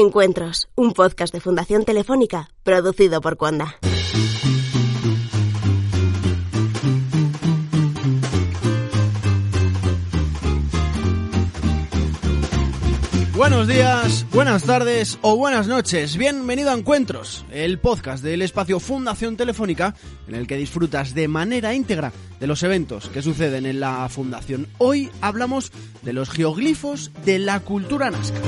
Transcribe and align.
Encuentros, 0.00 0.68
un 0.74 0.92
podcast 0.92 1.32
de 1.32 1.40
Fundación 1.40 1.84
Telefónica 1.84 2.50
producido 2.62 3.22
por 3.22 3.38
Cuanda. 3.38 3.76
Buenos 13.34 13.68
días, 13.68 14.26
buenas 14.32 14.64
tardes 14.64 15.18
o 15.22 15.36
buenas 15.36 15.66
noches. 15.66 16.16
Bienvenido 16.16 16.70
a 16.70 16.74
Encuentros, 16.74 17.46
el 17.50 17.78
podcast 17.78 18.22
del 18.22 18.42
espacio 18.42 18.80
Fundación 18.80 19.36
Telefónica 19.36 19.94
en 20.28 20.34
el 20.34 20.46
que 20.46 20.56
disfrutas 20.56 21.14
de 21.14 21.28
manera 21.28 21.74
íntegra 21.74 22.12
de 22.38 22.46
los 22.46 22.62
eventos 22.62 23.08
que 23.08 23.22
suceden 23.22 23.64
en 23.64 23.80
la 23.80 24.08
Fundación. 24.10 24.66
Hoy 24.78 25.10
hablamos 25.20 25.72
de 26.02 26.12
los 26.12 26.28
geoglifos 26.28 27.12
de 27.24 27.38
la 27.38 27.60
cultura 27.60 28.10
nazca. 28.10 28.40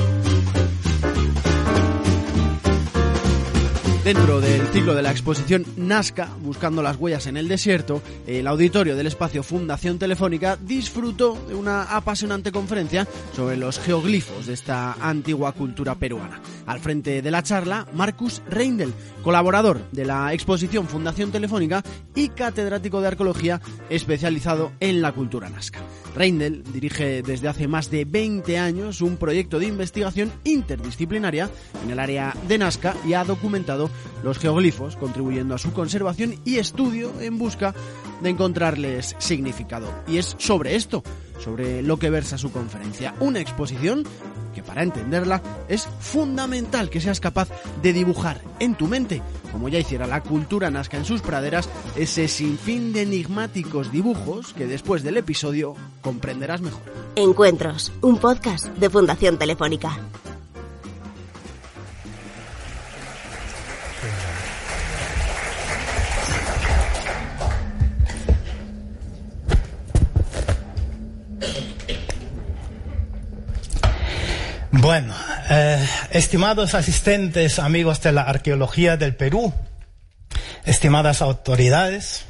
Dentro 4.09 4.41
del 4.41 4.67
ciclo 4.69 4.95
de 4.95 5.03
la 5.03 5.11
exposición 5.11 5.67
Nazca, 5.77 6.31
Buscando 6.41 6.81
las 6.81 6.97
huellas 6.97 7.27
en 7.27 7.37
el 7.37 7.47
desierto, 7.47 8.01
el 8.27 8.47
auditorio 8.47 8.97
del 8.97 9.07
espacio 9.07 9.43
Fundación 9.43 9.99
Telefónica 9.99 10.57
disfrutó 10.57 11.37
de 11.47 11.55
una 11.55 11.83
apasionante 11.83 12.51
conferencia 12.51 13.07
sobre 13.37 13.59
los 13.59 13.79
geoglifos 13.79 14.47
de 14.47 14.55
esta 14.55 14.95
antigua 14.95 15.53
cultura 15.53 15.95
peruana. 15.95 16.41
Al 16.65 16.81
frente 16.81 17.21
de 17.21 17.31
la 17.31 17.43
charla, 17.43 17.87
Marcus 17.93 18.41
Reindel, 18.49 18.95
colaborador 19.23 19.83
de 19.93 20.07
la 20.07 20.33
exposición 20.33 20.89
Fundación 20.89 21.31
Telefónica 21.31 21.83
y 22.15 22.31
catedrático 22.31 23.03
de 23.03 23.09
arqueología 23.09 23.61
especializado 23.91 24.73
en 24.81 25.03
la 25.03 25.13
cultura 25.13 25.51
nazca. 25.51 25.81
Reindel 26.15 26.65
dirige 26.73 27.23
desde 27.23 27.49
hace 27.49 27.69
más 27.69 27.91
de 27.91 28.05
20 28.05 28.59
años 28.59 29.03
un 29.03 29.19
proyecto 29.19 29.59
de 29.59 29.67
investigación 29.67 30.33
interdisciplinaria 30.45 31.51
en 31.85 31.91
el 31.91 31.99
área 32.01 32.35
de 32.49 32.59
Nazca 32.59 32.97
y 33.07 33.13
ha 33.13 33.25
documentado 33.25 33.91
los 34.23 34.39
geoglifos, 34.39 34.97
contribuyendo 34.97 35.55
a 35.55 35.59
su 35.59 35.73
conservación 35.73 36.37
y 36.45 36.57
estudio 36.57 37.13
en 37.21 37.39
busca 37.39 37.75
de 38.23 38.31
encontrarles 38.31 39.15
significado. 39.19 39.93
Y 40.07 40.19
es 40.19 40.35
sobre 40.39 40.77
esto, 40.77 41.03
sobre 41.39 41.83
lo 41.83 41.99
que 41.99 42.11
versa 42.11 42.39
su 42.39 42.51
conferencia. 42.51 43.15
Una 43.21 43.41
exposición 43.41 44.05
que 44.55 44.63
para 44.63 44.83
entenderla 44.83 45.43
es 45.69 45.89
fundamental 46.01 46.91
que 46.91 47.01
seas 47.01 47.21
capaz 47.21 47.49
de 47.83 47.93
dibujar 47.93 48.41
en 48.59 48.75
tu 48.75 48.87
mente, 48.87 49.23
como 49.53 49.69
ya 49.69 49.79
hiciera 49.79 50.07
la 50.07 50.23
cultura 50.23 50.71
nazca 50.71 50.97
en 50.97 51.05
sus 51.05 51.21
praderas, 51.21 51.69
ese 51.97 52.29
sinfín 52.29 52.93
de 52.93 53.03
enigmáticos 53.03 53.93
dibujos 53.93 54.53
que 54.53 54.67
después 54.67 55.03
del 55.03 55.17
episodio 55.17 55.75
comprenderás 56.03 56.61
mejor. 56.61 56.83
Encuentros, 57.15 57.93
un 58.01 58.19
podcast 58.19 58.67
de 58.67 58.91
Fundación 58.91 59.39
Telefónica. 59.39 59.99
Bueno, 74.81 75.13
eh, 75.51 75.85
estimados 76.13 76.75
asistentes, 76.75 77.59
amigos 77.59 78.01
de 78.01 78.13
la 78.13 78.23
arqueología 78.23 78.97
del 78.97 79.17
Perú, 79.17 79.53
estimadas 80.65 81.21
autoridades 81.21 82.27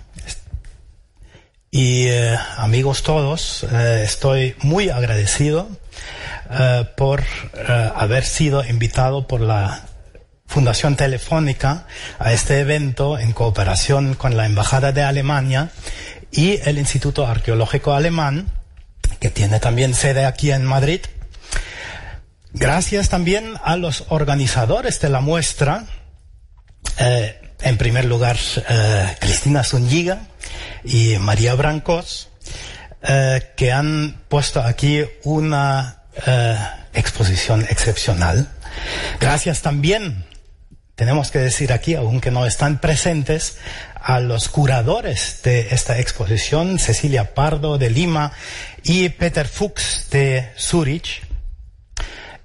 y 1.71 2.07
eh, 2.07 2.39
amigos 2.57 3.03
todos, 3.03 3.67
eh, 3.71 4.01
estoy 4.03 4.55
muy 4.63 4.89
agradecido 4.89 5.69
por 6.97 7.23
haber 7.95 8.25
sido 8.25 8.65
invitado 8.65 9.27
por 9.27 9.43
la 9.43 9.83
Fundación 10.47 10.97
Telefónica 10.97 11.85
a 12.19 12.33
este 12.33 12.61
evento 12.61 13.19
en 13.19 13.33
cooperación 13.33 14.15
con 14.15 14.39
la 14.39 14.47
Embajada 14.47 14.93
de 14.93 15.03
Alemania 15.03 15.69
y 16.33 16.61
el 16.67 16.79
Instituto 16.79 17.27
Arqueológico 17.27 17.93
Alemán, 17.93 18.49
que 19.21 19.29
tiene 19.29 19.61
también 19.61 19.93
sede 19.93 20.25
aquí 20.25 20.51
en 20.51 20.65
Madrid. 20.65 21.01
Gracias 22.53 23.11
también 23.11 23.55
a 23.63 23.77
los 23.77 24.07
organizadores 24.09 25.01
de 25.01 25.11
la 25.11 25.21
muestra. 25.21 25.85
Eh, 26.99 27.41
en 27.61 27.77
primer 27.77 28.07
lugar, 28.07 28.37
eh, 28.69 29.17
Cristina 29.21 29.65
Zúñiga 29.65 30.29
y 30.83 31.19
María 31.19 31.55
Brancos, 31.55 32.31
eh, 33.03 33.53
que 33.57 33.73
han 33.73 34.23
puesto 34.29 34.63
aquí 34.63 35.05
una 35.25 35.95
exposición 36.95 37.65
excepcional. 37.71 38.49
Gracias 39.21 39.63
también, 39.63 40.25
tenemos 40.97 41.31
que 41.31 41.39
decir 41.39 41.73
aquí, 41.73 41.95
aunque 41.95 42.33
no 42.33 42.45
están 42.45 42.81
presentes, 42.81 43.57
a 43.95 44.19
los 44.19 44.49
curadores 44.49 45.43
de 45.45 45.69
esta 45.71 46.01
exposición, 46.01 46.81
Cecilia 46.81 47.35
Pardo 47.35 47.79
de 47.79 47.91
Lima 47.91 48.33
y 48.83 49.11
Peter 49.11 49.47
Fuchs 49.47 50.09
de 50.11 50.51
Zurich 50.59 51.28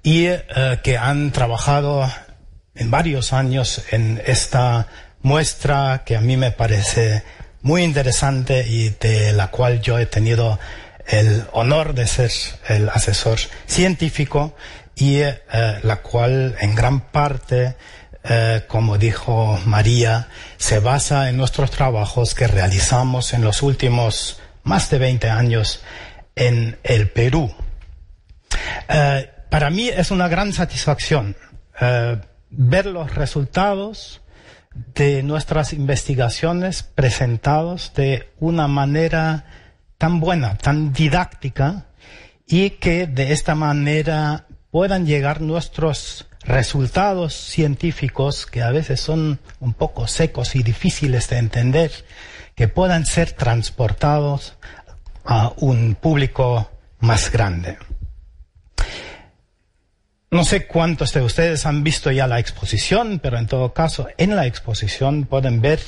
y 0.04 0.26
eh, 0.26 0.44
que 0.84 0.96
han 0.96 1.32
trabajado 1.32 2.08
en 2.76 2.90
varios 2.92 3.32
años 3.32 3.82
en 3.90 4.22
esta 4.24 4.86
muestra 5.22 6.02
que 6.04 6.16
a 6.16 6.20
mí 6.20 6.36
me 6.36 6.52
parece 6.52 7.24
muy 7.62 7.82
interesante 7.82 8.66
y 8.68 8.90
de 8.90 9.32
la 9.32 9.48
cual 9.48 9.80
yo 9.80 9.98
he 9.98 10.06
tenido 10.06 10.60
el 11.06 11.44
honor 11.52 11.94
de 11.94 12.06
ser 12.06 12.30
el 12.68 12.90
asesor 12.90 13.38
científico 13.66 14.54
y 14.94 15.20
eh, 15.20 15.40
la 15.82 15.96
cual 15.96 16.54
en 16.60 16.74
gran 16.74 17.00
parte, 17.00 17.76
eh, 18.22 18.64
como 18.68 18.98
dijo 18.98 19.58
María, 19.64 20.28
se 20.58 20.78
basa 20.78 21.30
en 21.30 21.38
nuestros 21.38 21.70
trabajos 21.70 22.34
que 22.34 22.46
realizamos 22.46 23.32
en 23.32 23.42
los 23.42 23.62
últimos 23.62 24.38
más 24.62 24.90
de 24.90 24.98
20 24.98 25.30
años 25.30 25.82
en 26.36 26.78
el 26.84 27.08
Perú. 27.08 27.54
Eh, 28.88 29.30
para 29.54 29.70
mí 29.70 29.88
es 29.88 30.10
una 30.10 30.26
gran 30.26 30.52
satisfacción 30.52 31.36
eh, 31.80 32.20
ver 32.50 32.86
los 32.86 33.14
resultados 33.14 34.20
de 34.96 35.22
nuestras 35.22 35.72
investigaciones 35.72 36.82
presentados 36.82 37.92
de 37.94 38.32
una 38.40 38.66
manera 38.66 39.44
tan 39.96 40.18
buena, 40.18 40.58
tan 40.58 40.92
didáctica 40.92 41.86
y 42.48 42.70
que 42.70 43.06
de 43.06 43.30
esta 43.30 43.54
manera 43.54 44.46
puedan 44.72 45.06
llegar 45.06 45.40
nuestros 45.40 46.26
resultados 46.40 47.32
científicos 47.34 48.46
que 48.46 48.60
a 48.60 48.72
veces 48.72 49.00
son 49.00 49.38
un 49.60 49.72
poco 49.72 50.08
secos 50.08 50.56
y 50.56 50.64
difíciles 50.64 51.28
de 51.30 51.38
entender, 51.38 51.92
que 52.56 52.66
puedan 52.66 53.06
ser 53.06 53.30
transportados 53.30 54.58
a 55.24 55.52
un 55.58 55.94
público 55.94 56.72
más 56.98 57.30
grande. 57.30 57.78
No 60.34 60.42
sé 60.42 60.66
cuántos 60.66 61.12
de 61.12 61.22
ustedes 61.22 61.64
han 61.64 61.84
visto 61.84 62.10
ya 62.10 62.26
la 62.26 62.40
exposición, 62.40 63.20
pero 63.20 63.38
en 63.38 63.46
todo 63.46 63.72
caso, 63.72 64.08
en 64.18 64.34
la 64.34 64.48
exposición 64.48 65.26
pueden 65.26 65.60
ver 65.60 65.78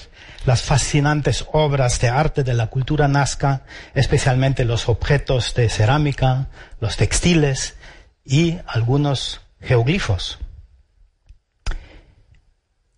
las 0.45 0.63
fascinantes 0.63 1.45
obras 1.53 1.99
de 1.99 2.11
arte 2.11 2.45
de 2.45 2.55
la 2.55 2.69
cultura 2.69 3.09
nazca, 3.09 3.65
especialmente 3.93 4.65
los 4.65 4.89
objetos 4.89 5.53
de 5.57 5.69
cerámica, 5.69 6.47
los 6.79 6.97
textiles 6.97 7.75
y 8.25 8.59
algunos 8.69 9.41
geoglifos. 9.61 10.39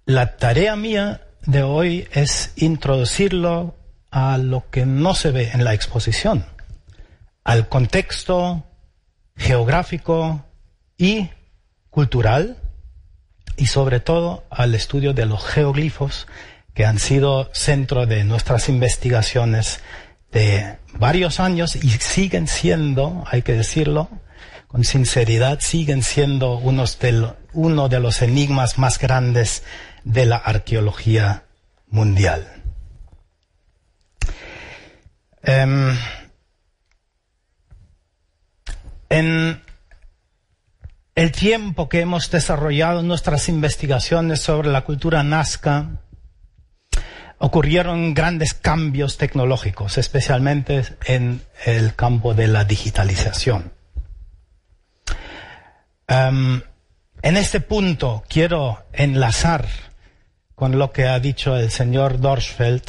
La 0.04 0.36
tarea 0.36 0.76
mía 0.76 1.28
de 1.47 1.62
hoy 1.62 2.09
es 2.12 2.53
introducirlo 2.56 3.75
a 4.10 4.36
lo 4.36 4.69
que 4.69 4.84
no 4.84 5.15
se 5.15 5.30
ve 5.30 5.50
en 5.54 5.65
la 5.65 5.72
exposición, 5.72 6.44
al 7.42 7.70
contexto 7.70 8.66
geográfico 9.34 10.44
y 10.98 11.30
cultural 11.91 12.59
y 13.56 13.66
sobre 13.66 14.01
todo 14.01 14.45
al 14.51 14.74
estudio 14.74 15.15
de 15.15 15.27
los 15.27 15.45
geoglifos 15.45 16.27
que 16.74 16.86
han 16.86 16.98
sido 16.98 17.51
centro 17.53 18.07
de 18.07 18.24
nuestras 18.24 18.68
investigaciones 18.68 19.80
de 20.30 20.78
varios 20.95 21.41
años 21.41 21.74
y 21.77 21.91
siguen 21.91 22.47
siendo, 22.47 23.24
hay 23.30 23.42
que 23.42 23.54
decirlo, 23.54 24.09
con 24.68 24.84
sinceridad, 24.84 25.60
siguen 25.60 26.03
siendo 26.03 26.59
uno 26.59 27.89
de 27.89 28.01
los 28.01 28.22
enigmas 28.22 28.78
más 28.78 28.98
grandes 28.98 29.63
de 30.04 30.27
la 30.27 30.36
arqueología 30.36 31.45
mundial. 31.89 32.47
Um, 35.47 35.97
en 39.09 39.63
el 41.18 41.32
tiempo 41.32 41.88
que 41.88 41.98
hemos 41.98 42.30
desarrollado 42.30 43.03
nuestras 43.03 43.48
investigaciones 43.48 44.38
sobre 44.38 44.68
la 44.68 44.82
cultura 44.82 45.24
nazca, 45.24 45.98
ocurrieron 47.38 48.15
grandes 48.15 48.54
cambios 48.54 49.18
tecnológicos, 49.18 49.98
especialmente 49.98 50.84
en 51.06 51.42
el 51.66 51.97
campo 51.97 52.34
de 52.34 52.47
la 52.47 52.65
digitalización. 52.65 53.72
Um, 56.09 56.60
en 57.22 57.36
este 57.36 57.59
punto 57.59 58.22
quiero 58.28 58.86
enlazar 58.92 59.66
con 60.54 60.78
lo 60.78 60.92
que 60.92 61.09
ha 61.09 61.18
dicho 61.18 61.56
el 61.56 61.72
señor 61.72 62.20
Dorschfeld 62.20 62.84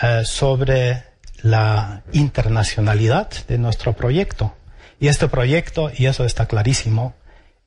eh, 0.00 0.22
sobre 0.24 1.04
la 1.42 2.02
internacionalidad 2.12 3.28
de 3.46 3.58
nuestro 3.58 3.92
proyecto. 3.92 4.56
Y 4.98 5.08
este 5.08 5.28
proyecto, 5.28 5.90
y 5.94 6.06
eso 6.06 6.24
está 6.24 6.46
clarísimo, 6.46 7.14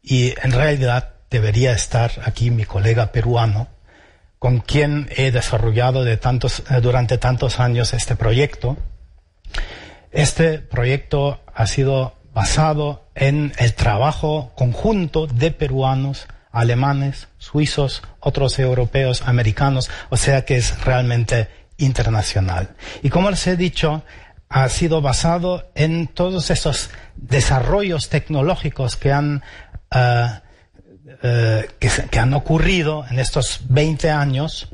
y 0.06 0.36
en 0.42 0.52
realidad 0.52 1.16
debería 1.32 1.72
estar 1.72 2.12
aquí 2.24 2.52
mi 2.52 2.64
colega 2.64 3.12
peruano, 3.12 3.68
con 4.38 4.60
quien 4.60 5.10
he 5.16 5.32
desarrollado 5.32 6.04
de 6.04 6.18
tantos, 6.18 6.64
eh, 6.70 6.80
durante 6.80 7.18
tantos 7.18 7.60
años 7.60 7.94
este 7.94 8.16
proyecto. 8.16 8.78
Este 10.12 10.60
proyecto 10.60 11.42
ha 11.54 11.66
sido 11.66 12.14
basado 12.34 13.10
en 13.16 13.54
el 13.58 13.74
trabajo 13.74 14.52
conjunto 14.56 15.26
de 15.26 15.50
peruanos, 15.52 16.28
alemanes, 16.52 17.28
suizos, 17.40 18.04
otros 18.20 18.60
europeos, 18.60 19.24
americanos, 19.24 19.90
o 20.10 20.18
sea 20.18 20.46
que 20.46 20.58
es 20.58 20.84
realmente 20.84 21.50
internacional. 21.78 22.76
Y 23.02 23.10
como 23.10 23.32
les 23.32 23.48
he 23.48 23.58
dicho, 23.58 24.04
ha 24.50 24.70
sido 24.70 25.02
basado 25.02 25.72
en 25.76 26.08
todos 26.08 26.52
esos 26.52 26.92
desarrollos 27.16 28.10
tecnológicos 28.10 28.96
que 28.96 29.12
han, 29.12 29.44
eh, 29.96 30.28
eh, 31.24 31.70
que, 31.80 32.20
han 32.20 32.34
ocurrido 32.34 33.06
en 33.10 33.20
estos 33.20 33.62
20 33.70 34.12
años. 34.12 34.70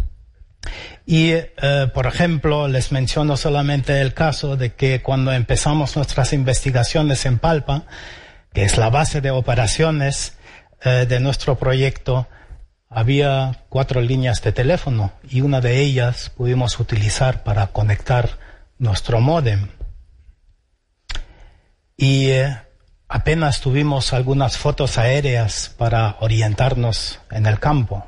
Y, 1.05 1.31
eh, 1.31 1.47
por 1.93 2.07
ejemplo, 2.07 2.67
les 2.67 2.91
menciono 2.91 3.37
solamente 3.37 4.01
el 4.01 4.13
caso 4.13 4.57
de 4.57 4.73
que 4.73 5.01
cuando 5.01 5.31
empezamos 5.31 5.95
nuestras 5.95 6.33
investigaciones 6.33 7.25
en 7.25 7.39
Palpa, 7.39 7.85
que 8.53 8.63
es 8.63 8.77
la 8.77 8.89
base 8.89 9.21
de 9.21 9.31
operaciones 9.31 10.37
de 10.83 11.19
nuestro 11.19 11.59
proyecto, 11.59 12.27
había 12.89 13.63
cuatro 13.69 14.01
líneas 14.01 14.41
de 14.41 14.51
teléfono 14.51 15.13
y 15.29 15.41
una 15.41 15.61
de 15.61 15.79
ellas 15.79 16.31
pudimos 16.35 16.79
utilizar 16.79 17.43
para 17.43 17.67
conectar 17.67 18.37
nuestro 18.77 19.21
modem. 19.21 19.69
Y 21.95 22.31
eh, 22.31 22.57
apenas 23.11 23.61
tuvimos 23.61 24.13
algunas 24.13 24.57
fotos 24.57 24.97
aéreas 24.97 25.73
para 25.77 26.17
orientarnos 26.21 27.19
en 27.29 27.45
el 27.45 27.59
campo. 27.59 28.07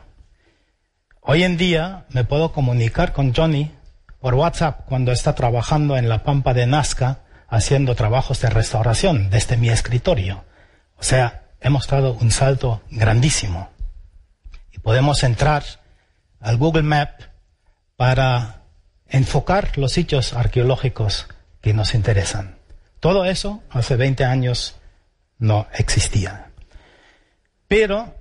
Hoy 1.22 1.44
en 1.44 1.58
día 1.58 2.06
me 2.10 2.24
puedo 2.24 2.52
comunicar 2.52 3.14
con 3.14 3.34
Johnny 3.34 3.72
por 4.20 4.34
WhatsApp 4.34 4.86
cuando 4.86 5.12
está 5.12 5.36
trabajando 5.36 5.98
en 5.98 6.10
la 6.10 6.24
pampa 6.24 6.54
de 6.54 6.66
Nazca 6.66 7.20
haciendo 7.48 7.94
trabajos 7.96 8.42
de 8.42 8.50
restauración 8.50 9.30
desde 9.30 9.58
mi 9.58 9.70
escritorio. 9.70 10.44
O 10.98 11.04
sea, 11.04 11.44
hemos 11.62 11.88
dado 11.88 12.14
un 12.14 12.32
salto 12.32 12.82
grandísimo 12.90 13.74
podemos 14.84 15.24
entrar 15.24 15.64
al 16.40 16.58
Google 16.58 16.84
Map 16.84 17.22
para 17.96 18.64
enfocar 19.08 19.78
los 19.78 19.94
sitios 19.94 20.34
arqueológicos 20.34 21.28
que 21.62 21.74
nos 21.74 21.96
interesan. 21.96 22.58
Todo 23.00 23.26
eso 23.26 23.64
hace 23.70 23.96
20 23.96 24.26
años 24.26 24.76
no 25.44 25.68
existía. 25.74 26.48
Pero 27.68 28.16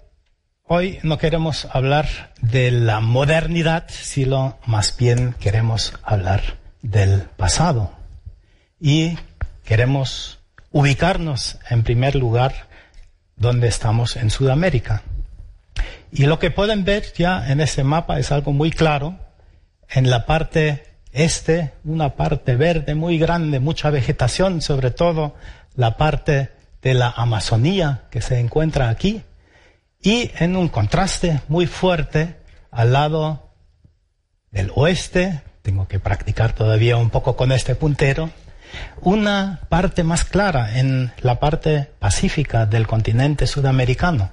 hoy 0.64 0.98
no 1.04 1.18
queremos 1.18 1.68
hablar 1.72 2.32
de 2.40 2.72
la 2.72 2.98
modernidad, 3.00 3.84
sino 3.88 4.58
más 4.66 4.96
bien 4.96 5.34
queremos 5.38 5.94
hablar 6.02 6.56
del 6.82 7.22
pasado. 7.22 7.92
Y 8.80 9.16
queremos 9.64 10.40
ubicarnos 10.72 11.58
en 11.70 11.84
primer 11.84 12.16
lugar 12.16 12.66
donde 13.36 13.68
estamos 13.68 14.16
en 14.16 14.30
Sudamérica. 14.30 15.02
Y 16.10 16.26
lo 16.26 16.40
que 16.40 16.50
pueden 16.50 16.84
ver 16.84 17.12
ya 17.16 17.48
en 17.50 17.60
este 17.60 17.84
mapa 17.84 18.18
es 18.18 18.32
algo 18.32 18.52
muy 18.52 18.72
claro. 18.72 19.16
En 19.88 20.10
la 20.10 20.26
parte 20.26 20.82
este, 21.12 21.72
una 21.84 22.16
parte 22.16 22.56
verde 22.56 22.96
muy 22.96 23.16
grande, 23.16 23.60
mucha 23.60 23.90
vegetación, 23.90 24.60
sobre 24.60 24.90
todo 24.90 25.36
la 25.76 25.96
parte 25.96 26.50
de 26.82 26.94
la 26.94 27.10
Amazonía 27.10 28.02
que 28.10 28.20
se 28.20 28.38
encuentra 28.38 28.88
aquí. 28.88 29.22
Y 30.00 30.32
en 30.38 30.56
un 30.56 30.68
contraste 30.68 31.40
muy 31.48 31.66
fuerte 31.66 32.36
al 32.70 32.92
lado 32.92 33.50
del 34.50 34.72
oeste, 34.74 35.42
tengo 35.62 35.86
que 35.86 36.00
practicar 36.00 36.52
todavía 36.54 36.96
un 36.96 37.10
poco 37.10 37.36
con 37.36 37.52
este 37.52 37.74
puntero, 37.76 38.30
una 39.00 39.60
parte 39.68 40.02
más 40.02 40.24
clara 40.24 40.78
en 40.78 41.12
la 41.20 41.38
parte 41.38 41.90
pacífica 41.98 42.66
del 42.66 42.86
continente 42.86 43.46
sudamericano. 43.46 44.30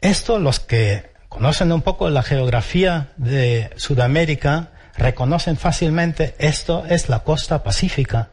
Esto 0.00 0.38
los 0.38 0.60
que 0.60 1.12
conocen 1.28 1.72
un 1.72 1.82
poco 1.82 2.10
la 2.10 2.22
geografía 2.22 3.12
de 3.16 3.70
Sudamérica 3.76 4.70
reconocen 4.96 5.56
fácilmente 5.56 6.34
esto 6.38 6.84
es 6.86 7.08
la 7.08 7.20
costa 7.20 7.62
pacífica, 7.62 8.30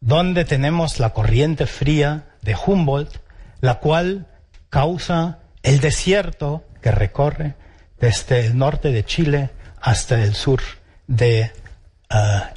donde 0.00 0.44
tenemos 0.44 0.98
la 0.98 1.10
corriente 1.10 1.66
fría 1.66 2.24
de 2.42 2.56
Humboldt, 2.56 3.18
la 3.60 3.78
cual 3.80 4.26
causa 4.70 5.40
el 5.62 5.80
desierto 5.80 6.64
que 6.80 6.90
recorre 6.90 7.54
desde 7.98 8.46
el 8.46 8.56
norte 8.56 8.90
de 8.92 9.04
Chile 9.04 9.50
hasta 9.80 10.22
el 10.22 10.34
sur 10.34 10.60
de 11.06 11.40
eh, 11.40 11.52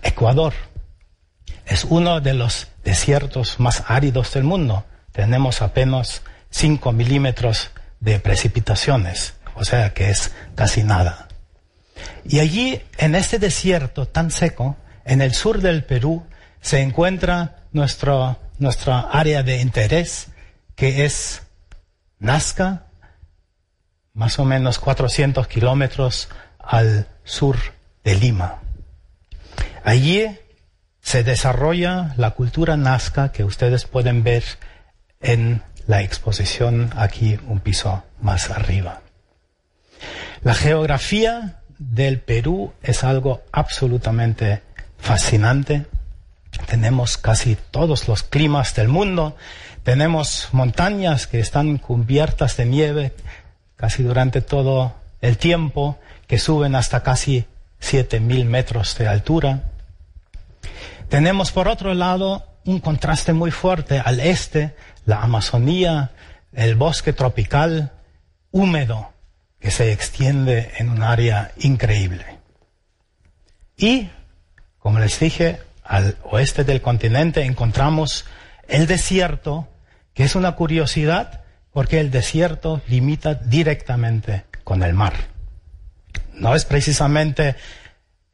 Ecuador. 0.02 0.54
Es 1.66 1.84
uno 1.84 2.22
de 2.22 2.34
los 2.34 2.68
desiertos 2.84 3.60
más 3.60 3.84
áridos 3.88 4.34
del 4.34 4.44
mundo. 4.44 4.86
Tenemos 5.12 5.62
apenas 5.62 6.22
5 6.50 6.92
milímetros 6.92 7.72
de 8.00 8.20
precipitaciones, 8.20 9.34
o 9.56 9.66
sea 9.66 9.94
que 9.94 10.10
es 10.10 10.34
casi 10.56 10.84
nada. 10.84 11.28
Y 12.26 12.40
allí, 12.40 12.82
en 12.98 13.16
este 13.16 13.40
desierto 13.40 14.08
tan 14.08 14.32
seco, 14.32 14.78
en 15.06 15.22
el 15.22 15.34
sur 15.34 15.62
del 15.62 15.84
Perú, 15.84 16.24
se 16.64 16.82
encuentra 16.82 17.58
nuestro, 17.72 18.40
nuestra 18.58 19.02
área 19.02 19.44
de 19.44 19.62
interés, 19.62 20.30
que 20.76 21.06
es 21.06 21.44
Nazca, 22.18 22.88
más 24.14 24.40
o 24.40 24.46
menos 24.46 24.80
400 24.80 25.48
kilómetros 25.48 26.30
al 26.58 27.08
sur 27.24 27.58
de 28.04 28.16
Lima. 28.16 28.62
Allí 29.84 30.40
se 31.02 31.24
desarrolla 31.24 32.14
la 32.16 32.32
cultura 32.32 32.78
nazca 32.78 33.34
que 33.34 33.44
ustedes 33.44 33.86
pueden 33.86 34.24
ver 34.24 34.44
en 35.20 35.62
la 35.86 36.02
exposición 36.02 36.92
aquí 36.96 37.38
un 37.48 37.60
piso 37.60 38.04
más 38.22 38.50
arriba. 38.50 39.02
La 40.44 40.54
geografía 40.54 41.60
del 41.78 42.22
Perú 42.22 42.72
es 42.82 43.04
algo 43.04 43.44
absolutamente 43.52 44.62
fascinante. 44.98 45.86
Tenemos 46.68 47.18
casi 47.18 47.58
todos 47.72 48.08
los 48.08 48.24
climas 48.24 48.76
del 48.76 48.88
mundo. 48.88 49.36
Tenemos 49.84 50.50
montañas 50.52 51.28
que 51.28 51.40
están 51.40 51.78
cubiertas 51.78 52.58
de 52.58 52.66
nieve 52.66 53.14
casi 53.76 54.04
durante 54.04 54.42
todo 54.42 54.96
el 55.22 55.38
tiempo, 55.38 56.00
que 56.28 56.40
suben 56.40 56.76
hasta 56.76 57.04
casi 57.04 57.46
7.000 57.82 58.46
metros 58.46 58.98
de 58.98 59.08
altura. 59.08 59.64
Tenemos 61.10 61.52
por 61.52 61.68
otro 61.68 61.94
lado 61.94 62.48
un 62.66 62.80
contraste 62.80 63.34
muy 63.34 63.52
fuerte 63.52 64.00
al 64.00 64.20
este 64.20 64.76
la 65.06 65.22
Amazonía, 65.22 66.12
el 66.54 66.76
bosque 66.76 67.14
tropical 67.14 67.92
húmedo 68.52 69.12
que 69.60 69.72
se 69.72 69.92
extiende 69.92 70.72
en 70.78 70.90
un 70.90 71.04
área 71.04 71.52
increíble. 71.58 72.26
Y, 73.78 74.10
como 74.80 75.00
les 75.00 75.20
dije, 75.20 75.60
al 75.84 76.18
oeste 76.24 76.64
del 76.64 76.82
continente 76.82 77.44
encontramos 77.44 78.26
el 78.68 78.88
desierto, 78.88 79.68
que 80.14 80.24
es 80.24 80.36
una 80.36 80.54
curiosidad 80.56 81.42
porque 81.72 82.00
el 82.00 82.12
desierto 82.12 82.82
limita 82.88 83.34
directamente 83.34 84.46
con 84.64 84.84
el 84.84 84.94
mar. 84.94 85.14
No 86.34 86.56
es 86.56 86.66
precisamente 86.66 87.56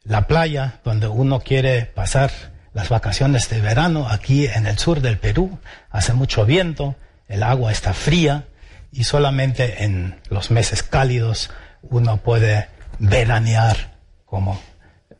la 0.04 0.26
playa 0.26 0.80
donde 0.84 1.08
uno 1.08 1.40
quiere 1.40 1.86
pasar 1.86 2.30
las 2.72 2.88
vacaciones 2.88 3.48
de 3.48 3.60
verano 3.60 4.08
aquí 4.08 4.46
en 4.46 4.66
el 4.66 4.78
sur 4.78 5.00
del 5.00 5.18
Perú. 5.18 5.58
Hace 5.90 6.12
mucho 6.12 6.44
viento, 6.44 6.96
el 7.28 7.42
agua 7.42 7.72
está 7.72 7.92
fría 7.92 8.44
y 8.92 9.04
solamente 9.04 9.84
en 9.84 10.20
los 10.28 10.50
meses 10.50 10.82
cálidos 10.82 11.50
uno 11.82 12.18
puede 12.18 12.68
veranear 12.98 13.98
como 14.24 14.60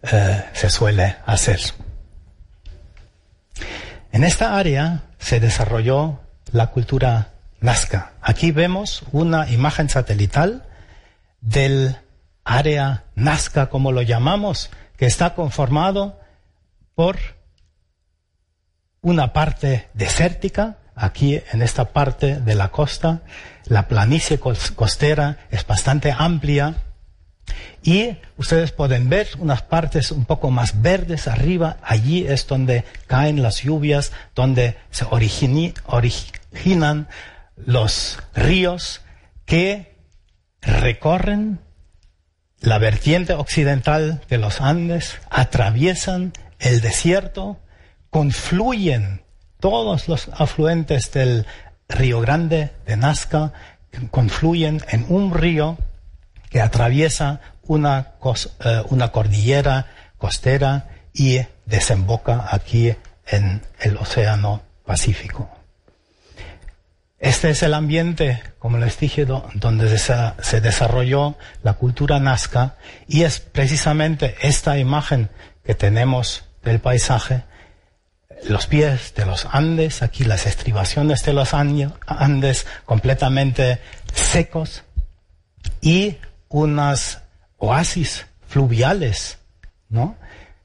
eh, 0.03 0.45
se 0.53 0.71
suele 0.71 1.17
hacer. 1.27 1.61
En 4.13 4.25
esta 4.25 4.57
área 4.57 5.03
se 5.19 5.39
desarrolló 5.39 6.21
la 6.51 6.69
cultura 6.69 7.29
Nazca. 7.61 8.13
Aquí 8.21 8.51
vemos 8.51 9.05
una 9.13 9.49
imagen 9.51 9.89
satelital 9.89 10.65
del 11.41 11.97
área 12.45 13.05
Nazca, 13.15 13.69
como 13.69 13.93
lo 13.93 14.03
llamamos, 14.03 14.71
que 14.97 15.07
está 15.07 15.35
conformado 15.35 16.19
por 16.95 17.19
una 19.01 19.33
parte 19.33 19.89
desértica, 19.95 20.79
aquí 20.97 21.41
en 21.53 21.63
esta 21.63 21.93
parte 21.93 22.41
de 22.41 22.55
la 22.55 22.71
costa. 22.71 23.23
La 23.65 23.87
planicie 23.87 24.41
costera 24.41 25.39
es 25.51 25.67
bastante 25.67 26.13
amplia 26.17 26.75
y 27.83 28.17
ustedes 28.37 28.73
pueden 28.73 29.09
ver 29.09 29.29
unas 29.39 29.63
partes 29.63 30.13
un 30.13 30.25
poco 30.25 30.51
más 30.51 30.83
verdes 30.83 31.29
arriba. 31.29 31.79
Allí 31.83 32.27
es 32.27 32.47
donde 32.47 32.85
caen 33.07 33.43
las 33.43 33.63
lluvias, 33.63 34.13
donde 34.35 34.77
se 34.91 35.07
originan 35.07 37.09
los 37.57 38.19
ríos 38.35 39.01
que 39.45 39.97
recorren 40.61 41.61
la 42.61 42.79
vertiente 42.79 43.33
occidental 43.33 44.21
de 44.29 44.39
los 44.39 44.61
Andes, 44.61 45.19
atraviesan 45.31 46.35
el 46.59 46.83
desierto, 46.83 47.59
confluyen 48.11 49.23
todos 49.61 50.09
los 50.09 50.29
afluentes 50.29 51.13
del 51.13 51.47
Río 51.89 52.21
Grande 52.21 52.71
de 52.87 52.97
Nazca, 52.97 53.53
confluyen 54.11 54.83
en 54.89 55.07
un 55.09 55.35
río 55.35 55.79
que 56.51 56.61
atraviesa 56.61 57.41
una, 57.63 58.13
eh, 58.65 58.83
una 58.91 59.13
cordillera 59.13 59.87
costera 60.19 60.89
y 61.15 61.41
desemboca 61.65 62.49
aquí 62.51 62.95
en 63.27 63.63
el 63.81 63.97
Océano 63.97 64.63
Pacífico. 64.85 65.49
Este 67.19 67.51
es 67.51 67.63
el 67.63 67.75
ambiente, 67.75 68.43
como 68.59 68.79
les 68.79 68.99
dije, 68.99 69.27
donde 69.27 69.99
se 69.99 70.61
desarrolló 70.61 71.37
la 71.63 71.75
cultura 71.75 72.19
nazca 72.19 72.77
y 73.07 73.23
es 73.23 73.41
precisamente 73.41 74.37
esta 74.41 74.79
imagen 74.79 75.29
que 75.63 75.75
tenemos 75.75 76.45
del 76.63 76.81
paisaje, 76.81 77.45
los 78.49 78.67
pies 78.67 79.15
de 79.15 79.27
los 79.27 79.47
Andes, 79.51 80.03
aquí 80.03 80.25
las 80.25 80.47
estribaciones 80.47 81.23
de 81.25 81.35
los 81.35 81.53
Andes 81.53 82.67
completamente 82.87 83.81
secos 84.15 84.85
y 85.83 86.17
unas 86.51 87.23
oasis 87.57 88.27
fluviales, 88.47 89.39
¿no? 89.89 90.17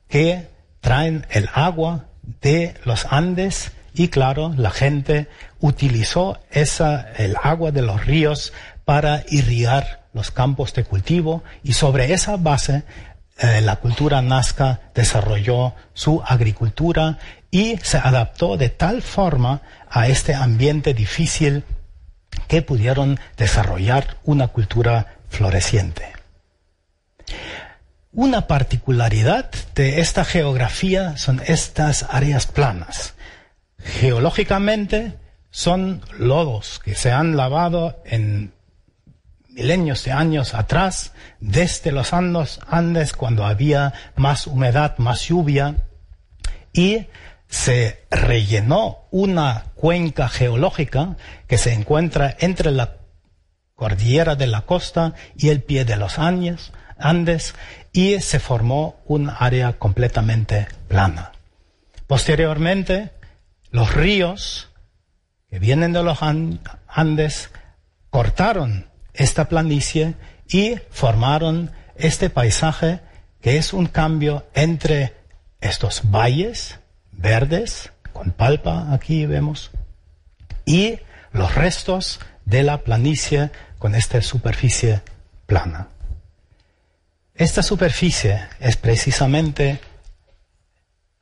Que 0.10 0.50
traen 0.82 1.25
el 1.30 1.50
agua 1.54 2.06
de 2.42 2.74
los 2.84 3.06
Andes 3.10 3.72
y 3.94 4.10
claro, 4.10 4.54
la 4.58 4.72
gente 4.72 5.27
utilizó 5.60 6.39
esa, 6.51 7.13
el 7.13 7.38
agua 7.42 7.72
de 7.72 7.82
los 7.82 8.06
ríos 8.06 8.51
para 8.84 9.24
irrigar 9.30 10.08
los 10.13 10.32
campos 10.32 10.74
de 10.74 10.84
cultivo 10.84 11.44
y 11.63 11.74
sobre 11.74 12.13
esa 12.13 12.38
base 12.38 12.84
eh, 13.38 13.62
la 13.62 13.77
cultura 13.77 14.22
nazca 14.22 14.80
desarrolló 14.94 15.74
su 15.94 16.22
agricultura 16.25 17.20
y 17.51 17.77
se 17.77 17.98
adaptó 17.98 18.58
de 18.58 18.70
tal 18.70 19.01
forma 19.01 19.62
a 19.89 20.08
este 20.08 20.34
ambiente 20.34 20.94
difícil 20.94 21.63
que 22.48 22.62
pudieron 22.62 23.20
desarrollar 23.38 24.18
una 24.24 24.48
cultura 24.48 25.15
floreciente. 25.36 26.13
Una 28.13 28.48
particularidad 28.48 29.51
de 29.75 30.00
esta 30.00 30.24
geografía 30.24 31.18
son 31.18 31.42
estas 31.46 32.06
áreas 32.10 32.48
planas. 32.48 33.13
Geológicamente 33.77 35.18
son 35.51 36.01
lodos 36.18 36.80
que 36.84 36.96
se 36.96 37.12
han 37.12 37.36
lavado 37.36 38.01
en 38.06 38.54
milenios 39.50 40.06
de 40.06 40.13
años 40.13 40.54
atrás, 40.54 41.12
desde 41.42 41.92
los 41.92 42.13
Andes, 42.13 42.60
Andes 42.68 43.13
cuando 43.13 43.46
había 43.46 43.94
más 44.15 44.48
humedad, 44.48 44.98
más 44.98 45.27
lluvia, 45.27 45.75
y 46.72 47.08
se 47.48 48.06
rellenó 48.10 49.08
una 49.12 49.65
cuenca 49.75 50.30
geológica 50.30 51.15
que 51.48 51.58
se 51.58 51.74
encuentra 51.74 52.36
entre 52.39 52.72
la 52.72 52.96
cordillera 53.75 54.36
de 54.36 54.48
la 54.48 54.62
costa 54.62 55.13
y 55.36 55.50
el 55.50 55.62
pie 55.62 55.86
de 55.86 55.98
los 55.98 56.17
Andes, 56.20 57.53
y 57.91 58.20
se 58.22 58.39
formó 58.39 59.01
un 59.05 59.29
área 59.29 59.74
completamente 59.74 60.67
plana. 60.88 61.32
Posteriormente, 62.08 63.12
los 63.72 63.94
ríos 63.94 64.70
que 65.50 65.60
vienen 65.60 65.94
de 65.94 66.03
los 66.03 66.20
Andes 66.22 67.50
cortaron 68.10 68.88
esta 69.13 69.50
planicie 69.50 70.15
y 70.48 70.75
formaron 70.89 71.72
este 71.96 72.29
paisaje 72.29 73.00
que 73.41 73.58
es 73.58 73.74
un 73.74 73.88
cambio 73.88 74.48
entre 74.53 75.13
estos 75.62 76.10
valles 76.10 76.79
verdes, 77.12 77.91
con 78.13 78.32
palpa 78.32 78.94
aquí 78.94 79.25
vemos, 79.25 79.72
y 80.65 81.00
los 81.32 81.53
restos 81.55 82.20
de 82.46 82.64
la 82.64 82.80
planicie 82.80 83.52
con 83.80 83.96
esta 83.96 84.22
superficie 84.22 85.02
plana. 85.46 85.90
Esta 87.34 87.62
superficie 87.62 88.48
es 88.60 88.78
precisamente, 88.78 89.82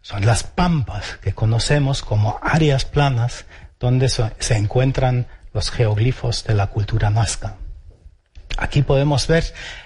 son 0.01 0.25
las 0.25 0.43
pampas 0.43 1.17
que 1.21 1.33
conocemos 1.33 2.03
como 2.03 2.39
áreas 2.43 2.85
planas 2.85 3.45
donde 3.79 4.09
se 4.09 4.55
encuentran 4.55 5.27
los 5.53 5.71
geoglifos 5.71 6.43
de 6.43 6.53
la 6.53 6.67
cultura 6.67 7.09
nazca. 7.09 7.57
Aquí 8.57 8.83
podemos 8.83 9.27
ver 9.27 9.43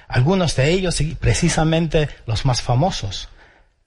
algunos 0.08 0.56
de 0.56 0.72
ellos 0.72 1.00
y 1.02 1.16
precisamente 1.16 2.10
los 2.26 2.46
más 2.46 2.62
famosos, 2.62 3.30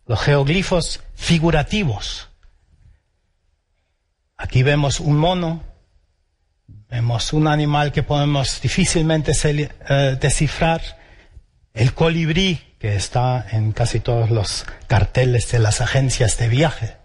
los 0.06 0.20
geoglifos 0.20 1.00
figurativos. 1.14 2.28
Aquí 4.36 4.62
vemos 4.62 5.00
un 5.00 5.18
mono, 5.18 5.62
vemos 6.90 7.32
un 7.32 7.46
animal 7.46 7.92
que 7.92 8.02
podemos 8.02 8.60
difícilmente 8.60 9.32
eh, 9.44 10.16
descifrar, 10.20 10.82
el 11.72 11.94
colibrí 11.94 12.60
que 12.78 12.96
está 12.96 13.46
en 13.52 13.72
casi 13.72 14.00
todos 14.00 14.30
los 14.30 14.66
carteles 14.88 15.50
de 15.52 15.60
las 15.60 15.80
agencias 15.80 16.36
de 16.38 16.48
viaje. 16.48 16.96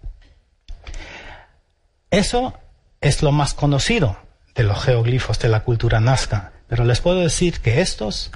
Eso 2.09 2.57
es 3.01 3.21
lo 3.21 3.31
más 3.31 3.53
conocido 3.53 4.17
de 4.55 4.63
los 4.63 4.81
geoglifos 4.81 5.37
de 5.39 5.49
la 5.49 5.63
cultura 5.63 5.99
nazca. 5.99 6.53
Pero 6.67 6.85
les 6.85 7.01
puedo 7.01 7.19
decir 7.19 7.59
que 7.59 7.81
estos 7.81 8.31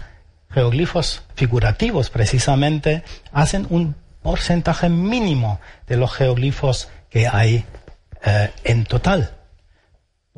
geoglifos 0.51 1.23
figurativos 1.35 2.09
precisamente 2.09 3.03
hacen 3.31 3.65
un 3.69 3.95
porcentaje 4.21 4.89
mínimo 4.89 5.59
de 5.87 5.97
los 5.97 6.13
geoglifos 6.13 6.89
que 7.09 7.27
hay 7.27 7.65
eh, 8.23 8.51
en 8.65 8.85
total. 8.85 9.38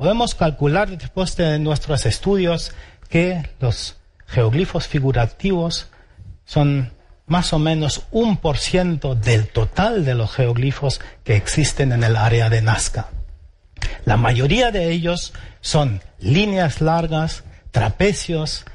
Podemos 0.02 0.34
calcular 0.34 0.90
después 0.90 1.36
de 1.36 1.60
nuestros 1.60 2.08
estudios 2.08 2.72
que 3.08 3.48
los 3.60 3.98
geoglifos 4.26 4.88
figurativos 4.88 5.90
son 6.44 6.92
más 7.28 7.54
o 7.54 7.60
menos 7.60 8.08
un 8.10 8.38
por 8.38 8.58
ciento 8.58 9.14
del 9.14 9.50
total 9.50 10.04
de 10.04 10.16
los 10.16 10.32
geoglifos 10.32 11.02
que 11.24 11.36
existen 11.36 11.92
en 11.92 12.04
el 12.04 12.16
área 12.16 12.50
de 12.50 12.64
Nazca. 12.64 13.10
La 14.04 14.18
mayoría 14.18 14.72
de 14.72 14.90
ellos 14.90 15.34
son 15.60 16.02
líneas 16.18 16.82
largas, 16.82 17.44
trapecios, 17.70 18.66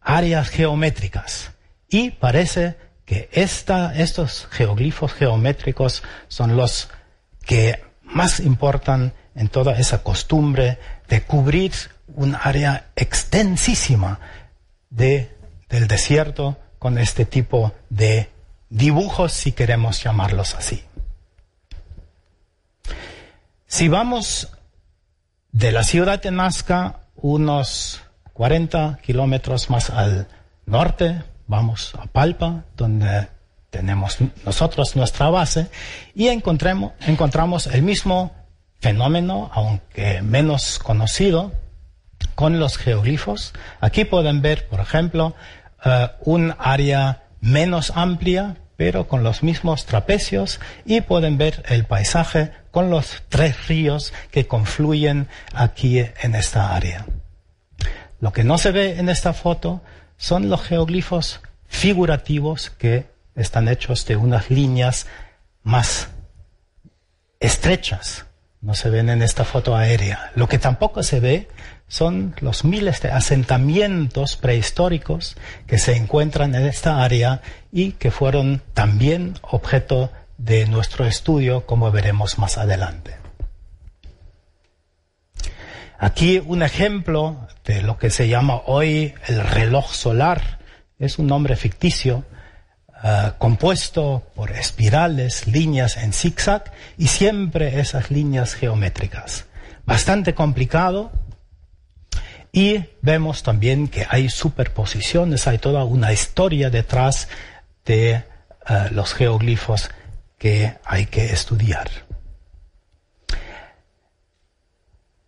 áreas 0.00 0.48
geométricas. 0.48 1.52
Y 1.88 2.10
parece 2.10 2.74
que 3.04 3.28
esta, 3.30 3.94
estos 3.94 4.48
geoglifos 4.50 5.12
geométricos 5.12 6.02
son 6.26 6.56
los 6.56 6.88
que 7.46 7.84
más 8.02 8.40
importan 8.40 9.12
en 9.34 9.48
toda 9.48 9.78
esa 9.78 10.02
costumbre 10.02 10.78
de 11.08 11.22
cubrir 11.22 11.72
un 12.14 12.36
área 12.40 12.86
extensísima 12.96 14.20
de, 14.90 15.34
del 15.68 15.88
desierto 15.88 16.58
con 16.78 16.98
este 16.98 17.24
tipo 17.24 17.72
de 17.88 18.30
dibujos, 18.68 19.32
si 19.32 19.52
queremos 19.52 20.02
llamarlos 20.02 20.54
así. 20.54 20.82
Si 23.66 23.88
vamos 23.88 24.48
de 25.52 25.72
la 25.72 25.84
ciudad 25.84 26.20
de 26.20 26.30
Nazca 26.30 27.00
unos 27.16 28.02
40 28.32 28.98
kilómetros 29.02 29.70
más 29.70 29.90
al 29.90 30.28
norte, 30.66 31.22
vamos 31.46 31.94
a 31.98 32.06
Palpa, 32.06 32.64
donde 32.76 33.28
tenemos 33.70 34.18
nosotros 34.44 34.96
nuestra 34.96 35.30
base, 35.30 35.68
y 36.14 36.28
encontramos 36.28 37.66
el 37.66 37.82
mismo 37.82 38.41
fenómeno, 38.82 39.48
aunque 39.54 40.20
menos 40.22 40.80
conocido, 40.80 41.52
con 42.34 42.58
los 42.58 42.76
geoglifos. 42.76 43.54
Aquí 43.80 44.04
pueden 44.04 44.42
ver, 44.42 44.68
por 44.68 44.80
ejemplo, 44.80 45.34
eh, 45.84 46.08
un 46.24 46.54
área 46.58 47.22
menos 47.40 47.92
amplia, 47.94 48.56
pero 48.76 49.06
con 49.06 49.22
los 49.22 49.44
mismos 49.44 49.86
trapecios, 49.86 50.60
y 50.84 51.00
pueden 51.00 51.38
ver 51.38 51.62
el 51.68 51.84
paisaje 51.84 52.50
con 52.72 52.90
los 52.90 53.22
tres 53.28 53.68
ríos 53.68 54.12
que 54.32 54.48
confluyen 54.48 55.28
aquí 55.54 56.00
en 56.00 56.34
esta 56.34 56.74
área. 56.74 57.06
Lo 58.18 58.32
que 58.32 58.42
no 58.42 58.58
se 58.58 58.72
ve 58.72 58.98
en 58.98 59.08
esta 59.08 59.32
foto 59.32 59.80
son 60.16 60.50
los 60.50 60.60
geoglifos 60.60 61.40
figurativos 61.66 62.70
que 62.70 63.06
están 63.36 63.68
hechos 63.68 64.06
de 64.06 64.16
unas 64.16 64.50
líneas 64.50 65.06
más 65.62 66.08
estrechas, 67.38 68.26
no 68.62 68.74
se 68.74 68.90
ven 68.90 69.10
en 69.10 69.22
esta 69.22 69.44
foto 69.44 69.76
aérea. 69.76 70.30
Lo 70.36 70.48
que 70.48 70.58
tampoco 70.58 71.02
se 71.02 71.18
ve 71.18 71.48
son 71.88 72.34
los 72.40 72.64
miles 72.64 73.02
de 73.02 73.10
asentamientos 73.10 74.36
prehistóricos 74.36 75.36
que 75.66 75.78
se 75.78 75.96
encuentran 75.96 76.54
en 76.54 76.66
esta 76.66 77.02
área 77.02 77.42
y 77.72 77.92
que 77.92 78.12
fueron 78.12 78.62
también 78.72 79.34
objeto 79.42 80.10
de 80.38 80.66
nuestro 80.66 81.06
estudio, 81.06 81.66
como 81.66 81.90
veremos 81.90 82.38
más 82.38 82.56
adelante. 82.56 83.16
Aquí 85.98 86.42
un 86.44 86.62
ejemplo 86.62 87.48
de 87.64 87.82
lo 87.82 87.98
que 87.98 88.10
se 88.10 88.28
llama 88.28 88.62
hoy 88.66 89.14
el 89.26 89.40
reloj 89.40 89.92
solar. 89.92 90.60
Es 90.98 91.18
un 91.18 91.26
nombre 91.26 91.56
ficticio 91.56 92.24
eh, 93.04 93.32
compuesto 93.38 94.22
por 94.34 94.52
espirales, 94.52 95.46
líneas 95.46 95.96
en 95.96 96.12
zigzag 96.12 96.72
y 96.96 97.08
siempre 97.08 97.80
esas 97.80 98.10
líneas 98.10 98.54
geométricas. 98.54 99.46
Bastante 99.84 100.34
complicado 100.34 101.10
y 102.52 102.84
vemos 103.00 103.42
también 103.42 103.88
que 103.88 104.06
hay 104.08 104.28
superposiciones, 104.28 105.48
hay 105.48 105.58
toda 105.58 105.84
una 105.84 106.12
historia 106.12 106.70
detrás 106.70 107.28
de 107.84 108.10
eh, 108.12 108.24
los 108.92 109.14
geoglifos 109.14 109.90
que 110.38 110.74
hay 110.84 111.06
que 111.06 111.32
estudiar. 111.32 111.90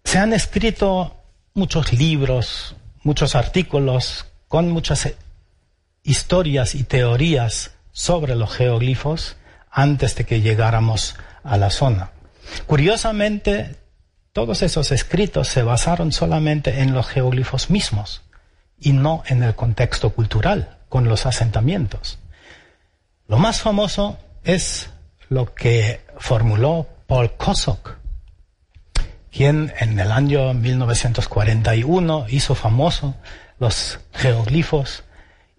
Se 0.04 0.19
han 0.19 0.33
escrito 0.33 1.16
muchos 1.54 1.93
libros, 1.93 2.76
muchos 3.02 3.35
artículos 3.35 4.26
con 4.47 4.71
muchas 4.71 5.09
historias 6.04 6.75
y 6.75 6.84
teorías 6.84 7.73
sobre 7.90 8.37
los 8.37 8.54
geoglifos 8.54 9.37
antes 9.70 10.14
de 10.14 10.25
que 10.25 10.42
llegáramos 10.42 11.16
a 11.42 11.56
la 11.56 11.70
zona. 11.70 12.11
Curiosamente, 12.66 13.76
todos 14.32 14.62
esos 14.62 14.92
escritos 14.92 15.49
se 15.49 15.62
basaron 15.62 16.12
solamente 16.12 16.80
en 16.80 16.92
los 16.92 17.06
geoglifos 17.06 17.70
mismos 17.70 18.23
y 18.78 18.92
no 18.92 19.23
en 19.26 19.42
el 19.42 19.54
contexto 19.54 20.11
cultural 20.11 20.78
con 20.88 21.08
los 21.08 21.26
asentamientos. 21.26 22.18
Lo 23.26 23.38
más 23.38 23.62
famoso 23.62 24.18
es 24.44 24.90
lo 25.30 25.54
que 25.54 26.04
formuló 26.18 26.87
Paul 27.06 27.32
Kosok, 27.32 27.96
quien 29.32 29.73
en 29.78 29.99
el 29.99 30.12
año 30.12 30.52
1941 30.52 32.26
hizo 32.28 32.54
famoso 32.54 33.14
los 33.58 33.99
geoglifos 34.12 35.04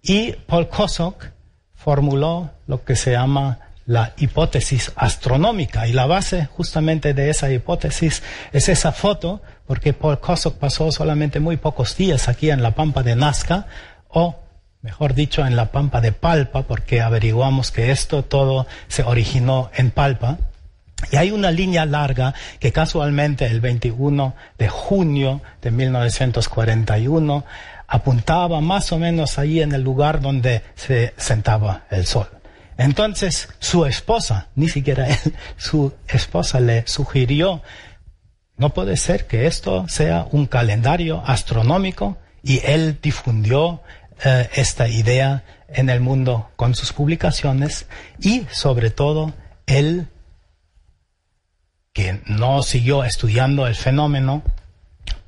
y 0.06 0.32
Paul 0.46 0.68
Kosok 0.68 1.26
formuló 1.74 2.50
lo 2.66 2.84
que 2.84 2.94
se 2.94 3.12
llama 3.12 3.58
la 3.86 4.14
hipótesis 4.16 4.92
astronómica. 4.96 5.86
Y 5.88 5.92
la 5.92 6.06
base 6.06 6.46
justamente 6.46 7.12
de 7.12 7.30
esa 7.30 7.50
hipótesis 7.50 8.22
es 8.52 8.68
esa 8.68 8.92
foto 8.92 9.42
porque 9.66 9.92
Paul 9.92 10.20
Kosok 10.20 10.58
pasó 10.58 10.92
solamente 10.92 11.40
muy 11.40 11.56
pocos 11.56 11.96
días 11.96 12.28
aquí 12.28 12.50
en 12.50 12.62
la 12.62 12.72
pampa 12.72 13.02
de 13.02 13.16
Nazca 13.16 13.66
o 14.08 14.36
mejor 14.80 15.14
dicho 15.14 15.44
en 15.44 15.56
la 15.56 15.72
pampa 15.72 16.00
de 16.00 16.12
Palpa 16.12 16.62
porque 16.62 17.00
averiguamos 17.00 17.72
que 17.72 17.90
esto 17.90 18.22
todo 18.22 18.66
se 18.86 19.02
originó 19.02 19.70
en 19.74 19.90
Palpa. 19.90 20.38
Y 21.10 21.16
hay 21.16 21.30
una 21.30 21.50
línea 21.50 21.84
larga 21.84 22.32
que 22.58 22.72
casualmente 22.72 23.44
el 23.46 23.60
21 23.60 24.34
de 24.56 24.68
junio 24.68 25.42
de 25.60 25.70
1941 25.70 27.44
apuntaba 27.88 28.60
más 28.60 28.92
o 28.92 28.98
menos 28.98 29.38
ahí 29.38 29.60
en 29.60 29.72
el 29.72 29.82
lugar 29.82 30.20
donde 30.20 30.62
se 30.74 31.14
sentaba 31.16 31.84
el 31.90 32.06
sol. 32.06 32.28
Entonces 32.78 33.48
su 33.58 33.86
esposa, 33.86 34.48
ni 34.54 34.68
siquiera 34.68 35.08
él, 35.08 35.34
su 35.56 35.94
esposa 36.08 36.60
le 36.60 36.86
sugirió, 36.86 37.62
no 38.56 38.70
puede 38.70 38.96
ser 38.96 39.26
que 39.26 39.46
esto 39.46 39.86
sea 39.88 40.26
un 40.30 40.46
calendario 40.46 41.22
astronómico 41.26 42.18
y 42.42 42.60
él 42.64 42.98
difundió 43.02 43.82
eh, 44.24 44.48
esta 44.54 44.88
idea 44.88 45.44
en 45.68 45.90
el 45.90 46.00
mundo 46.00 46.50
con 46.56 46.74
sus 46.74 46.92
publicaciones 46.92 47.86
y 48.18 48.46
sobre 48.50 48.90
todo 48.90 49.34
él 49.66 50.08
que 51.92 52.20
no 52.26 52.62
siguió 52.62 53.04
estudiando 53.04 53.66
el 53.66 53.74
fenómeno 53.74 54.42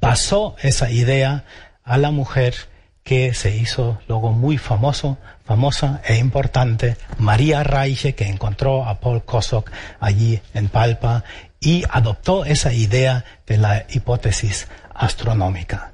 pasó 0.01 0.57
esa 0.63 0.91
idea 0.91 1.45
a 1.89 1.97
la 1.97 2.11
mujer 2.11 2.55
que 3.03 3.33
se 3.33 3.57
hizo 3.57 3.99
luego 4.07 4.33
muy 4.33 4.59
famoso, 4.59 5.17
famosa 5.45 6.03
e 6.05 6.17
importante, 6.17 6.99
María 7.19 7.63
Reiche, 7.65 8.15
que 8.15 8.29
encontró 8.29 8.85
a 8.85 9.01
Paul 9.01 9.25
Kosok 9.25 9.71
allí 9.99 10.41
en 10.53 10.69
Palpa 10.69 11.25
y 11.59 11.85
adoptó 11.89 12.45
esa 12.45 12.75
idea 12.75 13.25
de 13.47 13.57
la 13.57 13.87
hipótesis 13.89 14.69
astronómica. 14.95 15.93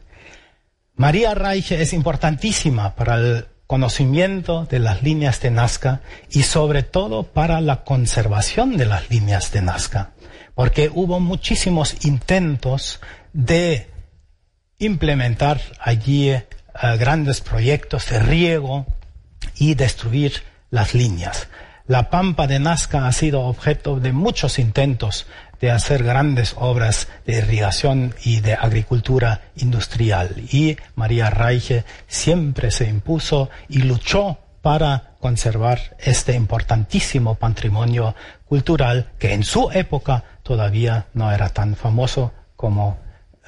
María 0.96 1.34
Reiche 1.34 1.80
es 1.80 1.92
importantísima 1.92 2.96
para 2.96 3.14
el 3.14 3.46
conocimiento 3.68 4.64
de 4.64 4.80
las 4.80 5.02
líneas 5.04 5.40
de 5.40 5.52
Nazca 5.52 6.00
y 6.30 6.42
sobre 6.42 6.82
todo 6.82 7.22
para 7.22 7.60
la 7.60 7.84
conservación 7.84 8.76
de 8.76 8.86
las 8.86 9.08
líneas 9.08 9.52
de 9.52 9.62
Nazca, 9.62 10.10
porque 10.56 10.90
hubo 10.92 11.20
muchísimos 11.20 12.04
intentos 12.04 13.00
de 13.32 13.93
implementar 14.78 15.60
allí 15.80 16.30
eh, 16.30 16.44
grandes 16.98 17.40
proyectos 17.40 18.08
de 18.10 18.18
riego 18.18 18.86
y 19.56 19.74
destruir 19.74 20.42
las 20.70 20.94
líneas. 20.94 21.48
La 21.86 22.08
pampa 22.08 22.46
de 22.46 22.58
Nazca 22.58 23.06
ha 23.06 23.12
sido 23.12 23.42
objeto 23.42 24.00
de 24.00 24.12
muchos 24.12 24.58
intentos 24.58 25.26
de 25.60 25.70
hacer 25.70 26.02
grandes 26.02 26.54
obras 26.58 27.08
de 27.26 27.38
irrigación 27.38 28.14
y 28.24 28.40
de 28.40 28.54
agricultura 28.54 29.42
industrial. 29.56 30.34
Y 30.50 30.76
María 30.94 31.30
Reiche 31.30 31.84
siempre 32.06 32.70
se 32.70 32.88
impuso 32.88 33.50
y 33.68 33.78
luchó 33.82 34.38
para 34.62 35.14
conservar 35.20 35.96
este 35.98 36.34
importantísimo 36.34 37.34
patrimonio 37.34 38.14
cultural 38.46 39.10
que 39.18 39.34
en 39.34 39.44
su 39.44 39.70
época 39.70 40.24
todavía 40.42 41.06
no 41.12 41.30
era 41.30 41.50
tan 41.50 41.76
famoso 41.76 42.32
como 42.56 42.98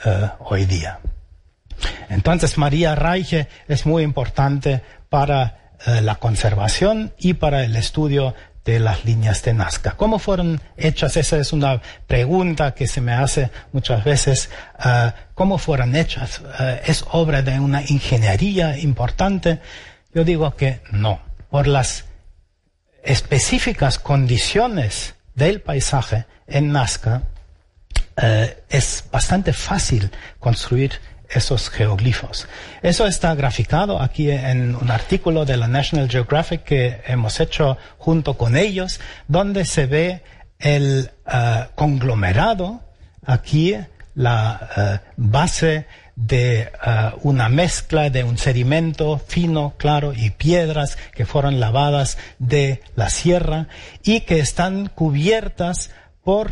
eh, 0.04 0.28
hoy 0.40 0.66
día. 0.66 1.00
Entonces 2.08 2.58
María 2.58 2.94
Reiche 2.94 3.48
es 3.68 3.86
muy 3.86 4.02
importante 4.02 4.82
para 5.08 5.66
eh, 5.86 6.00
la 6.00 6.16
conservación 6.16 7.12
y 7.18 7.34
para 7.34 7.62
el 7.62 7.76
estudio 7.76 8.34
de 8.64 8.80
las 8.80 9.04
líneas 9.04 9.42
de 9.42 9.52
Nazca. 9.52 9.92
¿Cómo 9.92 10.18
fueron 10.18 10.60
hechas? 10.76 11.16
Esa 11.16 11.36
es 11.36 11.52
una 11.52 11.80
pregunta 12.06 12.74
que 12.74 12.86
se 12.86 13.00
me 13.00 13.12
hace 13.12 13.50
muchas 13.72 14.02
veces. 14.02 14.50
Eh, 14.84 15.12
¿Cómo 15.34 15.58
fueron 15.58 15.94
hechas? 15.94 16.40
Eh, 16.58 16.82
¿Es 16.86 17.04
obra 17.10 17.42
de 17.42 17.60
una 17.60 17.82
ingeniería 17.82 18.78
importante? 18.78 19.60
Yo 20.14 20.24
digo 20.24 20.56
que 20.56 20.80
no. 20.90 21.20
Por 21.50 21.66
las 21.66 22.06
específicas 23.04 23.98
condiciones 23.98 25.14
del 25.34 25.60
paisaje 25.60 26.24
en 26.46 26.72
Nazca, 26.72 27.22
es 28.70 29.04
bastante 29.12 29.52
fácil 29.52 30.10
construir 30.40 30.92
esos 31.30 31.70
geoglifos. 31.70 32.48
Eso 32.82 33.06
está 33.06 33.34
graficado 33.34 34.00
aquí 34.00 34.30
en 34.30 34.74
un 34.76 34.90
artículo 34.90 35.44
de 35.44 35.56
la 35.56 35.68
National 35.68 36.08
Geographic 36.08 36.64
que 36.64 37.00
hemos 37.06 37.40
hecho 37.40 37.78
junto 37.98 38.34
con 38.34 38.56
ellos, 38.56 39.00
donde 39.28 39.64
se 39.64 39.86
ve 39.86 40.22
el 40.58 41.10
uh, 41.26 41.66
conglomerado, 41.74 42.80
aquí 43.24 43.76
la 44.14 44.70
uh, 44.76 45.12
base 45.16 45.86
de 46.14 46.72
uh, 46.84 47.28
una 47.28 47.48
mezcla 47.50 48.08
de 48.08 48.24
un 48.24 48.38
sedimento 48.38 49.18
fino, 49.18 49.74
claro 49.76 50.14
y 50.14 50.30
piedras 50.30 50.96
que 51.14 51.26
fueron 51.26 51.60
lavadas 51.60 52.16
de 52.38 52.82
la 52.94 53.10
sierra 53.10 53.68
y 54.02 54.20
que 54.20 54.38
están 54.38 54.88
cubiertas 54.88 55.90
por 56.24 56.50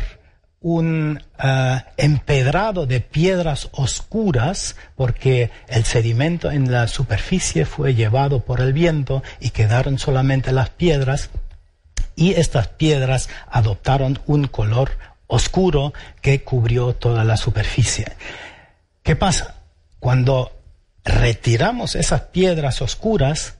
un 0.67 1.21
eh, 1.37 1.81
empedrado 1.95 2.87
de 2.87 2.99
piedras 2.99 3.69
oscuras 3.73 4.75
porque 4.95 5.51
el 5.67 5.85
sedimento 5.85 6.49
en 6.49 6.71
la 6.71 6.87
superficie 6.87 7.65
fue 7.65 7.93
llevado 7.93 8.39
por 8.39 8.61
el 8.61 8.73
viento 8.73 9.21
y 9.39 9.51
quedaron 9.51 9.99
solamente 9.99 10.51
las 10.51 10.71
piedras 10.71 11.29
y 12.15 12.33
estas 12.33 12.67
piedras 12.67 13.29
adoptaron 13.47 14.17
un 14.25 14.47
color 14.47 14.97
oscuro 15.27 15.93
que 16.19 16.43
cubrió 16.43 16.95
toda 16.95 17.23
la 17.23 17.37
superficie. 17.37 18.07
¿Qué 19.03 19.15
pasa? 19.15 19.57
Cuando 19.99 20.51
retiramos 21.03 21.93
esas 21.93 22.21
piedras 22.21 22.81
oscuras, 22.81 23.57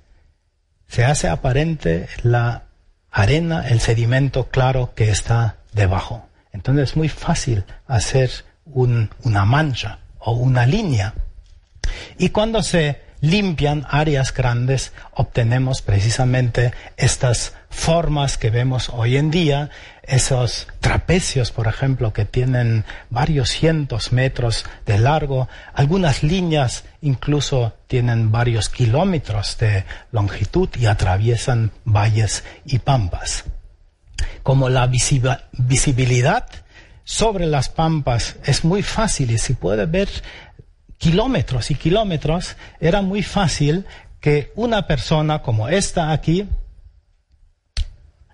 se 0.88 1.06
hace 1.06 1.28
aparente 1.28 2.08
la 2.24 2.64
arena, 3.12 3.68
el 3.68 3.80
sedimento 3.80 4.48
claro 4.48 4.94
que 4.96 5.12
está 5.12 5.58
debajo. 5.72 6.28
Entonces 6.56 6.92
es 6.92 6.98
muy 6.98 7.10
fácil 7.10 7.66
hacer 7.86 8.32
una 8.66 9.46
mancha 9.46 10.00
o 10.20 10.32
una 10.32 10.66
línea. 10.66 11.14
Y 12.18 12.30
cuando 12.30 12.64
se 12.64 13.02
limpian 13.20 13.86
áreas 13.90 14.34
grandes, 14.34 14.94
obtenemos 15.14 15.82
precisamente 15.82 16.74
estas 16.96 17.54
formas 17.70 18.38
que 18.38 18.50
vemos 18.52 18.90
hoy 18.90 19.18
en 19.18 19.32
día, 19.32 19.70
esos 20.04 20.68
trapecios, 20.80 21.52
por 21.52 21.68
ejemplo, 21.68 22.14
que 22.14 22.24
tienen 22.24 22.86
varios 23.10 23.50
cientos 23.50 24.14
metros 24.14 24.66
de 24.86 24.98
largo, 24.98 25.50
algunas 25.74 26.24
líneas 26.24 26.86
incluso 27.02 27.74
tienen 27.88 28.32
varios 28.32 28.70
kilómetros 28.70 29.58
de 29.58 29.84
longitud 30.14 30.70
y 30.80 30.86
atraviesan 30.86 31.72
valles 31.84 32.46
y 32.66 32.80
pampas. 32.80 33.44
Como 34.46 34.70
la 34.70 34.86
visibilidad 34.86 36.46
sobre 37.04 37.48
las 37.48 37.70
pampas 37.70 38.36
es 38.46 38.64
muy 38.64 38.84
fácil 38.84 39.32
y 39.32 39.40
se 39.40 39.56
puede 39.56 39.88
ver 39.88 40.08
kilómetros 41.00 41.72
y 41.72 41.74
kilómetros, 41.74 42.56
era 42.80 43.02
muy 43.02 43.24
fácil 43.24 43.88
que 44.20 44.52
una 44.54 44.86
persona 44.86 45.42
como 45.42 45.68
esta 45.68 46.12
aquí, 46.12 46.48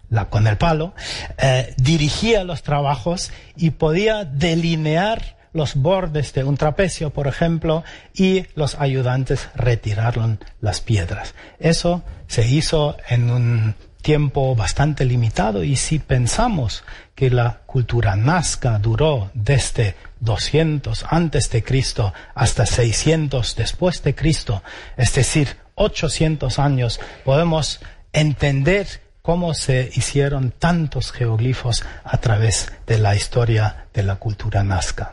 la, 0.10 0.26
con 0.26 0.48
el 0.48 0.58
palo, 0.58 0.94
eh, 1.38 1.74
dirigía 1.78 2.44
los 2.44 2.62
trabajos 2.62 3.32
y 3.56 3.70
podía 3.70 4.26
delinear 4.26 5.38
los 5.54 5.76
bordes 5.76 6.34
de 6.34 6.44
un 6.44 6.58
trapecio, 6.58 7.12
por 7.12 7.28
ejemplo, 7.28 7.86
y 8.14 8.48
los 8.56 8.76
ayudantes 8.76 9.48
retiraron 9.56 10.40
las 10.60 10.82
piedras. 10.82 11.36
Eso 11.58 12.04
se 12.28 12.46
hizo 12.50 12.98
en 13.08 13.32
un 13.32 13.76
tiempo 14.02 14.56
bastante 14.56 15.06
limitado 15.06 15.64
y 15.64 15.76
si 15.76 16.00
pensamos 16.00 16.84
que 17.16 17.30
la 17.30 17.62
cultura 17.66 18.16
nazca 18.16 18.80
duró 18.80 19.32
desde 19.34 19.96
200 20.20 21.06
antes 21.10 21.50
de 21.50 21.64
Cristo 21.64 22.14
hasta 22.36 22.66
600 22.66 23.56
después 23.56 24.04
de 24.04 24.16
Cristo, 24.16 24.64
es 24.98 25.14
decir, 25.14 25.58
800 25.76 26.60
años, 26.60 27.00
podemos 27.24 27.80
entender 28.14 28.88
cómo 29.22 29.54
se 29.54 29.90
hicieron 29.94 30.52
tantos 30.52 31.12
geoglifos 31.12 31.84
a 32.04 32.18
través 32.18 32.72
de 32.88 32.98
la 32.98 33.16
historia 33.16 33.88
de 33.94 34.04
la 34.04 34.16
cultura 34.16 34.64
nazca. 34.64 35.12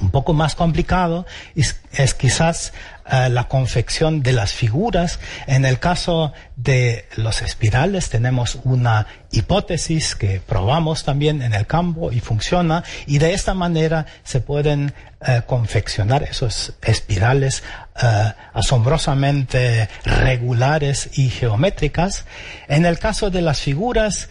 Un 0.00 0.10
poco 0.10 0.32
más 0.32 0.54
complicado 0.54 1.26
es, 1.54 2.14
quizás 2.14 2.72
eh, 3.12 3.28
la 3.28 3.48
confección 3.48 4.22
de 4.22 4.32
las 4.32 4.52
figuras. 4.52 5.18
En 5.46 5.64
el 5.64 5.78
caso 5.78 6.32
de 6.56 7.06
los 7.16 7.42
espirales 7.42 8.08
tenemos 8.08 8.58
una 8.64 9.06
hipótesis 9.32 10.14
que 10.14 10.40
probamos 10.40 11.04
también 11.04 11.42
en 11.42 11.54
el 11.54 11.66
campo 11.66 12.12
y 12.12 12.20
funciona 12.20 12.84
y 13.06 13.18
de 13.18 13.34
esta 13.34 13.54
manera 13.54 14.06
se 14.22 14.40
pueden 14.40 14.92
eh, 15.26 15.42
confeccionar 15.46 16.22
esos 16.22 16.74
espirales 16.82 17.62
eh, 18.00 18.32
asombrosamente 18.52 19.88
regulares 20.04 21.18
y 21.18 21.30
geométricas. 21.30 22.26
En 22.68 22.86
el 22.86 22.98
caso 22.98 23.30
de 23.30 23.42
las 23.42 23.60
figuras, 23.60 24.28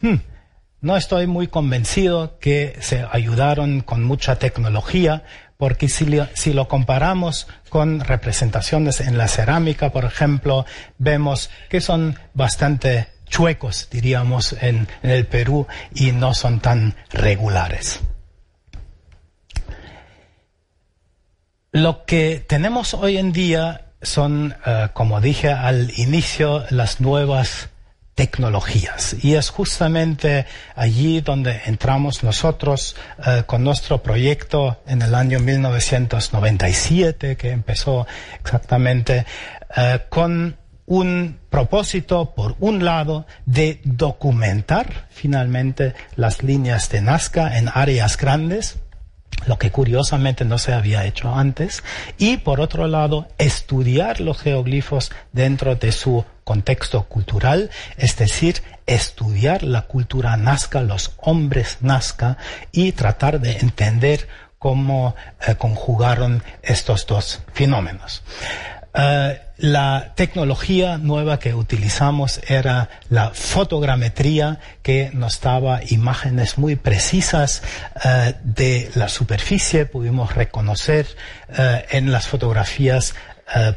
hmm, 0.00 0.16
no 0.84 0.98
estoy 0.98 1.26
muy 1.26 1.46
convencido 1.46 2.38
que 2.38 2.76
se 2.80 3.06
ayudaron 3.10 3.80
con 3.80 4.04
mucha 4.04 4.38
tecnología, 4.38 5.22
porque 5.56 5.88
si, 5.88 6.52
lo 6.52 6.68
comparamos 6.68 7.46
con 7.68 8.00
representaciones 8.00 9.00
en 9.00 9.18
la 9.18 9.28
cerámica, 9.28 9.92
por 9.92 10.04
ejemplo, 10.04 10.66
vemos 10.98 11.50
que 11.68 11.80
son 11.80 12.18
bastante 12.34 13.08
chuecos, 13.26 13.88
diríamos, 13.90 14.54
en, 14.60 14.88
el 15.02 15.26
Perú 15.26 15.66
y 15.94 16.12
no 16.12 16.34
son 16.34 16.60
tan 16.60 16.94
regulares. 17.10 18.00
Lo 21.72 22.04
que 22.04 22.44
tenemos 22.46 22.94
hoy 22.94 23.16
en 23.16 23.32
día 23.32 23.86
son, 24.00 24.54
eh, 24.64 24.88
como 24.92 25.20
dije 25.20 25.50
al 25.50 25.92
inicio, 25.96 26.64
las 26.70 27.00
nuevas 27.00 27.70
tecnologías. 28.14 29.16
Y 29.22 29.34
es 29.34 29.50
justamente 29.50 30.46
allí 30.74 31.20
donde 31.20 31.62
entramos 31.66 32.22
nosotros 32.22 32.96
eh, 33.26 33.42
con 33.46 33.64
nuestro 33.64 34.02
proyecto 34.02 34.80
en 34.86 35.02
el 35.02 35.14
año 35.14 35.40
1997, 35.40 37.36
que 37.36 37.50
empezó 37.50 38.06
exactamente 38.40 39.26
eh, 39.76 40.00
con 40.08 40.56
un 40.86 41.38
propósito, 41.50 42.34
por 42.34 42.56
un 42.60 42.84
lado, 42.84 43.26
de 43.46 43.80
documentar 43.84 45.08
finalmente 45.10 45.94
las 46.14 46.42
líneas 46.42 46.90
de 46.90 47.00
Nazca 47.00 47.56
en 47.58 47.70
áreas 47.72 48.16
grandes, 48.16 48.76
lo 49.46 49.58
que 49.58 49.70
curiosamente 49.70 50.44
no 50.44 50.58
se 50.58 50.72
había 50.72 51.04
hecho 51.06 51.34
antes, 51.34 51.82
y 52.18 52.36
por 52.36 52.60
otro 52.60 52.86
lado, 52.86 53.28
estudiar 53.38 54.20
los 54.20 54.40
geoglifos 54.40 55.10
dentro 55.32 55.74
de 55.74 55.90
su 55.90 56.24
contexto 56.44 57.04
cultural, 57.04 57.70
es 57.96 58.16
decir, 58.16 58.62
estudiar 58.86 59.62
la 59.62 59.82
cultura 59.82 60.36
nazca, 60.36 60.80
los 60.80 61.12
hombres 61.18 61.78
nazca, 61.80 62.36
y 62.70 62.92
tratar 62.92 63.40
de 63.40 63.58
entender 63.58 64.28
cómo 64.58 65.14
eh, 65.46 65.56
conjugaron 65.56 66.42
estos 66.62 67.06
dos 67.06 67.42
fenómenos. 67.52 68.22
Eh, 68.94 69.40
la 69.58 70.12
tecnología 70.14 70.96
nueva 70.98 71.38
que 71.38 71.52
utilizamos 71.52 72.40
era 72.48 72.88
la 73.10 73.30
fotogrametría 73.30 74.60
que 74.82 75.10
nos 75.12 75.40
daba 75.40 75.80
imágenes 75.88 76.56
muy 76.56 76.76
precisas 76.76 77.62
eh, 78.04 78.36
de 78.42 78.90
la 78.94 79.08
superficie. 79.08 79.84
Pudimos 79.84 80.34
reconocer 80.34 81.06
en 81.90 82.10
las 82.10 82.26
fotografías 82.26 83.14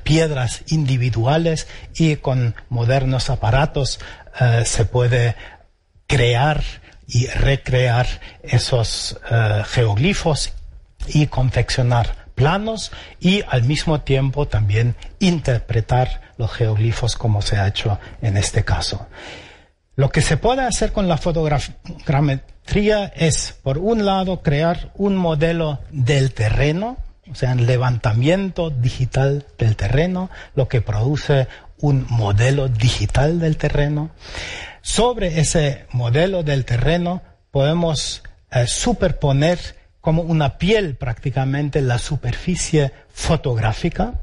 piedras 0.04 0.64
individuales 0.68 1.68
y 1.96 2.16
con 2.18 2.56
modernos 2.70 3.30
aparatos 3.30 4.00
se 4.64 4.86
puede 4.86 5.36
crear 6.08 6.64
y 7.08 7.28
recrear 7.28 8.08
esos 8.44 9.20
geoglifos 9.66 10.54
y 11.08 11.28
confeccionar 11.28 12.28
planos 12.36 12.92
y 13.20 13.42
al 13.50 13.64
mismo 13.64 14.02
tiempo 14.02 14.48
también 14.48 14.96
interpretar 15.20 16.22
los 16.38 16.52
geoglifos 16.52 17.16
como 17.16 17.42
se 17.42 17.58
ha 17.58 17.68
hecho 17.68 18.00
en 18.22 18.38
este 18.38 18.64
caso. 18.64 19.08
Lo 19.96 20.10
que 20.12 20.22
se 20.22 20.38
puede 20.38 20.62
hacer 20.62 20.94
con 20.94 21.08
la 21.08 21.18
fotogrametría 21.18 23.06
es, 23.16 23.56
por 23.64 23.80
un 23.80 24.06
lado, 24.06 24.44
crear 24.44 24.92
un 24.94 25.16
modelo 25.16 25.80
del 25.90 26.34
terreno, 26.34 26.98
o 27.32 27.36
sea, 27.36 27.52
un 27.52 27.66
levantamiento 27.66 28.70
digital 28.70 29.46
del 29.58 29.76
terreno, 29.76 30.30
lo 30.56 30.68
que 30.68 30.82
produce 30.82 31.48
un 31.80 32.06
modelo 32.10 32.68
digital 32.68 33.40
del 33.40 33.58
terreno. 33.58 34.12
Sobre 34.82 35.40
ese 35.40 35.86
modelo 35.92 36.44
del 36.44 36.66
terreno 36.66 37.22
podemos 37.52 38.24
eh, 38.52 38.66
superponer 38.68 39.60
como 40.02 40.22
una 40.22 40.58
piel 40.58 40.96
prácticamente 40.96 41.82
la 41.82 41.98
superficie 41.98 42.94
fotográfica 43.10 44.14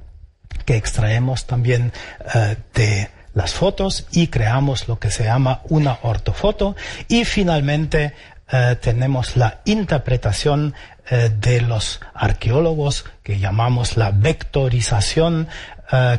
que 0.65 0.77
extraemos 0.77 1.47
también 1.47 1.93
eh, 2.35 2.57
de 2.75 3.11
las 3.35 3.53
fotos 3.53 4.07
y 4.13 4.29
creamos 4.29 4.89
lo 4.89 4.99
que 4.99 5.11
se 5.11 5.25
llama 5.25 5.61
una 5.69 5.99
ortofoto 6.03 6.77
y 7.09 7.25
finalmente 7.25 8.15
eh, 8.51 8.77
tenemos 8.81 9.37
la 9.37 9.61
interpretación 9.65 10.75
eh, 11.11 11.31
de 11.41 11.61
los 11.61 12.01
arqueólogos 12.15 13.05
que 13.23 13.39
llamamos 13.39 13.97
la 13.97 14.11
vectorización 14.11 15.49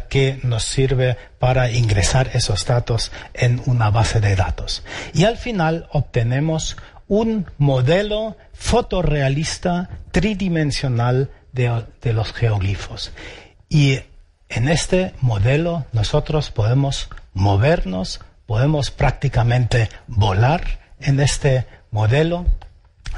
que 0.09 0.39
nos 0.43 0.63
sirve 0.63 1.17
para 1.37 1.69
ingresar 1.69 2.29
esos 2.33 2.65
datos 2.65 3.11
en 3.33 3.61
una 3.65 3.89
base 3.89 4.21
de 4.21 4.35
datos. 4.35 4.83
Y 5.13 5.25
al 5.25 5.37
final 5.37 5.89
obtenemos 5.91 6.77
un 7.07 7.45
modelo 7.57 8.37
fotorrealista 8.53 9.89
tridimensional 10.11 11.29
de, 11.51 12.13
los 12.13 12.33
geoglifos. 12.33 13.11
Y 13.69 13.99
en 14.49 14.69
este 14.69 15.13
modelo 15.21 15.85
nosotros 15.93 16.51
podemos 16.51 17.09
movernos, 17.33 18.21
podemos 18.45 18.91
prácticamente 18.91 19.89
volar 20.07 20.79
en 20.99 21.19
este 21.19 21.65
modelo 21.91 22.45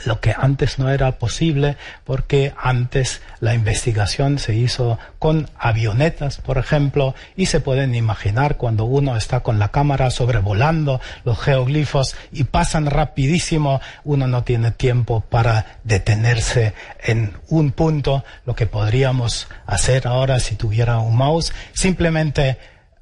lo 0.05 0.19
que 0.19 0.33
antes 0.37 0.79
no 0.79 0.89
era 0.89 1.19
posible 1.19 1.77
porque 2.03 2.53
antes 2.57 3.21
la 3.39 3.53
investigación 3.53 4.39
se 4.39 4.55
hizo 4.55 4.99
con 5.19 5.49
avionetas, 5.57 6.37
por 6.37 6.57
ejemplo, 6.57 7.15
y 7.35 7.47
se 7.47 7.59
pueden 7.59 7.95
imaginar 7.95 8.57
cuando 8.57 8.85
uno 8.85 9.15
está 9.15 9.41
con 9.41 9.59
la 9.59 9.69
cámara 9.69 10.09
sobrevolando 10.09 11.01
los 11.23 11.39
geoglifos 11.39 12.15
y 12.31 12.45
pasan 12.45 12.85
rapidísimo, 12.85 13.81
uno 14.03 14.27
no 14.27 14.43
tiene 14.43 14.71
tiempo 14.71 15.21
para 15.21 15.79
detenerse 15.83 16.73
en 17.03 17.33
un 17.49 17.71
punto, 17.71 18.23
lo 18.45 18.55
que 18.55 18.67
podríamos 18.67 19.47
hacer 19.65 20.07
ahora 20.07 20.39
si 20.39 20.55
tuviera 20.55 20.99
un 20.99 21.15
mouse, 21.15 21.53
simplemente 21.73 22.57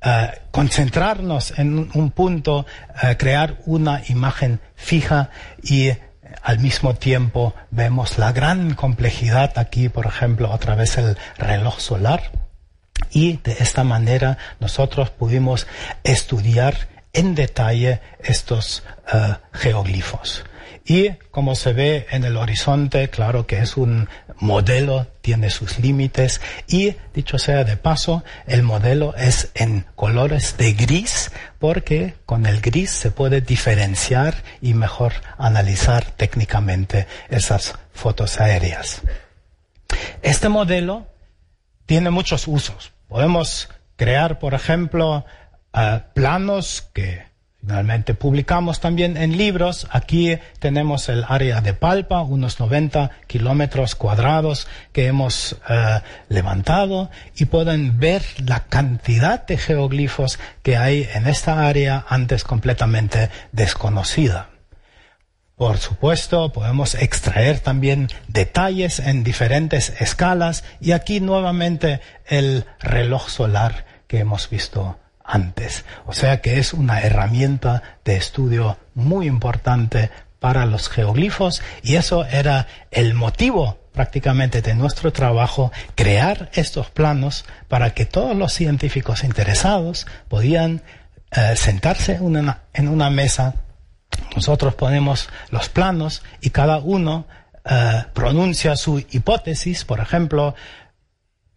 eh, 0.07 0.41
concentrarnos 0.51 1.57
en 1.57 1.89
un 1.93 2.11
punto, 2.11 2.65
eh, 3.01 3.17
crear 3.17 3.57
una 3.65 4.03
imagen 4.07 4.59
fija 4.75 5.31
y 5.63 5.89
al 6.45 6.59
mismo 6.59 6.93
tiempo 6.93 7.55
vemos 7.71 8.19
la 8.19 8.31
gran 8.31 8.75
complejidad 8.75 9.57
aquí, 9.57 9.89
por 9.89 10.05
ejemplo, 10.05 10.53
a 10.53 10.59
través 10.59 10.95
del 10.95 11.17
reloj 11.37 11.79
solar 11.79 12.31
Y 13.11 13.37
de 13.37 13.53
esta 13.59 13.83
manera 13.83 14.37
nosotros 14.59 15.09
pudimos 15.09 15.67
estudiar 16.03 16.87
en 17.13 17.33
detalle 17.33 17.99
estos 18.19 18.83
uh, 19.13 19.33
geoglifos. 19.53 20.45
Y 20.85 21.09
como 21.31 21.55
se 21.55 21.73
ve 21.73 22.05
en 22.11 22.25
el 22.25 22.37
horizonte, 22.37 23.09
claro 23.09 23.47
que 23.47 23.59
es 23.59 23.75
un 23.75 24.07
modelo, 24.37 25.07
tiene 25.21 25.49
sus 25.49 25.79
límites 25.79 26.41
y, 26.67 26.95
dicho 27.13 27.39
sea 27.39 27.63
de 27.63 27.75
paso, 27.75 28.23
el 28.45 28.61
modelo 28.61 29.15
es 29.15 29.49
en 29.55 29.87
colores 29.95 30.57
de 30.57 30.73
gris 30.73 31.31
porque 31.57 32.13
con 32.27 32.45
el 32.45 32.61
gris 32.61 32.91
se 32.91 33.09
puede 33.09 33.41
diferenciar 33.41 34.43
y 34.61 34.75
mejor 34.75 35.13
analizar 35.39 36.05
técnicamente 36.11 37.07
esas 37.29 37.73
fotos 37.91 38.39
aéreas. 38.39 39.01
Este 40.21 40.49
modelo 40.49 41.07
tiene 41.87 42.11
muchos 42.11 42.47
usos. 42.47 42.91
Podemos 43.07 43.69
crear, 43.95 44.37
por 44.37 44.53
ejemplo, 44.53 45.25
uh, 45.73 45.99
planos 46.13 46.83
que 46.93 47.23
Finalmente 47.65 48.13
publicamos 48.13 48.79
también 48.79 49.17
en 49.17 49.37
libros. 49.37 49.87
Aquí 49.89 50.37
tenemos 50.59 51.09
el 51.09 51.25
área 51.27 51.61
de 51.61 51.73
Palpa, 51.73 52.21
unos 52.21 52.59
90 52.59 53.09
kilómetros 53.25 53.95
cuadrados 53.95 54.67
que 54.91 55.07
hemos 55.07 55.57
eh, 55.67 56.01
levantado 56.29 57.09
y 57.35 57.45
pueden 57.45 57.99
ver 57.99 58.21
la 58.45 58.65
cantidad 58.65 59.47
de 59.47 59.57
geoglifos 59.57 60.37
que 60.61 60.77
hay 60.77 61.09
en 61.11 61.25
esta 61.25 61.67
área 61.67 62.05
antes 62.07 62.43
completamente 62.43 63.31
desconocida. 63.51 64.49
Por 65.55 65.79
supuesto, 65.79 66.51
podemos 66.53 66.93
extraer 66.93 67.61
también 67.61 68.09
detalles 68.27 68.99
en 68.99 69.23
diferentes 69.23 69.91
escalas 69.99 70.63
y 70.79 70.91
aquí 70.91 71.19
nuevamente 71.19 71.99
el 72.27 72.65
reloj 72.79 73.27
solar 73.27 73.85
que 74.05 74.19
hemos 74.19 74.51
visto 74.51 74.99
antes. 75.25 75.85
O 76.05 76.13
sea 76.13 76.41
que 76.41 76.59
es 76.59 76.73
una 76.73 77.01
herramienta 77.01 77.81
de 78.03 78.15
estudio 78.15 78.77
muy 78.93 79.27
importante 79.27 80.11
para 80.39 80.65
los 80.65 80.89
geoglifos 80.89 81.61
y 81.81 81.95
eso 81.95 82.25
era 82.25 82.67
el 82.91 83.13
motivo 83.13 83.79
prácticamente 83.93 84.61
de 84.61 84.75
nuestro 84.75 85.11
trabajo, 85.13 85.71
crear 85.95 86.49
estos 86.53 86.89
planos 86.89 87.45
para 87.69 87.93
que 87.93 88.05
todos 88.05 88.35
los 88.35 88.51
científicos 88.53 89.23
interesados 89.23 90.05
podían 90.27 90.81
eh, 91.31 91.55
sentarse 91.55 92.19
en 92.73 92.87
una 92.89 93.09
mesa. 93.09 93.55
Nosotros 94.35 94.75
ponemos 94.75 95.29
los 95.49 95.69
planos 95.69 96.23
y 96.41 96.49
cada 96.49 96.77
uno 96.77 97.25
eh, 97.67 98.03
pronuncia 98.13 98.75
su 98.75 98.99
hipótesis, 98.99 99.85
por 99.85 99.99
ejemplo, 99.99 100.53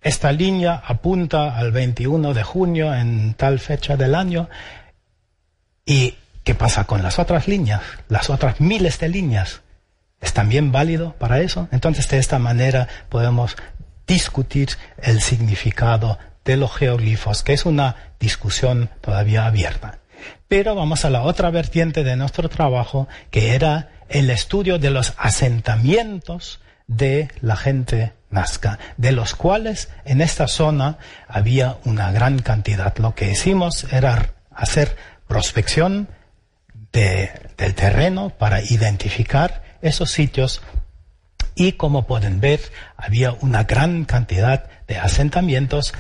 esta 0.01 0.31
línea 0.33 0.83
apunta 0.87 1.57
al 1.57 1.73
21 1.73 2.33
de 2.33 2.43
junio 2.43 2.95
en 2.95 3.35
tal 3.35 3.59
fecha 3.59 3.97
del 3.97 4.15
año. 4.15 4.49
¿Y 5.85 6.15
qué 6.45 6.55
pasa 6.55 6.85
con 6.85 7.03
las 7.03 7.19
otras 7.19 7.49
líneas? 7.49 7.83
Las 8.09 8.31
otras 8.31 8.61
miles 8.61 8.99
de 9.01 9.09
líneas. 9.09 9.63
¿Es 10.21 10.33
también 10.33 10.73
válido 10.73 11.15
para 11.15 11.41
eso? 11.41 11.69
Entonces, 11.73 12.09
de 12.09 12.19
esta 12.19 12.39
manera 12.39 12.89
podemos 13.09 13.57
discutir 14.07 14.71
el 15.03 15.21
significado 15.21 16.19
de 16.45 16.57
los 16.57 16.75
geoglifos, 16.75 17.43
que 17.43 17.53
es 17.53 17.67
una 17.67 18.15
discusión 18.19 18.91
todavía 19.01 19.47
abierta. 19.47 19.99
Pero 20.49 20.75
vamos 20.75 21.05
a 21.05 21.11
la 21.11 21.23
otra 21.23 21.51
vertiente 21.51 22.05
de 22.05 22.17
nuestro 22.17 22.49
trabajo, 22.49 23.07
que 23.31 23.55
era 23.55 23.91
el 24.09 24.31
estudio 24.31 24.79
de 24.79 24.91
los 24.91 25.13
asentamientos 25.19 26.61
de 26.87 27.29
la 27.43 27.57
gente 27.57 28.13
nazca, 28.31 28.79
de 28.97 29.13
los 29.13 29.35
cuales 29.35 29.89
en 30.05 30.21
esta 30.21 30.49
zona 30.49 30.99
había 31.27 31.79
una 31.85 32.13
gran 32.13 32.39
cantidad. 32.41 32.97
Lo 32.99 33.15
que 33.15 33.31
hicimos 33.31 33.85
era 33.93 34.35
hacer 34.51 34.97
prospección 35.27 36.09
del 36.93 37.75
terreno 37.75 38.31
para 38.31 38.63
identificar 38.63 39.63
esos 39.83 40.11
sitios 40.11 40.63
y 41.55 41.73
como 41.73 42.07
pueden 42.07 42.41
ver 42.41 42.61
había 42.97 43.33
una 43.33 43.65
gran 43.65 44.05
cantidad 44.05 44.69
de 44.87 44.99
asentamientos, 44.99 45.93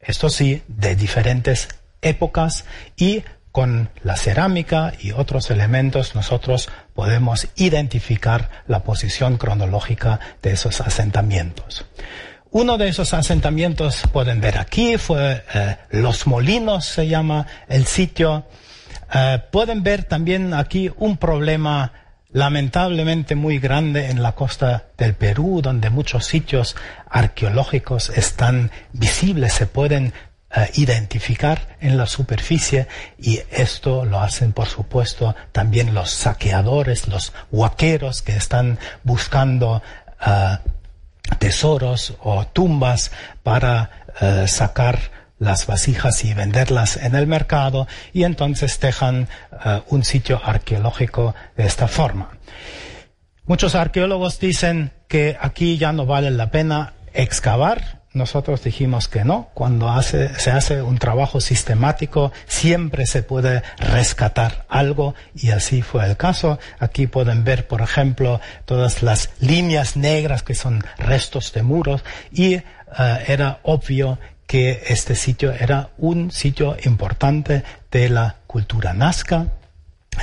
esto 0.00 0.28
sí, 0.28 0.62
de 0.68 0.96
diferentes 0.96 1.68
épocas 2.02 2.64
y 2.96 3.24
con 3.52 3.90
la 4.02 4.16
cerámica 4.16 4.92
y 5.00 5.12
otros 5.12 5.50
elementos 5.50 6.14
nosotros 6.14 6.68
podemos 6.98 7.46
identificar 7.54 8.64
la 8.66 8.82
posición 8.82 9.36
cronológica 9.36 10.18
de 10.42 10.50
esos 10.50 10.80
asentamientos. 10.80 11.86
Uno 12.50 12.76
de 12.76 12.88
esos 12.88 13.14
asentamientos 13.14 14.02
pueden 14.12 14.40
ver 14.40 14.58
aquí, 14.58 14.98
fue 14.98 15.44
eh, 15.54 15.76
Los 15.90 16.26
Molinos, 16.26 16.86
se 16.86 17.06
llama 17.06 17.46
el 17.68 17.86
sitio. 17.86 18.46
Eh, 19.14 19.40
pueden 19.52 19.84
ver 19.84 20.02
también 20.02 20.52
aquí 20.52 20.90
un 20.96 21.18
problema 21.18 21.92
lamentablemente 22.32 23.36
muy 23.36 23.60
grande 23.60 24.10
en 24.10 24.20
la 24.20 24.32
costa 24.32 24.86
del 24.98 25.14
Perú, 25.14 25.60
donde 25.62 25.90
muchos 25.90 26.24
sitios 26.24 26.74
arqueológicos 27.08 28.10
están 28.10 28.72
visibles, 28.92 29.52
se 29.52 29.66
pueden 29.66 30.14
identificar 30.74 31.76
en 31.80 31.96
la 31.96 32.06
superficie 32.06 32.86
y 33.18 33.40
esto 33.50 34.04
lo 34.04 34.20
hacen 34.20 34.52
por 34.52 34.66
supuesto 34.66 35.34
también 35.52 35.94
los 35.94 36.10
saqueadores, 36.10 37.08
los 37.08 37.32
huaqueros 37.50 38.22
que 38.22 38.36
están 38.36 38.78
buscando 39.04 39.82
uh, 40.26 40.56
tesoros 41.38 42.14
o 42.20 42.46
tumbas 42.46 43.10
para 43.42 43.90
uh, 44.20 44.46
sacar 44.46 44.98
las 45.38 45.66
vasijas 45.66 46.24
y 46.24 46.34
venderlas 46.34 46.96
en 46.96 47.14
el 47.14 47.26
mercado 47.26 47.86
y 48.12 48.24
entonces 48.24 48.80
dejan 48.80 49.28
un 49.88 50.02
sitio 50.02 50.40
arqueológico 50.44 51.32
de 51.56 51.64
esta 51.64 51.86
forma. 51.86 52.30
Muchos 53.44 53.76
arqueólogos 53.76 54.40
dicen 54.40 54.92
que 55.06 55.36
aquí 55.40 55.78
ya 55.78 55.92
no 55.92 56.06
vale 56.06 56.30
la 56.30 56.50
pena 56.50 56.94
excavar 57.14 57.97
nosotros 58.12 58.62
dijimos 58.62 59.08
que 59.08 59.24
no. 59.24 59.50
Cuando 59.54 59.90
se 60.02 60.50
hace 60.50 60.82
un 60.82 60.98
trabajo 60.98 61.40
sistemático, 61.40 62.32
siempre 62.46 63.06
se 63.06 63.22
puede 63.22 63.62
rescatar 63.78 64.64
algo 64.68 65.14
y 65.34 65.50
así 65.50 65.82
fue 65.82 66.06
el 66.06 66.16
caso. 66.16 66.58
Aquí 66.78 67.06
pueden 67.06 67.44
ver, 67.44 67.66
por 67.66 67.80
ejemplo, 67.80 68.40
todas 68.64 69.02
las 69.02 69.30
líneas 69.40 69.96
negras 69.96 70.42
que 70.42 70.54
son 70.54 70.82
restos 70.98 71.52
de 71.52 71.62
muros 71.62 72.04
y 72.32 72.54
eh, 72.54 72.64
era 73.26 73.60
obvio 73.62 74.18
que 74.46 74.82
este 74.86 75.14
sitio 75.14 75.52
era 75.52 75.90
un 75.98 76.30
sitio 76.30 76.76
importante 76.84 77.62
de 77.90 78.08
la 78.08 78.36
cultura 78.46 78.94
nazca, 78.94 79.48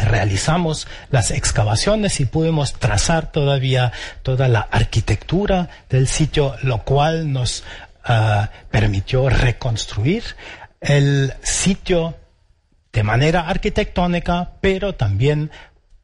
realizamos 0.03 0.87
las 1.11 1.31
excavaciones 1.31 2.19
y 2.19 2.25
pudimos 2.25 2.73
trazar 2.73 3.31
todavía 3.31 3.91
toda 4.23 4.47
la 4.47 4.61
arquitectura 4.61 5.69
del 5.89 6.07
sitio, 6.07 6.55
lo 6.61 6.83
cual 6.83 7.31
nos 7.31 7.63
uh, 8.07 8.45
permitió 8.69 9.29
reconstruir 9.29 10.23
el 10.81 11.33
sitio 11.41 12.15
de 12.91 13.03
manera 13.03 13.47
arquitectónica, 13.47 14.53
pero 14.61 14.95
también 14.95 15.51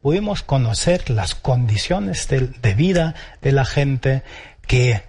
pudimos 0.01 0.41
conocer 0.43 1.09
las 1.09 1.35
condiciones 1.35 2.27
de, 2.27 2.47
de 2.47 2.73
vida 2.73 3.15
de 3.41 3.51
la 3.51 3.65
gente 3.65 4.23
que 4.67 5.03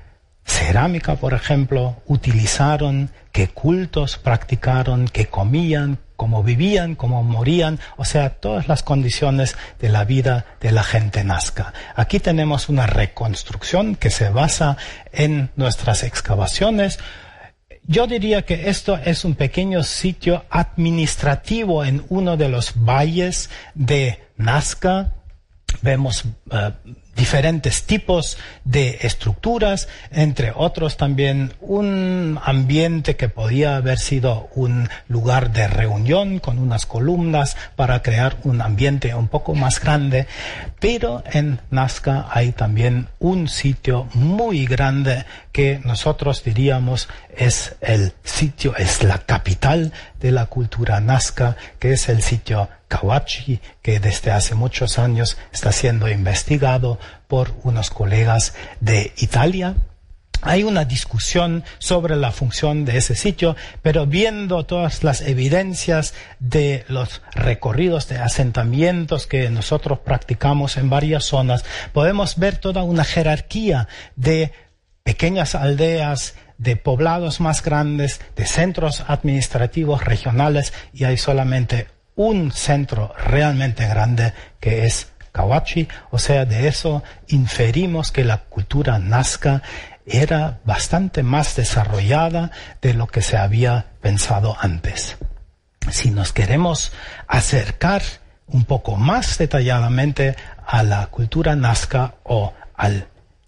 cerámica, 0.45 1.17
por 1.17 1.35
ejemplo, 1.35 2.03
utilizaron, 2.07 3.11
qué 3.33 3.49
cultos 3.49 4.19
practicaron, 4.19 5.09
qué 5.09 5.27
comían, 5.27 5.99
cómo 6.23 6.45
vivían, 6.45 6.95
cómo 6.95 7.25
morían, 7.25 7.81
o 7.97 8.05
sea, 8.05 8.31
todas 8.31 8.69
las 8.69 8.85
condiciones 8.85 9.57
de 9.81 9.89
la 9.89 10.05
vida 10.05 10.45
de 10.61 10.71
la 10.71 10.85
gente 10.85 11.25
nazca. 11.25 11.75
Aquí 11.97 12.21
tenemos 12.21 12.69
una 12.69 12.87
reconstrucción 12.87 13.97
que 13.97 14.09
se 14.09 14.29
basa 14.29 14.77
en 15.13 15.51
nuestras 15.57 16.05
excavaciones. 16.05 17.01
Yo 17.83 18.07
diría 18.07 18.43
que 18.43 18.71
esto 18.71 19.01
es 19.05 19.25
un 19.25 19.35
pequeño 19.35 19.83
sitio 19.83 20.45
administrativo 20.49 21.85
en 21.85 22.05
uno 22.09 22.37
de 22.37 22.49
los 22.49 22.75
valles 22.77 23.51
de 23.75 24.21
Nazca. 24.37 25.15
Vemos 25.81 26.25
uh, 26.25 26.71
diferentes 27.17 27.85
tipos 27.85 28.39
de 28.65 28.99
estructuras, 29.03 29.89
entre 30.11 30.53
otros 30.55 30.97
también 30.97 31.53
un 31.61 32.39
ambiente 32.43 33.17
que 33.17 33.29
podía 33.29 33.77
haber 33.77 33.99
sido 33.99 34.49
un 34.55 34.89
lugar 35.09 35.53
de 35.53 35.69
reunión 35.69 36.39
con 36.39 36.59
unas 36.59 36.87
columnas 36.87 37.57
para 37.77 38.03
crear 38.03 38.37
un 38.45 38.63
ambiente 38.63 39.15
un 39.15 39.29
poco 39.29 39.55
más 39.55 39.81
grande, 39.81 40.27
pero 40.81 41.23
en 41.33 41.61
Nazca 41.71 42.27
hay 42.31 42.53
también 42.53 43.09
un 43.19 43.49
sitio 43.49 44.09
muy 44.15 44.67
grande 44.67 45.25
que 45.53 45.81
nosotros 45.85 46.43
diríamos 46.43 47.09
es 47.37 47.77
el 47.83 48.15
sitio, 48.25 48.75
es 48.77 49.03
la 49.03 49.19
capital 49.19 49.93
de 50.19 50.33
la 50.33 50.47
cultura 50.47 51.01
nazca, 51.01 51.57
que 51.79 51.93
es 51.93 52.09
el 52.09 52.23
sitio 52.23 52.69
Kawachi, 52.89 53.61
que 53.83 54.01
desde 54.01 54.31
hace 54.31 54.55
muchos 54.55 54.99
años 54.99 55.37
está 55.53 55.71
siendo 55.73 56.09
investigado 56.09 56.99
por 57.29 57.55
unos 57.63 57.91
colegas 57.91 58.55
de 58.81 59.13
Italia. 59.19 59.75
hay 60.45 60.65
una 60.65 60.85
discusión 60.85 61.63
sobre 61.79 62.17
la 62.17 62.33
función 62.33 62.85
de 62.85 62.97
ese 62.97 63.15
sitio, 63.15 63.55
pero 63.81 64.07
viendo 64.07 64.65
todas 64.65 65.05
las 65.05 65.21
evidencias 65.21 66.15
de 66.41 66.85
los 66.89 67.23
recorridos 67.33 68.09
de 68.09 68.19
asentamientos 68.19 69.29
que 69.29 69.51
nosotros 69.51 70.01
practicamos 70.01 70.79
en 70.79 70.91
varias 70.91 71.27
zonas, 71.27 71.65
podemos 71.93 72.39
ver 72.39 72.57
toda 72.57 72.83
una 72.83 73.05
jerarquía 73.05 73.87
de 74.17 74.51
pequeñas 75.03 75.55
aldeas, 75.55 76.35
de 76.59 76.77
poblados 76.77 77.41
más 77.41 77.63
grandes, 77.63 78.21
de 78.37 78.47
centros 78.47 79.05
administrativos 79.09 80.05
regionales 80.05 80.73
y 80.93 81.05
hay 81.05 81.17
solamente 81.17 81.89
un 82.15 82.53
centro 82.53 83.13
realmente 83.19 83.87
grande 83.89 84.33
que 84.61 84.87
es 84.87 85.13
Kawachi, 85.33 85.89
o 86.11 86.19
sea, 86.19 86.45
de 86.45 86.69
eso 86.69 87.03
inferimos 87.29 88.13
que 88.13 88.23
la 88.23 88.39
cultura 88.39 88.99
nazca 88.99 89.63
era 90.07 90.61
bastante 90.65 91.23
más 91.23 91.57
desarrollada 91.57 92.51
de 92.81 92.95
lo 92.95 93.07
que 93.07 93.23
se 93.23 93.37
había 93.37 93.87
pensado 94.01 94.57
antes. 94.61 95.17
Si 95.91 96.11
nos 96.11 96.33
queremos 96.33 96.93
acercar 97.27 98.03
un 98.47 98.65
poco 98.65 98.97
más 98.97 99.39
detalladamente 99.39 100.37
a 100.67 100.83
la 100.83 101.07
cultura 101.07 101.57
nazca 101.57 102.15
o 102.25 102.53
a 102.77 102.91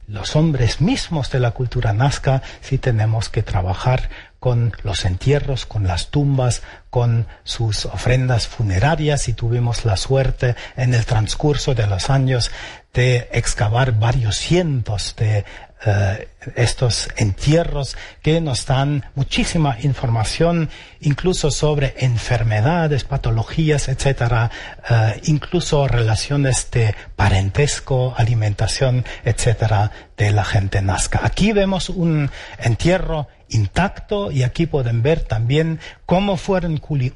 los 0.07 0.37
hombres 0.37 0.81
mismos 0.81 1.31
de 1.31 1.41
la 1.41 1.53
cultura 1.53 1.93
nazca, 1.93 2.43
sí 2.61 2.79
tenemos 2.79 3.29
que 3.29 3.43
trabajar 3.43 4.11
con 4.39 4.75
los 4.83 5.07
entierros, 5.07 5.65
con 5.65 5.87
las 5.87 6.11
tumbas, 6.11 6.63
con 6.91 7.27
sus 7.45 7.87
ofrendas 7.87 8.47
funerarias. 8.47 9.29
Y 9.29 9.33
tuvimos 9.33 9.85
la 9.87 9.97
suerte 9.97 10.55
en 10.77 10.93
el 10.93 11.07
transcurso 11.07 11.75
de 11.75 11.87
los 11.87 12.11
años 12.11 12.51
de 12.93 13.29
excavar 13.33 13.99
varios 13.99 14.37
cientos 14.37 15.17
de 15.17 15.45
eh, 15.87 16.29
estos 16.57 17.09
entierros 17.17 17.97
que 18.23 18.41
nos 18.41 18.65
dan 18.65 19.05
muchísima 19.15 19.77
información, 19.83 20.71
incluso 21.01 21.51
sobre 21.51 21.95
enfermedades, 21.99 23.05
patologías, 23.05 23.89
etcétera, 23.89 24.51
eh, 24.89 25.21
incluso 25.25 25.87
relaciones 25.87 26.71
de 26.71 26.95
parentesco, 27.17 28.15
alimentación, 28.17 29.05
etcétera, 29.25 29.91
de 30.17 30.31
la 30.31 30.45
gente 30.45 30.81
nazca. 30.81 31.21
Aquí 31.23 31.53
vemos 31.53 31.91
un 31.91 32.31
entierro 32.59 33.29
intacto 33.49 34.31
y 34.31 34.43
aquí 34.43 34.67
pueden 34.67 35.03
ver 35.03 35.21
también 35.21 35.81
cómo 36.07 36.37
fueron 36.37 36.77
eh, 36.77 37.13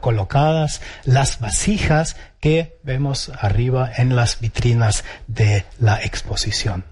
colocadas 0.00 0.80
las 1.04 1.38
vasijas 1.38 2.16
que 2.40 2.78
vemos 2.82 3.30
arriba 3.38 3.90
en 3.96 4.16
las 4.16 4.40
vitrinas 4.40 5.04
de 5.26 5.64
la 5.78 6.02
exposición 6.02 6.84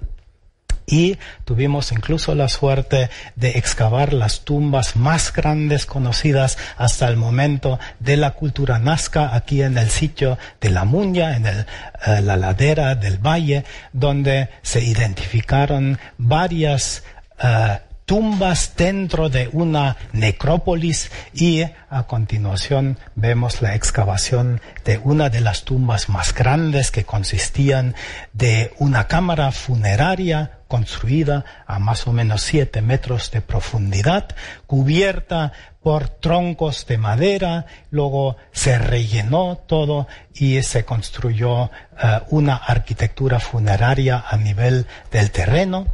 y 0.87 1.19
tuvimos 1.45 1.93
incluso 1.93 2.35
la 2.35 2.49
suerte 2.49 3.11
de 3.35 3.51
excavar 3.51 4.13
las 4.13 4.41
tumbas 4.41 4.97
más 4.97 5.33
grandes 5.33 5.85
conocidas 5.85 6.59
hasta 6.77 7.09
el 7.09 7.17
momento 7.17 7.79
de 7.99 8.17
la 8.17 8.33
cultura 8.33 8.79
nazca 8.79 9.35
aquí 9.35 9.63
en 9.63 9.77
el 9.79 9.91
sitio 9.91 10.39
de 10.61 10.71
la 10.71 10.85
Muña, 10.85 11.37
en 11.37 11.47
el, 11.47 11.67
eh, 12.07 12.21
la 12.23 12.37
ladera 12.37 12.95
del 12.95 13.19
valle, 13.19 13.65
donde 13.93 14.49
se 14.63 14.83
identificaron 14.83 15.99
varias 16.19 17.03
uh, 17.43 17.79
tumbas 18.07 18.75
dentro 18.77 19.29
de 19.29 19.49
una 19.53 19.97
necrópolis. 20.13 21.11
Y 21.35 21.63
a 21.91 22.05
continuación 22.05 22.99
vemos 23.15 23.61
la 23.61 23.75
excavación 23.75 24.61
de 24.85 24.99
una 24.99 25.29
de 25.29 25.41
las 25.41 25.65
tumbas 25.65 26.09
más 26.09 26.33
grandes 26.33 26.91
que 26.91 27.05
consistían 27.05 27.95
de 28.33 28.73
una 28.79 29.09
cámara 29.09 29.51
funeraria 29.53 30.56
construida 30.69 31.45
a 31.67 31.79
más 31.79 32.07
o 32.07 32.13
menos 32.13 32.43
siete 32.43 32.83
metros 32.83 33.31
de 33.31 33.41
profundidad, 33.41 34.29
cubierta 34.67 35.53
por 35.83 36.09
troncos 36.09 36.87
de 36.87 36.99
madera, 36.99 37.67
luego 37.91 38.37
se 38.53 38.79
rellenó 38.79 39.57
todo 39.57 40.09
y 40.35 40.63
se 40.63 40.85
construyó 40.85 41.65
eh, 41.65 42.21
una 42.31 42.57
arquitectura 42.57 43.39
funeraria 43.39 44.25
a 44.29 44.37
nivel 44.37 44.87
del 45.13 45.31
terreno. 45.31 45.87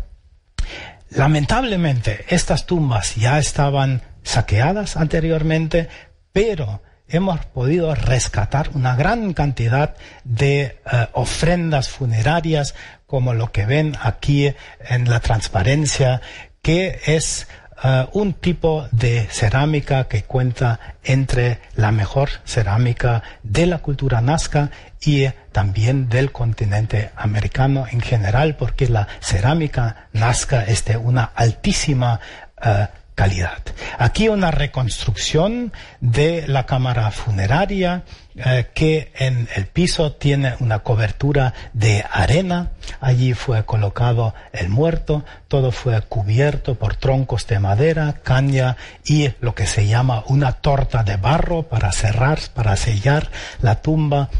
Lamentablemente, 1.10 2.24
estas 2.28 2.64
tumbas 2.64 3.16
ya 3.16 3.38
estaban 3.38 4.00
saqueadas 4.22 4.96
anteriormente, 4.96 5.88
pero 6.32 6.80
hemos 7.12 7.44
podido 7.46 7.94
rescatar 7.94 8.70
una 8.74 8.96
gran 8.96 9.34
cantidad 9.34 9.94
de 10.24 10.62
eh, 10.62 11.08
ofrendas 11.12 11.88
funerarias, 11.88 12.74
como 13.06 13.34
lo 13.34 13.52
que 13.52 13.66
ven 13.66 13.96
aquí 14.00 14.52
en 14.88 15.08
la 15.08 15.20
transparencia, 15.20 16.22
que 16.62 17.00
es 17.06 17.46
eh, 17.84 18.06
un 18.12 18.32
tipo 18.32 18.88
de 18.92 19.26
cerámica 19.30 20.08
que 20.08 20.22
cuenta 20.22 20.80
entre 21.04 21.58
la 21.74 21.92
mejor 21.92 22.30
cerámica 22.44 23.22
de 23.42 23.66
la 23.66 23.78
cultura 23.78 24.20
nazca 24.20 24.70
y 25.04 25.26
también 25.52 26.08
del 26.08 26.32
continente 26.32 27.10
americano 27.16 27.86
en 27.90 28.00
general, 28.00 28.56
porque 28.56 28.88
la 28.88 29.06
cerámica 29.20 30.08
nazca 30.12 30.64
es 30.64 30.84
de 30.86 30.96
una 30.96 31.24
altísima 31.34 32.20
eh, 32.64 32.86
calidad. 33.14 33.62
Aquí 33.98 34.28
una 34.28 34.50
reconstrucción 34.50 35.72
de 36.00 36.46
la 36.48 36.66
cámara 36.66 37.10
funeraria 37.10 38.04
eh, 38.34 38.68
que 38.74 39.12
en 39.16 39.48
el 39.54 39.66
piso 39.66 40.12
tiene 40.12 40.54
una 40.60 40.80
cobertura 40.80 41.52
de 41.72 42.04
arena. 42.10 42.70
Allí 43.00 43.34
fue 43.34 43.64
colocado 43.64 44.34
el 44.52 44.68
muerto. 44.68 45.24
Todo 45.48 45.72
fue 45.72 46.00
cubierto 46.02 46.74
por 46.76 46.96
troncos 46.96 47.46
de 47.46 47.58
madera, 47.58 48.20
caña 48.22 48.76
y 49.04 49.30
lo 49.40 49.54
que 49.54 49.66
se 49.66 49.86
llama 49.86 50.24
una 50.28 50.52
torta 50.52 51.02
de 51.02 51.16
barro 51.16 51.64
para 51.64 51.92
cerrar, 51.92 52.38
para 52.54 52.76
sellar 52.76 53.30
la 53.60 53.82
tumba 53.82 54.30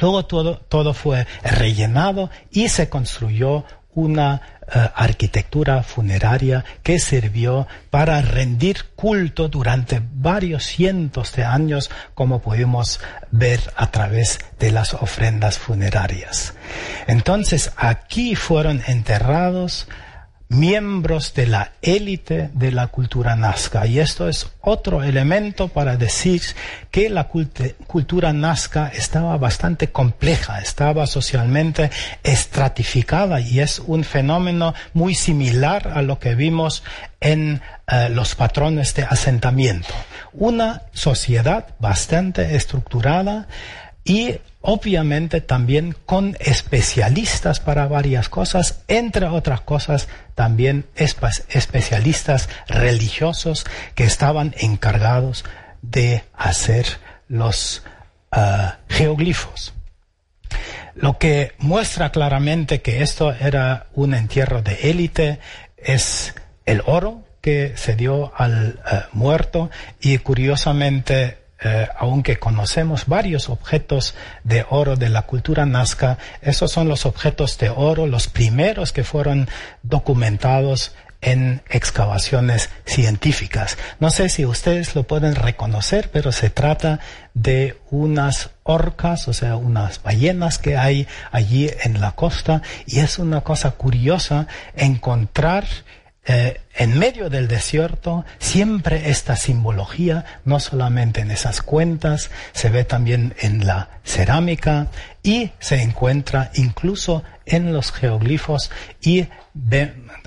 Luego 0.00 0.24
todo, 0.26 0.56
todo 0.56 0.94
fue 0.94 1.26
rellenado 1.42 2.30
y 2.50 2.68
se 2.68 2.88
construyó 2.88 3.64
una 3.98 4.40
eh, 4.72 4.90
arquitectura 4.94 5.82
funeraria 5.82 6.64
que 6.84 7.00
sirvió 7.00 7.66
para 7.90 8.22
rendir 8.22 8.84
culto 8.94 9.48
durante 9.48 10.00
varios 10.14 10.66
cientos 10.66 11.34
de 11.34 11.44
años, 11.44 11.90
como 12.14 12.40
pudimos 12.40 13.00
ver 13.32 13.60
a 13.74 13.90
través 13.90 14.38
de 14.60 14.70
las 14.70 14.94
ofrendas 14.94 15.58
funerarias. 15.58 16.54
Entonces 17.08 17.72
aquí 17.76 18.36
fueron 18.36 18.82
enterrados 18.86 19.88
miembros 20.48 21.34
de 21.34 21.46
la 21.46 21.72
élite 21.82 22.50
de 22.54 22.72
la 22.72 22.86
cultura 22.88 23.36
nazca. 23.36 23.86
Y 23.86 23.98
esto 23.98 24.28
es 24.28 24.50
otro 24.60 25.02
elemento 25.02 25.68
para 25.68 25.96
decir 25.96 26.42
que 26.90 27.10
la 27.10 27.28
cultura 27.28 28.32
nazca 28.32 28.88
estaba 28.88 29.36
bastante 29.36 29.90
compleja, 29.90 30.60
estaba 30.60 31.06
socialmente 31.06 31.90
estratificada 32.22 33.40
y 33.40 33.60
es 33.60 33.78
un 33.78 34.04
fenómeno 34.04 34.74
muy 34.94 35.14
similar 35.14 35.88
a 35.94 36.02
lo 36.02 36.18
que 36.18 36.34
vimos 36.34 36.82
en 37.20 37.60
eh, 37.86 38.08
los 38.10 38.34
patrones 38.34 38.94
de 38.94 39.04
asentamiento. 39.04 39.92
Una 40.32 40.82
sociedad 40.92 41.66
bastante 41.78 42.56
estructurada 42.56 43.48
y 44.04 44.38
obviamente 44.60 45.40
también 45.40 45.94
con 46.06 46.36
especialistas 46.40 47.60
para 47.60 47.86
varias 47.86 48.28
cosas, 48.28 48.82
entre 48.88 49.26
otras 49.26 49.60
cosas 49.60 50.08
también 50.34 50.86
especialistas 50.96 52.48
religiosos 52.66 53.66
que 53.94 54.04
estaban 54.04 54.54
encargados 54.58 55.44
de 55.82 56.24
hacer 56.34 56.86
los 57.28 57.82
ah, 58.32 58.78
geoglifos. 58.88 59.74
Lo 60.94 61.18
que 61.18 61.52
muestra 61.58 62.10
claramente 62.10 62.82
que 62.82 63.02
esto 63.02 63.32
era 63.32 63.86
un 63.94 64.14
entierro 64.14 64.62
de 64.62 64.90
élite 64.90 65.38
es 65.76 66.34
el 66.66 66.82
oro 66.86 67.22
que 67.40 67.74
se 67.76 67.94
dio 67.94 68.32
al 68.36 68.80
ah, 68.84 69.06
muerto 69.12 69.70
y 70.00 70.18
curiosamente 70.18 71.38
eh, 71.60 71.88
aunque 71.98 72.38
conocemos 72.38 73.06
varios 73.06 73.48
objetos 73.48 74.14
de 74.44 74.64
oro 74.70 74.96
de 74.96 75.08
la 75.08 75.22
cultura 75.22 75.66
nazca, 75.66 76.18
esos 76.40 76.70
son 76.70 76.88
los 76.88 77.04
objetos 77.04 77.58
de 77.58 77.70
oro, 77.70 78.06
los 78.06 78.28
primeros 78.28 78.92
que 78.92 79.04
fueron 79.04 79.48
documentados 79.82 80.94
en 81.20 81.62
excavaciones 81.68 82.70
científicas. 82.84 83.76
No 83.98 84.10
sé 84.10 84.28
si 84.28 84.46
ustedes 84.46 84.94
lo 84.94 85.02
pueden 85.02 85.34
reconocer, 85.34 86.10
pero 86.12 86.30
se 86.30 86.48
trata 86.48 87.00
de 87.34 87.76
unas 87.90 88.50
orcas, 88.62 89.26
o 89.26 89.32
sea, 89.32 89.56
unas 89.56 90.02
ballenas 90.02 90.58
que 90.58 90.76
hay 90.76 91.08
allí 91.32 91.70
en 91.82 92.00
la 92.00 92.12
costa 92.12 92.62
y 92.86 93.00
es 93.00 93.18
una 93.18 93.40
cosa 93.40 93.72
curiosa 93.72 94.46
encontrar 94.76 95.66
eh, 96.30 96.60
en 96.74 96.98
medio 96.98 97.30
del 97.30 97.48
desierto, 97.48 98.26
siempre 98.38 99.08
esta 99.08 99.34
simbología, 99.34 100.26
no 100.44 100.60
solamente 100.60 101.22
en 101.22 101.30
esas 101.30 101.62
cuentas, 101.62 102.30
se 102.52 102.68
ve 102.68 102.84
también 102.84 103.34
en 103.40 103.66
la 103.66 103.88
cerámica 104.04 104.88
y 105.22 105.52
se 105.58 105.80
encuentra 105.80 106.50
incluso 106.54 107.24
en 107.46 107.72
los 107.72 107.92
geoglifos 107.92 108.70
y 109.00 109.28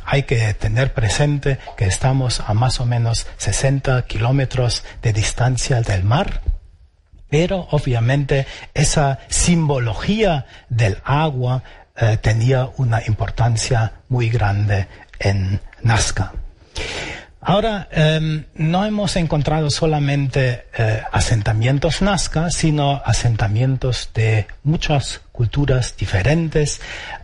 hay 0.03 0.23
que 0.23 0.53
tener 0.55 0.91
presente 0.93 1.59
que 1.77 1.85
estamos 1.85 2.39
a 2.39 2.55
más 2.55 2.79
o 2.79 2.85
menos 2.87 3.27
60 3.37 4.01
kilómetros 4.07 4.83
de 5.03 5.13
distancia 5.13 5.81
del 5.81 6.03
mar 6.03 6.41
pero 7.29 7.67
obviamente 7.71 8.45
esa 8.73 9.19
simbología 9.29 10.45
del 10.67 10.97
agua 11.05 11.63
eh, 11.95 12.17
tenía 12.17 12.69
una 12.77 13.01
importancia 13.07 13.93
muy 14.09 14.29
grande 14.29 14.87
en 15.17 15.61
Nazca. 15.83 16.33
Ahora, 17.43 17.87
em, 17.91 18.45
no 18.53 18.85
hemos 18.85 19.15
encontrado 19.15 19.71
solamente 19.71 20.65
eh, 20.77 21.01
asentamientos 21.11 22.03
Nazca, 22.03 22.51
sino 22.51 23.01
asentamientos 23.03 24.11
de 24.13 24.45
muchas 24.63 25.21
culturas 25.31 25.95
diferentes, 25.97 26.81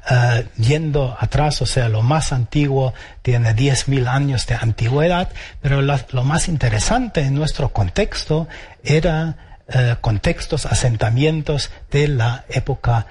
eh, 0.09 0.47
yendo 0.57 1.15
atrás, 1.19 1.61
o 1.61 1.67
sea, 1.67 1.87
lo 1.87 2.01
más 2.01 2.33
antiguo 2.33 2.95
tiene 3.21 3.55
10.000 3.55 4.07
años 4.07 4.47
de 4.47 4.55
antigüedad, 4.55 5.29
pero 5.61 5.83
lo 5.83 6.23
más 6.23 6.47
interesante 6.47 7.21
en 7.21 7.35
nuestro 7.35 7.69
contexto 7.69 8.47
era 8.83 9.35
eh, 9.69 9.97
contextos, 10.01 10.65
asentamientos 10.65 11.69
de 11.91 12.07
la 12.07 12.45
época 12.49 13.05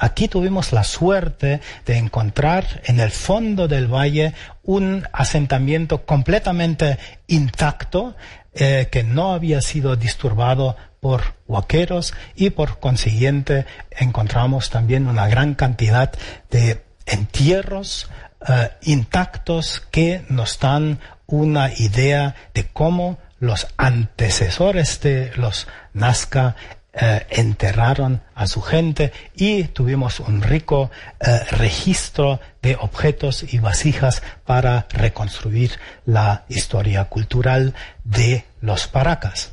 Aquí 0.00 0.28
tuvimos 0.28 0.72
la 0.72 0.84
suerte 0.84 1.60
de 1.84 1.96
encontrar 1.96 2.82
en 2.84 3.00
el 3.00 3.10
fondo 3.10 3.66
del 3.66 3.92
valle 3.92 4.34
un 4.62 5.04
asentamiento 5.12 6.04
completamente 6.04 6.98
intacto 7.26 8.14
eh, 8.54 8.88
que 8.92 9.02
no 9.02 9.32
había 9.32 9.60
sido 9.60 9.96
disturbado 9.96 10.76
por 11.00 11.22
huaqueros 11.48 12.14
y 12.36 12.50
por 12.50 12.78
consiguiente 12.78 13.66
encontramos 13.90 14.70
también 14.70 15.08
una 15.08 15.26
gran 15.26 15.54
cantidad 15.54 16.12
de 16.50 16.84
entierros 17.06 18.08
eh, 18.48 18.70
intactos 18.82 19.82
que 19.90 20.24
nos 20.28 20.60
dan 20.60 21.00
una 21.26 21.72
idea 21.72 22.36
de 22.54 22.68
cómo 22.68 23.18
los 23.40 23.66
antecesores 23.76 25.00
de 25.00 25.32
los 25.34 25.66
Nazca 25.94 26.54
eh, 26.94 27.26
enterraron 27.30 28.20
a 28.34 28.46
su 28.46 28.60
gente 28.60 29.12
y 29.34 29.64
tuvimos 29.64 30.20
un 30.20 30.42
rico 30.42 30.90
eh, 31.20 31.40
registro 31.50 32.38
de 32.60 32.76
objetos 32.76 33.50
y 33.50 33.60
vasijas 33.60 34.22
para 34.44 34.86
reconstruir 34.90 35.78
la 36.04 36.44
historia 36.48 37.06
cultural 37.06 37.74
de 38.04 38.44
los 38.60 38.88
Paracas. 38.88 39.52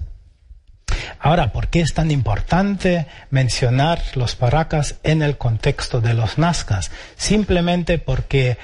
Ahora, 1.19 1.53
¿por 1.53 1.67
qué 1.67 1.79
es 1.79 1.93
tan 1.93 2.11
importante 2.11 3.07
mencionar 3.29 4.01
los 4.15 4.35
Paracas 4.35 4.95
en 5.03 5.21
el 5.21 5.37
contexto 5.37 6.01
de 6.01 6.13
los 6.13 6.37
Nazcas? 6.37 6.91
Simplemente 7.15 7.99
porque 7.99 8.57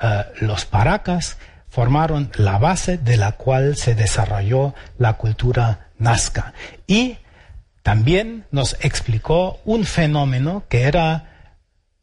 eh, 0.00 0.24
los 0.40 0.66
Paracas 0.66 1.38
formaron 1.70 2.30
la 2.34 2.58
base 2.58 2.98
de 2.98 3.16
la 3.16 3.32
cual 3.32 3.76
se 3.76 3.94
desarrolló 3.94 4.74
la 4.98 5.14
cultura 5.14 5.88
nazca. 5.98 6.52
Y 6.86 7.18
también 7.88 8.44
nos 8.50 8.76
explicó 8.82 9.62
un 9.64 9.86
fenómeno 9.86 10.64
que 10.68 10.82
era 10.82 11.56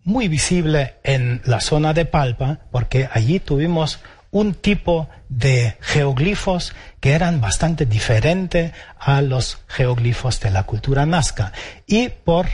muy 0.03 0.27
visible 0.27 0.95
en 1.03 1.43
la 1.45 1.61
zona 1.61 1.93
de 1.93 2.05
Palpa, 2.05 2.61
porque 2.71 3.07
allí 3.13 3.39
tuvimos 3.39 3.99
un 4.31 4.55
tipo 4.55 5.07
de 5.29 5.77
geoglifos 5.81 6.73
que 6.99 7.11
eran 7.11 7.39
bastante 7.39 7.85
diferentes 7.85 8.71
a 8.97 9.21
los 9.21 9.59
geoglifos 9.67 10.39
de 10.39 10.49
la 10.49 10.63
cultura 10.63 11.05
nazca. 11.05 11.53
Y 11.85 12.09
por 12.09 12.47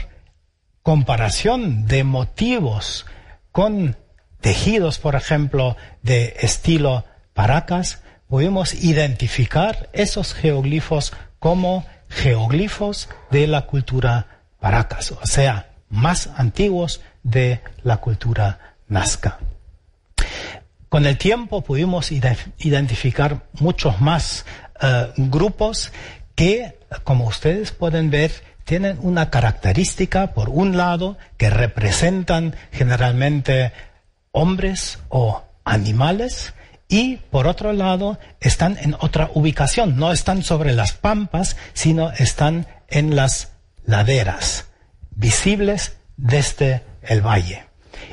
comparación 0.82 1.86
de 1.86 2.04
motivos 2.04 3.06
con 3.50 3.96
tejidos, 4.42 4.98
por 4.98 5.14
ejemplo, 5.14 5.78
de 6.02 6.36
estilo 6.42 7.06
Paracas, 7.32 8.02
podemos 8.28 8.74
identificar 8.74 9.88
esos 9.94 10.34
geoglifos 10.34 11.14
como 11.38 11.86
geoglifos 12.14 13.08
de 13.30 13.46
la 13.46 13.62
cultura 13.62 14.26
Paracas, 14.60 15.12
o 15.12 15.26
sea, 15.26 15.70
más 15.88 16.30
antiguos 16.36 17.00
de 17.22 17.60
la 17.82 17.96
cultura 17.98 18.76
Nazca. 18.88 19.38
Con 20.88 21.06
el 21.06 21.16
tiempo 21.16 21.62
pudimos 21.62 22.12
identificar 22.12 23.46
muchos 23.54 24.00
más 24.00 24.44
eh, 24.80 25.10
grupos 25.16 25.90
que, 26.34 26.78
como 27.02 27.26
ustedes 27.26 27.72
pueden 27.72 28.10
ver, 28.10 28.32
tienen 28.64 28.98
una 29.00 29.30
característica, 29.30 30.34
por 30.34 30.48
un 30.50 30.76
lado, 30.76 31.16
que 31.38 31.50
representan 31.50 32.54
generalmente 32.70 33.72
hombres 34.32 34.98
o 35.08 35.42
animales 35.64 36.54
y 36.92 37.16
por 37.30 37.46
otro 37.46 37.72
lado 37.72 38.18
están 38.38 38.76
en 38.78 38.94
otra 39.00 39.30
ubicación, 39.32 39.96
no 39.96 40.12
están 40.12 40.42
sobre 40.42 40.74
las 40.74 40.92
pampas, 40.92 41.56
sino 41.72 42.12
están 42.12 42.66
en 42.88 43.16
las 43.16 43.52
laderas, 43.86 44.66
visibles 45.10 45.96
desde 46.18 46.82
el 47.00 47.22
valle. 47.22 47.64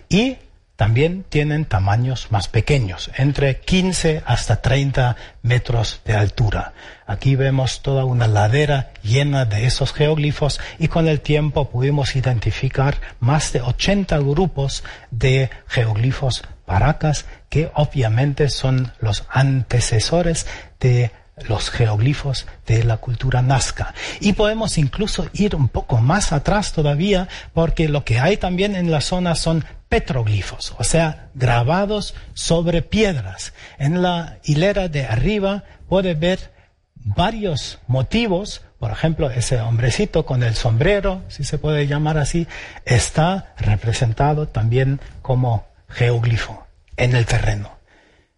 Y 0.08 0.38
también 0.78 1.26
tienen 1.28 1.66
tamaños 1.66 2.32
más 2.32 2.48
pequeños, 2.48 3.12
entre 3.18 3.60
15 3.60 4.24
hasta 4.26 4.62
30 4.62 5.18
metros 5.42 6.00
de 6.06 6.16
altura. 6.16 6.72
Aquí 7.06 7.36
vemos 7.36 7.82
toda 7.82 8.06
una 8.06 8.30
ladera 8.30 8.94
llena 9.04 9.44
de 9.44 9.66
esos 9.66 9.92
geoglifos 9.92 10.62
y 10.78 10.88
con 10.88 11.10
el 11.10 11.20
tiempo 11.20 11.70
pudimos 11.70 12.16
identificar 12.16 12.96
más 13.20 13.52
de 13.52 13.60
80 13.60 14.20
grupos 14.20 14.86
de 15.12 15.50
geoglifos 15.68 16.44
paracas 16.70 17.26
que 17.50 17.72
obviamente 17.74 18.48
son 18.48 18.94
los 19.02 19.26
antecesores 19.28 20.46
de 20.80 21.10
los 21.48 21.72
geoglifos 21.72 22.46
de 22.68 22.84
la 22.84 22.98
cultura 22.98 23.42
nazca. 23.42 23.96
Y 24.20 24.34
podemos 24.34 24.78
incluso 24.78 25.28
ir 25.34 25.56
un 25.56 25.68
poco 25.68 25.98
más 25.98 26.32
atrás 26.32 26.72
todavía, 26.72 27.28
porque 27.56 27.90
lo 27.90 28.06
que 28.06 28.20
hay 28.20 28.38
también 28.38 28.76
en 28.76 28.92
la 28.92 29.02
zona 29.02 29.34
son 29.34 29.66
petroglifos, 29.90 30.76
o 30.78 30.84
sea, 30.84 31.30
grabados 31.34 32.14
sobre 32.36 32.84
piedras. 32.84 33.54
En 33.80 34.04
la 34.04 34.38
hilera 34.44 34.90
de 34.90 35.08
arriba 35.08 35.64
puede 35.88 36.14
ver 36.14 36.52
varios 36.94 37.80
motivos, 37.88 38.62
por 38.78 38.92
ejemplo, 38.92 39.32
ese 39.32 39.60
hombrecito 39.60 40.24
con 40.24 40.44
el 40.44 40.54
sombrero, 40.54 41.24
si 41.30 41.44
se 41.44 41.58
puede 41.58 41.88
llamar 41.88 42.20
así, 42.20 42.46
está 42.86 43.56
representado 43.58 44.48
también 44.48 45.00
como 45.24 45.69
geoglifo 45.90 46.66
en 46.98 47.16
el 47.16 47.26
terreno. 47.26 47.80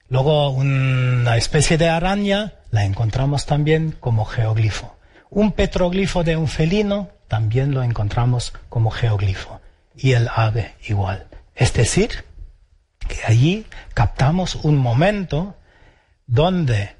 Luego 0.10 0.50
una 0.50 1.38
especie 1.38 1.78
de 1.78 1.90
araña 1.90 2.54
la 2.70 2.84
encontramos 2.84 3.46
también 3.46 3.92
como 4.00 4.26
geoglifo. 4.26 4.98
Un 5.30 5.54
petroglifo 5.54 6.24
de 6.24 6.36
un 6.36 6.48
felino 6.48 7.10
también 7.28 7.74
lo 7.74 7.84
encontramos 7.84 8.54
como 8.68 8.92
geoglifo. 8.92 9.62
Y 9.96 10.14
el 10.14 10.30
ave 10.36 10.76
igual. 10.88 11.28
Es 11.56 11.74
decir, 11.74 12.26
que 13.08 13.22
allí 13.26 13.66
captamos 13.94 14.56
un 14.56 14.78
momento 14.78 15.56
donde 16.28 16.96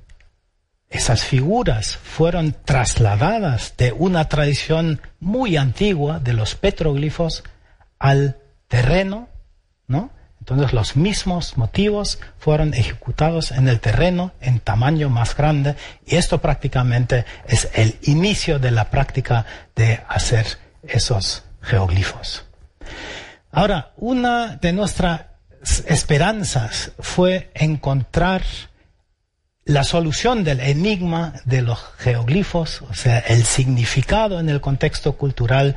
esas 0.90 1.24
figuras 1.24 1.98
fueron 1.98 2.56
trasladadas 2.66 3.76
de 3.78 3.94
una 3.94 4.28
tradición 4.28 5.02
muy 5.20 5.58
antigua 5.58 6.20
de 6.20 6.34
los 6.34 6.56
petroglifos 6.56 7.44
al 7.98 8.38
terreno, 8.68 9.30
¿no? 9.88 10.12
Entonces 10.42 10.74
los 10.74 10.96
mismos 10.96 11.56
motivos 11.56 12.20
fueron 12.40 12.74
ejecutados 12.74 13.52
en 13.52 13.68
el 13.68 13.80
terreno 13.80 14.32
en 14.42 14.60
tamaño 14.60 15.08
más 15.08 15.38
grande 15.38 15.76
y 16.04 16.16
esto 16.16 16.42
prácticamente 16.42 17.26
es 17.48 17.70
el 17.76 17.96
inicio 18.02 18.58
de 18.58 18.72
la 18.72 18.90
práctica 18.90 19.46
de 19.76 20.02
hacer 20.10 20.58
esos 20.82 21.44
geoglifos. 21.62 22.44
Ahora, 23.52 23.92
una 23.98 24.56
de 24.56 24.74
nuestras 24.74 25.22
esperanzas 25.86 26.92
fue 26.98 27.52
encontrar 27.54 28.42
la 29.64 29.84
solución 29.84 30.44
del 30.44 30.60
enigma 30.60 31.34
de 31.46 31.62
los 31.62 31.80
geoglifos, 32.00 32.82
o 32.82 32.96
sea, 32.96 33.20
el 33.20 33.44
significado 33.44 34.40
en 34.40 34.50
el 34.50 34.60
contexto 34.60 35.14
cultural 35.14 35.76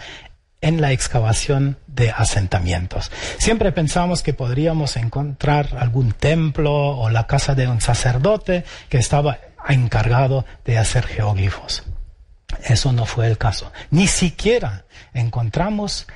en 0.64 0.80
la 0.80 0.92
excavación 0.92 1.76
de 1.86 2.10
asentamientos. 2.10 3.10
Siempre 3.36 3.70
pensamos 3.70 4.22
que 4.22 4.32
podríamos 4.32 4.96
encontrar 4.96 5.76
algún 5.78 6.12
templo 6.12 6.72
o 6.72 7.10
la 7.10 7.26
casa 7.26 7.54
de 7.54 7.68
un 7.68 7.82
sacerdote 7.82 8.64
que 8.88 8.96
estaba 8.96 9.38
encargado 9.68 10.46
de 10.64 10.78
hacer 10.78 11.06
geoglifos. 11.06 11.84
Eso 12.62 12.94
no 12.94 13.04
fue 13.04 13.26
el 13.26 13.36
caso. 13.36 13.70
Ni 13.90 14.06
siquiera 14.06 14.86
encontramos 15.12 16.06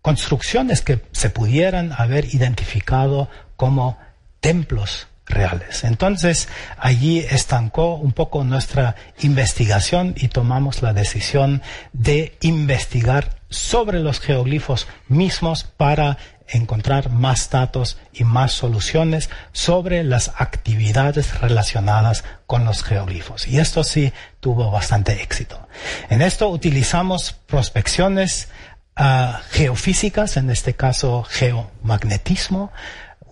construcciones 0.00 0.80
que 0.80 1.00
se 1.10 1.30
pudieran 1.30 1.92
haber 1.98 2.32
identificado 2.32 3.28
como 3.56 3.98
templos 4.38 5.08
reales. 5.26 5.82
Entonces, 5.82 6.46
allí 6.78 7.18
estancó 7.18 7.96
un 7.96 8.12
poco 8.12 8.44
nuestra 8.44 8.94
investigación 9.22 10.14
y 10.16 10.28
tomamos 10.28 10.82
la 10.82 10.92
decisión 10.92 11.62
de 11.92 12.38
investigar 12.42 13.35
sobre 13.48 14.00
los 14.00 14.20
geoglifos 14.20 14.86
mismos 15.08 15.64
para 15.64 16.18
encontrar 16.48 17.10
más 17.10 17.50
datos 17.50 17.98
y 18.12 18.24
más 18.24 18.52
soluciones 18.52 19.30
sobre 19.52 20.04
las 20.04 20.32
actividades 20.38 21.40
relacionadas 21.40 22.24
con 22.46 22.64
los 22.64 22.82
geoglifos. 22.82 23.48
Y 23.48 23.58
esto 23.58 23.82
sí 23.84 24.12
tuvo 24.40 24.70
bastante 24.70 25.22
éxito. 25.22 25.66
En 26.08 26.22
esto 26.22 26.48
utilizamos 26.48 27.32
prospecciones 27.32 28.48
ah, 28.94 29.40
geofísicas, 29.50 30.36
en 30.36 30.50
este 30.50 30.74
caso 30.74 31.24
geomagnetismo. 31.24 32.72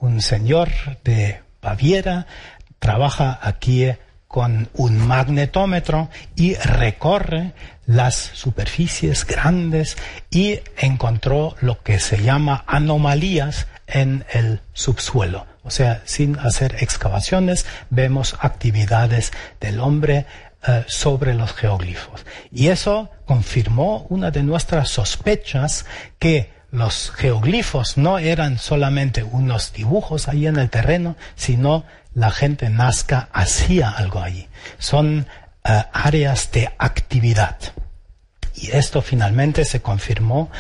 Un 0.00 0.20
señor 0.20 0.70
de 1.04 1.40
Baviera 1.62 2.26
trabaja 2.78 3.38
aquí 3.42 3.86
con 4.34 4.68
un 4.72 4.98
magnetómetro 4.98 6.10
y 6.34 6.54
recorre 6.54 7.52
las 7.86 8.16
superficies 8.16 9.24
grandes 9.24 9.96
y 10.28 10.58
encontró 10.76 11.54
lo 11.60 11.80
que 11.84 12.00
se 12.00 12.20
llama 12.20 12.64
anomalías 12.66 13.68
en 13.86 14.24
el 14.32 14.60
subsuelo. 14.72 15.46
O 15.62 15.70
sea, 15.70 16.02
sin 16.04 16.36
hacer 16.40 16.74
excavaciones, 16.80 17.64
vemos 17.90 18.36
actividades 18.40 19.32
del 19.60 19.78
hombre 19.78 20.26
eh, 20.66 20.82
sobre 20.88 21.34
los 21.34 21.52
geoglifos. 21.52 22.26
Y 22.50 22.70
eso 22.70 23.10
confirmó 23.26 24.04
una 24.08 24.32
de 24.32 24.42
nuestras 24.42 24.88
sospechas 24.88 25.86
que 26.18 26.53
los 26.74 27.12
geoglifos 27.12 27.96
no 27.96 28.18
eran 28.18 28.58
solamente 28.58 29.22
unos 29.22 29.72
dibujos 29.72 30.26
ahí 30.26 30.48
en 30.48 30.56
el 30.56 30.70
terreno, 30.70 31.14
sino 31.36 31.84
la 32.14 32.32
gente 32.32 32.68
nazca 32.68 33.28
hacía 33.32 33.90
algo 33.90 34.20
allí. 34.20 34.48
Son 34.78 35.28
eh, 35.62 35.84
áreas 35.92 36.50
de 36.50 36.74
actividad. 36.78 37.56
Y 38.56 38.72
esto 38.72 39.02
finalmente 39.02 39.64
se 39.64 39.82
confirmó 39.82 40.50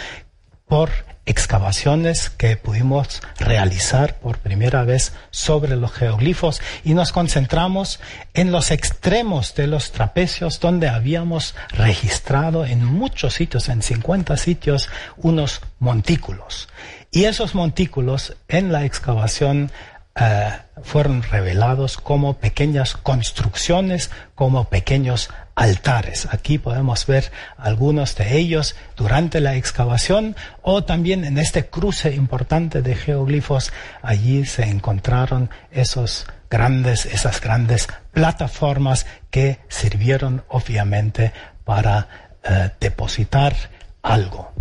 por 0.68 0.90
excavaciones 1.26 2.30
que 2.30 2.56
pudimos 2.56 3.22
realizar 3.38 4.18
por 4.18 4.38
primera 4.38 4.84
vez 4.84 5.12
sobre 5.30 5.76
los 5.76 5.92
geoglifos 5.92 6.60
y 6.84 6.94
nos 6.94 7.12
concentramos 7.12 8.00
en 8.34 8.52
los 8.52 8.70
extremos 8.70 9.54
de 9.54 9.66
los 9.66 9.92
trapecios 9.92 10.60
donde 10.60 10.88
habíamos 10.88 11.54
registrado 11.70 12.66
en 12.66 12.84
muchos 12.84 13.34
sitios, 13.34 13.68
en 13.68 13.82
50 13.82 14.36
sitios, 14.36 14.88
unos 15.16 15.60
montículos. 15.78 16.68
Y 17.10 17.24
esos 17.26 17.54
montículos 17.54 18.36
en 18.48 18.72
la 18.72 18.84
excavación 18.84 19.70
eh, 20.16 20.52
fueron 20.82 21.22
revelados 21.22 21.96
como 21.98 22.34
pequeñas 22.34 22.94
construcciones, 22.96 24.10
como 24.34 24.64
pequeños 24.68 25.30
altares. 25.54 26.28
Aquí 26.30 26.58
podemos 26.58 27.06
ver 27.06 27.32
algunos 27.56 28.16
de 28.16 28.36
ellos 28.36 28.76
durante 28.96 29.40
la 29.40 29.54
excavación 29.56 30.36
o 30.62 30.84
también 30.84 31.24
en 31.24 31.38
este 31.38 31.66
cruce 31.66 32.14
importante 32.14 32.82
de 32.82 32.94
geoglifos. 32.94 33.72
Allí 34.02 34.44
se 34.44 34.64
encontraron 34.64 35.50
esos 35.70 36.26
grandes, 36.50 37.06
esas 37.06 37.40
grandes 37.40 37.88
plataformas 38.12 39.06
que 39.30 39.58
sirvieron 39.68 40.44
obviamente 40.48 41.32
para 41.64 42.08
eh, 42.44 42.70
depositar 42.78 43.54
algo. 44.02 44.52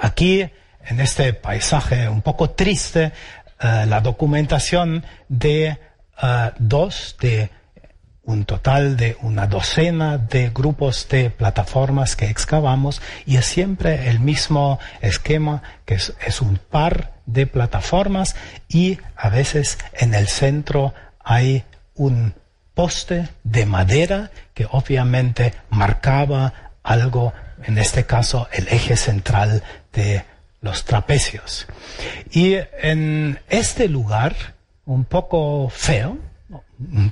Aquí, 0.00 0.48
en 0.86 1.00
este 1.00 1.32
paisaje 1.32 2.08
un 2.08 2.22
poco 2.22 2.50
triste, 2.50 3.12
eh, 3.60 3.86
la 3.86 4.00
documentación 4.00 5.04
de 5.28 5.78
eh, 6.22 6.50
dos 6.58 7.16
de 7.20 7.50
un 8.22 8.44
total 8.44 8.96
de 8.96 9.16
una 9.22 9.46
docena 9.46 10.18
de 10.18 10.50
grupos 10.50 11.08
de 11.08 11.30
plataformas 11.30 12.14
que 12.14 12.26
excavamos 12.26 13.00
y 13.24 13.36
es 13.36 13.46
siempre 13.46 14.10
el 14.10 14.20
mismo 14.20 14.78
esquema 15.00 15.62
que 15.86 15.94
es, 15.94 16.14
es, 16.26 16.42
un 16.42 16.58
par 16.58 17.14
de 17.24 17.46
plataformas 17.46 18.36
y 18.68 18.98
a 19.16 19.30
veces 19.30 19.78
en 19.94 20.12
el 20.12 20.28
centro 20.28 20.92
hay 21.24 21.64
un 21.94 22.34
poste 22.74 23.28
de 23.44 23.66
madera 23.66 24.30
que 24.54 24.66
obviamente 24.70 25.54
marcaba 25.70 26.52
algo, 26.82 27.32
en 27.64 27.78
este 27.78 28.04
caso 28.04 28.46
el 28.52 28.68
eje 28.68 28.96
central 28.96 29.62
de 29.92 30.24
los 30.60 30.84
trapecios. 30.84 31.66
Y 32.30 32.56
en 32.80 33.40
este 33.48 33.88
lugar, 33.88 34.34
un 34.84 35.04
poco 35.04 35.68
feo, 35.68 36.18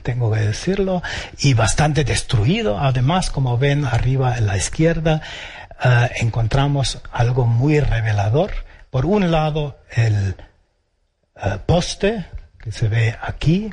tengo 0.03 0.33
que 0.33 0.41
decirlo, 0.41 1.03
y 1.39 1.55
bastante 1.55 2.05
destruido, 2.05 2.79
además, 2.79 3.31
como 3.31 3.59
ven 3.59 3.85
arriba 3.85 4.37
en 4.37 4.47
la 4.47 4.57
izquierda, 4.57 5.23
eh, 5.83 6.11
encontramos 6.21 7.01
algo 7.13 7.47
muy 7.47 7.81
revelador. 7.81 8.53
Por 8.91 9.07
un 9.07 9.31
lado, 9.31 9.79
el 9.91 10.37
eh, 11.37 11.59
poste 11.67 12.27
que 12.59 12.73
se 12.73 12.89
ve 12.89 13.17
aquí, 13.21 13.73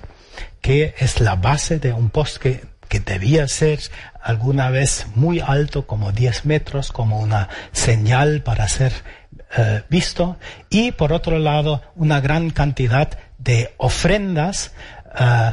que 0.61 0.95
es 0.97 1.19
la 1.21 1.35
base 1.35 1.79
de 1.79 1.93
un 1.93 2.09
poste 2.09 2.63
que 2.89 2.99
debía 2.99 3.47
ser 3.47 3.79
alguna 4.21 4.69
vez 4.69 5.07
muy 5.15 5.39
alto, 5.39 5.87
como 5.87 6.11
10 6.11 6.45
metros, 6.45 6.91
como 6.91 7.19
una 7.19 7.49
señal 7.71 8.41
para 8.43 8.67
ser 8.67 8.93
eh, 9.55 9.83
visto. 9.89 10.37
Y 10.69 10.91
por 10.91 11.13
otro 11.13 11.39
lado 11.39 11.81
una 11.95 12.19
gran 12.21 12.49
cantidad 12.49 13.09
de 13.37 13.73
ofrendas 13.77 14.73
eh, 15.19 15.51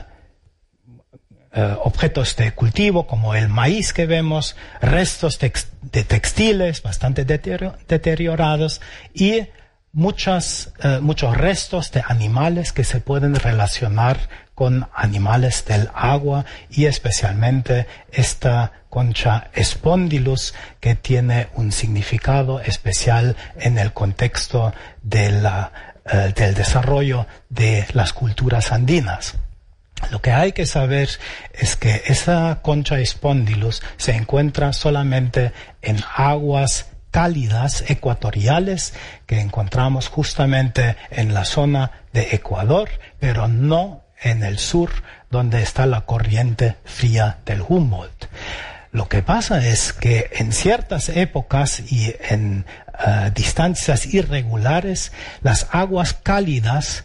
eh, 1.53 1.77
objetos 1.83 2.37
de 2.37 2.53
cultivo 2.53 3.09
como 3.09 3.35
el 3.35 3.49
maíz 3.49 3.93
que 3.93 4.07
vemos, 4.07 4.55
restos 4.81 5.39
de 5.39 6.05
textiles 6.05 6.81
bastante 6.81 7.25
deteriorados 7.25 8.81
y 9.13 9.49
muchos 9.93 10.73
restos 11.35 11.91
de 11.91 12.05
animales 12.07 12.73
que 12.73 12.85
se 12.85 13.01
pueden 13.01 13.35
relacionar 13.35 14.29
con 14.61 14.91
animales 14.95 15.65
del 15.65 15.89
agua 15.95 16.45
y 16.69 16.85
especialmente 16.85 17.87
esta 18.13 18.73
concha 18.91 19.51
Spondylus 19.59 20.53
que 20.81 20.95
tiene 20.95 21.49
un 21.55 21.73
significado 21.73 22.61
especial 22.61 23.37
en 23.57 23.79
el 23.79 23.95
contexto 23.95 24.75
de 25.03 25.33
la, 25.33 25.73
eh, 26.05 26.35
del 26.37 26.53
desarrollo 26.53 27.27
de 27.49 27.87
las 27.95 28.13
culturas 28.13 28.71
andinas. 28.71 29.37
Lo 30.11 30.21
que 30.21 30.33
hay 30.33 30.53
que 30.53 30.67
saber 30.67 31.09
es 31.55 31.77
que 31.77 32.03
esa 32.05 32.59
concha 32.61 33.03
Spondylus 33.03 33.83
se 33.97 34.15
encuentra 34.15 34.75
solamente 34.75 35.53
en 35.81 36.05
aguas 36.15 36.91
cálidas 37.11 37.85
ecuatoriales 37.89 38.93
que 39.25 39.41
encontramos 39.41 40.09
justamente 40.09 40.97
en 41.11 41.33
la 41.33 41.47
zona 41.47 41.93
de 42.13 42.35
Ecuador, 42.35 42.91
pero 43.19 43.49
no 43.49 44.03
en 44.23 44.43
el 44.43 44.59
sur, 44.59 44.91
donde 45.31 45.63
está 45.63 45.87
la 45.87 46.03
corriente 46.03 46.77
fría 46.85 47.39
del 47.45 47.63
Humboldt. 47.67 48.29
Lo 48.93 49.09
que 49.09 49.23
pasa 49.23 49.65
es 49.67 49.93
que 49.93 50.31
en 50.33 50.53
ciertas 50.53 51.11
épocas 51.11 51.81
y 51.93 52.13
en 52.29 52.67
uh, 52.89 53.31
distancias 53.33 54.07
irregulares, 54.07 55.13
las 55.43 55.69
aguas 55.71 56.13
cálidas 56.13 57.05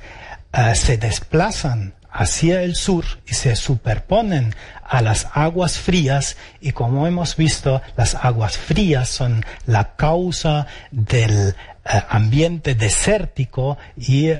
uh, 0.51 0.73
se 0.73 0.97
desplazan 0.97 1.93
hacia 2.11 2.63
el 2.63 2.75
sur 2.75 3.05
y 3.27 3.35
se 3.35 3.55
superponen 3.55 4.55
a 4.83 5.01
las 5.01 5.27
aguas 5.33 5.77
frías 5.77 6.37
y 6.59 6.71
como 6.71 7.05
hemos 7.05 7.35
visto, 7.35 7.81
las 7.97 8.15
aguas 8.15 8.57
frías 8.57 9.07
son 9.09 9.45
la 9.67 9.95
causa 9.95 10.65
del 10.89 11.49
uh, 11.85 11.89
ambiente 12.09 12.73
desértico 12.73 13.77
y 13.95 14.31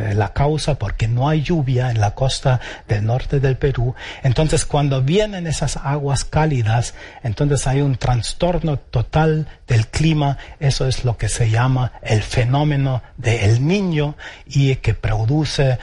eh, 0.00 0.14
la 0.14 0.32
causa 0.32 0.76
porque 0.76 1.08
no 1.08 1.28
hay 1.28 1.42
lluvia 1.42 1.90
en 1.90 2.00
la 2.00 2.14
costa 2.14 2.60
del 2.88 3.04
norte 3.04 3.40
del 3.40 3.56
Perú. 3.56 3.94
Entonces 4.22 4.64
cuando 4.64 5.02
vienen 5.02 5.46
esas 5.46 5.76
aguas 5.76 6.24
cálidas, 6.24 6.94
entonces 7.22 7.66
hay 7.66 7.80
un 7.82 7.96
trastorno 7.96 8.78
total 8.78 9.46
del 9.66 9.86
clima. 9.88 10.38
Eso 10.58 10.86
es 10.86 11.04
lo 11.04 11.16
que 11.16 11.28
se 11.28 11.50
llama 11.50 11.92
el 12.02 12.22
fenómeno 12.22 13.02
del 13.16 13.66
Niño 13.66 14.16
y 14.46 14.76
que 14.76 14.94
produce 14.94 15.72
eh, 15.72 15.78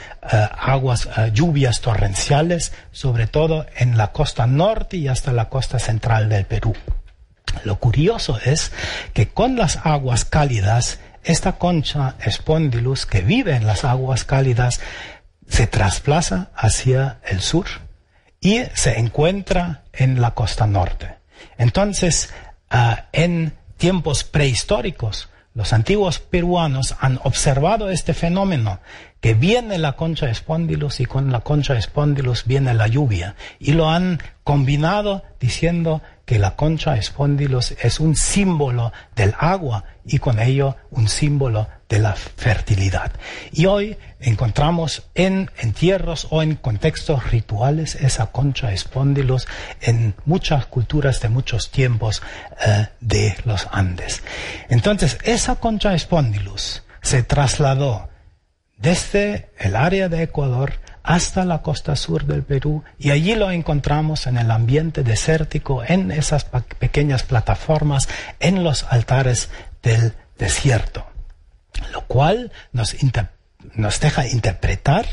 aguas, 0.57 1.07
eh, 1.18 1.32
lluvias 1.34 1.82
torrenciales, 1.82 2.74
sobre 2.91 3.28
todo 3.28 3.65
en 3.76 3.97
la 3.97 4.11
costa 4.11 4.47
norte 4.47 4.97
y 4.97 5.07
hasta 5.07 5.32
la 5.32 5.49
costa 5.49 5.80
central 5.80 6.30
del 6.30 6.45
Perú. 6.45 6.74
Lo 7.63 7.80
curioso 7.80 8.39
es 8.43 8.72
que 9.13 9.30
con 9.30 9.55
las 9.55 9.80
aguas 9.84 10.26
cálidas 10.26 10.99
esta 11.28 11.53
concha 11.53 12.15
Spondylus 12.28 13.05
que 13.05 13.21
vive 13.21 13.55
en 13.55 13.67
las 13.67 13.84
aguas 13.84 14.23
cálidas 14.23 14.80
se 15.47 15.67
trasplaza 15.67 16.51
hacia 16.55 17.19
el 17.28 17.41
sur 17.41 17.65
y 18.39 18.61
se 18.73 18.97
encuentra 18.99 19.84
en 19.91 20.21
la 20.21 20.32
costa 20.32 20.67
norte. 20.67 21.15
Entonces, 21.57 22.34
ah, 22.69 23.05
en 23.11 23.53
tiempos 23.78 24.23
prehistóricos, 24.23 25.30
los 25.53 25.73
antiguos 25.73 26.19
peruanos 26.19 26.95
han 26.99 27.19
observado 27.23 27.89
este 27.89 28.13
fenómeno, 28.13 28.80
que 29.19 29.34
viene 29.34 29.80
la 29.80 29.93
concha 29.93 30.30
espondylus 30.30 30.99
y 30.99 31.05
con 31.05 31.32
la 31.32 31.41
concha 31.41 31.78
espondylus 31.78 32.45
viene 32.45 32.73
la 32.73 32.88
lluvia, 32.88 33.36
y 33.59 33.73
lo 33.73 33.89
han 33.89 34.21
combinado 34.43 35.23
diciendo 35.39 36.01
que 36.28 36.39
la 36.39 36.57
concha 36.57 36.97
espondylus 36.97 37.71
es 37.82 38.01
un 38.01 38.17
símbolo 38.17 38.91
del 39.15 39.34
agua 39.39 39.86
y 40.05 40.19
con 40.19 40.41
ello 40.41 40.75
un 40.91 41.07
símbolo 41.07 41.69
de 41.88 41.99
la 41.99 42.15
fertilidad. 42.15 43.13
Y 43.53 43.65
hoy 43.67 43.95
encontramos 44.19 45.03
en 45.15 45.49
entierros 45.57 46.28
o 46.30 46.43
en 46.43 46.55
contextos 46.55 47.32
rituales 47.32 47.95
esa 47.95 48.25
concha 48.25 48.73
espondylus 48.73 49.47
en 49.80 50.15
muchas 50.25 50.65
culturas 50.65 51.21
de 51.21 51.30
muchos 51.30 51.71
tiempos 51.71 52.21
eh, 52.65 52.88
de 52.99 53.38
los 53.45 53.65
Andes. 53.71 54.21
Entonces, 54.67 55.19
esa 55.23 55.55
concha 55.55 55.93
espondylus 55.93 56.84
se 57.01 57.23
trasladó 57.23 58.09
desde 58.75 59.51
el 59.59 59.78
área 59.78 60.09
de 60.09 60.23
Ecuador 60.23 60.73
hasta 61.08 61.45
la 61.45 61.62
costa 61.62 61.95
sur 61.95 62.26
del 62.26 62.43
Perú 62.43 62.84
y 62.99 63.12
allí 63.12 63.34
lo 63.34 63.49
encontramos 63.49 64.28
en 64.28 64.38
el 64.38 64.51
ambiente 64.51 65.03
desértico, 65.03 65.82
en 65.82 66.12
esas 66.12 66.45
pequeñas 66.80 67.24
plataformas, 67.24 68.10
en 68.41 68.62
los 68.62 68.84
altares 68.84 69.49
del 69.82 70.16
desierto, 70.38 71.08
lo 71.93 72.01
cual 72.08 72.51
nos, 72.74 72.93
nos 73.74 73.99
deja 74.01 74.28
interpretar 74.28 75.05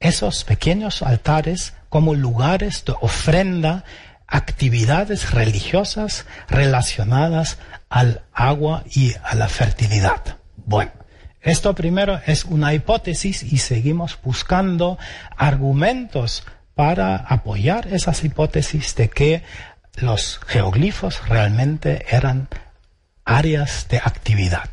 esos 0.00 0.42
pequeños 0.42 1.00
altares 1.00 1.74
como 1.88 2.14
lugares 2.14 2.84
de 2.84 2.94
ofrenda, 3.00 3.84
actividades 4.26 5.30
religiosas 5.30 6.26
relacionadas 6.48 7.58
al 7.88 8.22
agua 8.32 8.82
y 8.90 9.14
a 9.22 9.36
la 9.36 9.48
fertilidad. 9.48 10.38
Bueno, 10.56 10.90
esto 11.42 11.74
primero 11.74 12.20
es 12.26 12.44
una 12.44 12.74
hipótesis 12.74 13.42
y 13.42 13.58
seguimos 13.58 14.18
buscando 14.22 14.98
argumentos 15.36 16.44
para 16.74 17.16
apoyar 17.16 17.88
esas 17.88 18.24
hipótesis 18.24 18.94
de 18.94 19.08
que 19.08 19.42
los 19.96 20.40
geoglifos 20.46 21.28
realmente 21.28 22.04
eran 22.10 22.48
áreas 23.24 23.86
de 23.88 23.98
actividad. 23.98 24.68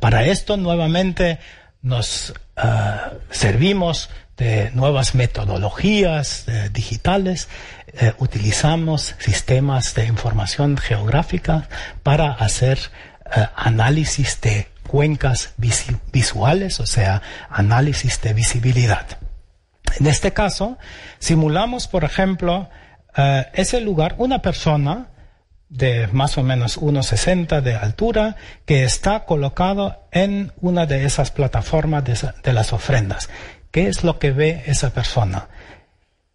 Para 0.00 0.24
esto 0.24 0.56
nuevamente 0.56 1.38
nos 1.82 2.34
eh, 2.56 2.62
servimos 3.30 4.10
de 4.36 4.70
nuevas 4.72 5.14
metodologías 5.14 6.46
eh, 6.46 6.68
digitales, 6.72 7.48
eh, 7.88 8.12
utilizamos 8.18 9.14
sistemas 9.18 9.94
de 9.94 10.06
información 10.06 10.76
geográfica 10.76 11.68
para 12.02 12.32
hacer 12.32 12.78
análisis 13.56 14.40
de 14.40 14.68
cuencas 14.86 15.54
visuales, 16.12 16.80
o 16.80 16.86
sea, 16.86 17.22
análisis 17.50 18.20
de 18.22 18.32
visibilidad. 18.32 19.06
En 19.98 20.06
este 20.06 20.32
caso, 20.32 20.78
simulamos, 21.18 21.88
por 21.88 22.04
ejemplo, 22.04 22.68
eh, 23.16 23.46
ese 23.54 23.80
lugar, 23.80 24.14
una 24.18 24.42
persona 24.42 25.08
de 25.68 26.06
más 26.08 26.38
o 26.38 26.42
menos 26.42 26.80
1,60 26.80 27.60
de 27.60 27.74
altura 27.74 28.36
que 28.64 28.84
está 28.84 29.24
colocado 29.24 30.06
en 30.12 30.52
una 30.60 30.86
de 30.86 31.04
esas 31.04 31.30
plataformas 31.30 32.04
de 32.04 32.52
las 32.52 32.72
ofrendas. 32.72 33.28
¿Qué 33.70 33.88
es 33.88 34.04
lo 34.04 34.18
que 34.18 34.30
ve 34.30 34.62
esa 34.66 34.90
persona? 34.90 35.48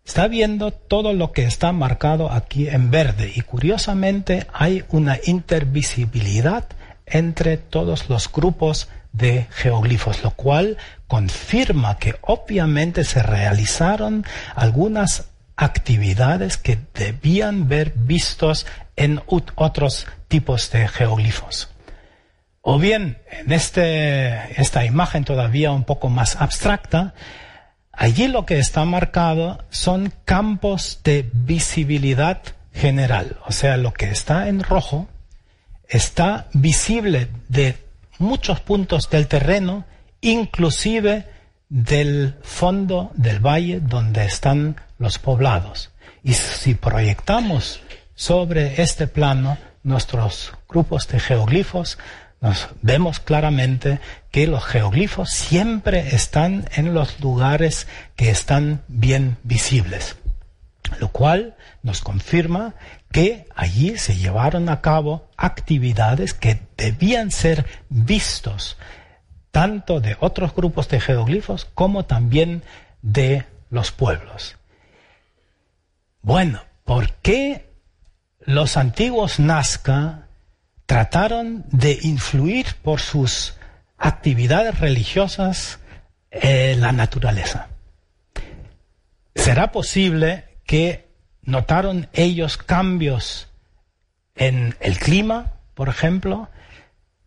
Está 0.06 0.28
viendo 0.28 0.72
todo 0.72 1.14
lo 1.14 1.32
que 1.32 1.44
está 1.44 1.72
marcado 1.72 2.32
aquí 2.32 2.68
en 2.68 2.92
verde 2.92 3.32
y 3.34 3.42
curiosamente 3.42 4.48
hay 4.52 4.84
una 4.90 5.18
intervisibilidad 5.24 6.66
entre 7.12 7.58
todos 7.58 8.10
los 8.10 8.32
grupos 8.32 8.90
de 9.14 9.48
geoglifos, 9.52 10.24
lo 10.24 10.32
cual 10.32 10.78
confirma 11.08 11.98
que 11.98 12.16
obviamente 12.22 13.04
se 13.04 13.22
realizaron 13.22 14.26
algunas 14.56 15.26
actividades 15.56 16.58
que 16.58 16.80
debían 16.94 17.68
ver 17.68 17.94
vistos 17.96 18.66
en 18.96 19.22
otros 19.28 20.08
tipos 20.28 20.72
de 20.72 20.88
geoglifos. 20.88 21.70
O 22.62 22.78
bien, 22.78 23.18
en 23.32 23.52
este, 23.52 24.62
esta 24.62 24.86
imagen 24.86 25.24
todavía 25.24 25.72
un 25.72 25.84
poco 25.84 26.10
más 26.10 26.36
abstracta, 26.36 27.14
allí 27.92 28.28
lo 28.28 28.46
que 28.46 28.60
está 28.60 28.86
marcado 28.86 29.64
son 29.72 30.14
campos 30.26 31.02
de 31.04 31.30
visibilidad 31.34 32.42
general, 32.74 33.38
o 33.46 33.52
sea, 33.52 33.78
lo 33.78 33.94
que 33.94 34.10
está 34.10 34.48
en 34.48 34.64
rojo 34.64 35.10
está 35.92 36.48
visible 36.54 37.28
de 37.50 37.78
muchos 38.18 38.62
puntos 38.62 39.10
del 39.10 39.28
terreno, 39.28 39.86
inclusive 40.22 41.28
del 41.68 42.36
fondo 42.42 43.12
del 43.14 43.40
valle 43.40 43.82
donde 43.82 44.26
están 44.26 44.78
los 44.98 45.20
poblados. 45.20 45.92
Y 46.24 46.34
si 46.34 46.76
proyectamos 46.76 47.82
sobre 48.16 48.82
este 48.82 49.08
plano 49.08 49.58
nuestros 49.84 50.54
grupos 50.70 51.08
de 51.10 51.20
geoglifos, 51.20 51.98
nos 52.40 52.70
vemos 52.82 53.20
claramente 53.20 54.00
que 54.32 54.48
los 54.48 54.64
geoglifos 54.64 55.30
siempre 55.30 56.16
están 56.16 56.70
en 56.76 56.94
los 56.94 57.20
lugares 57.20 57.88
que 58.16 58.30
están 58.30 58.82
bien 58.88 59.38
visibles, 59.44 60.16
lo 61.00 61.10
cual 61.10 61.56
nos 61.84 62.02
confirma 62.02 62.76
que 63.12 63.46
allí 63.56 63.98
se 63.98 64.16
llevaron 64.16 64.70
a 64.70 64.82
cabo 64.82 65.30
actividades 65.42 66.34
que 66.34 66.60
debían 66.78 67.32
ser 67.32 67.66
vistos 67.90 68.78
tanto 69.52 70.00
de 70.00 70.16
otros 70.20 70.56
grupos 70.56 70.88
de 70.88 71.00
geoglifos 71.02 71.66
como 71.74 72.06
también 72.06 72.64
de 73.02 73.46
los 73.70 73.92
pueblos. 73.92 74.58
Bueno, 76.22 76.62
¿por 76.86 77.14
qué 77.16 77.70
los 78.40 78.78
antiguos 78.78 79.40
Nazca 79.40 80.28
trataron 80.86 81.66
de 81.72 82.00
influir 82.04 82.68
por 82.82 83.02
sus 83.02 83.56
actividades 83.98 84.80
religiosas 84.80 85.80
en 86.30 86.82
la 86.82 86.92
naturaleza? 86.92 87.68
¿Será 89.36 89.72
posible 89.72 90.60
que 90.66 91.12
¿Notaron 91.44 92.08
ellos 92.14 92.58
cambios 92.58 93.48
en 94.36 94.76
el 94.80 94.98
clima, 94.98 95.54
por 95.74 95.90
ejemplo? 95.90 96.50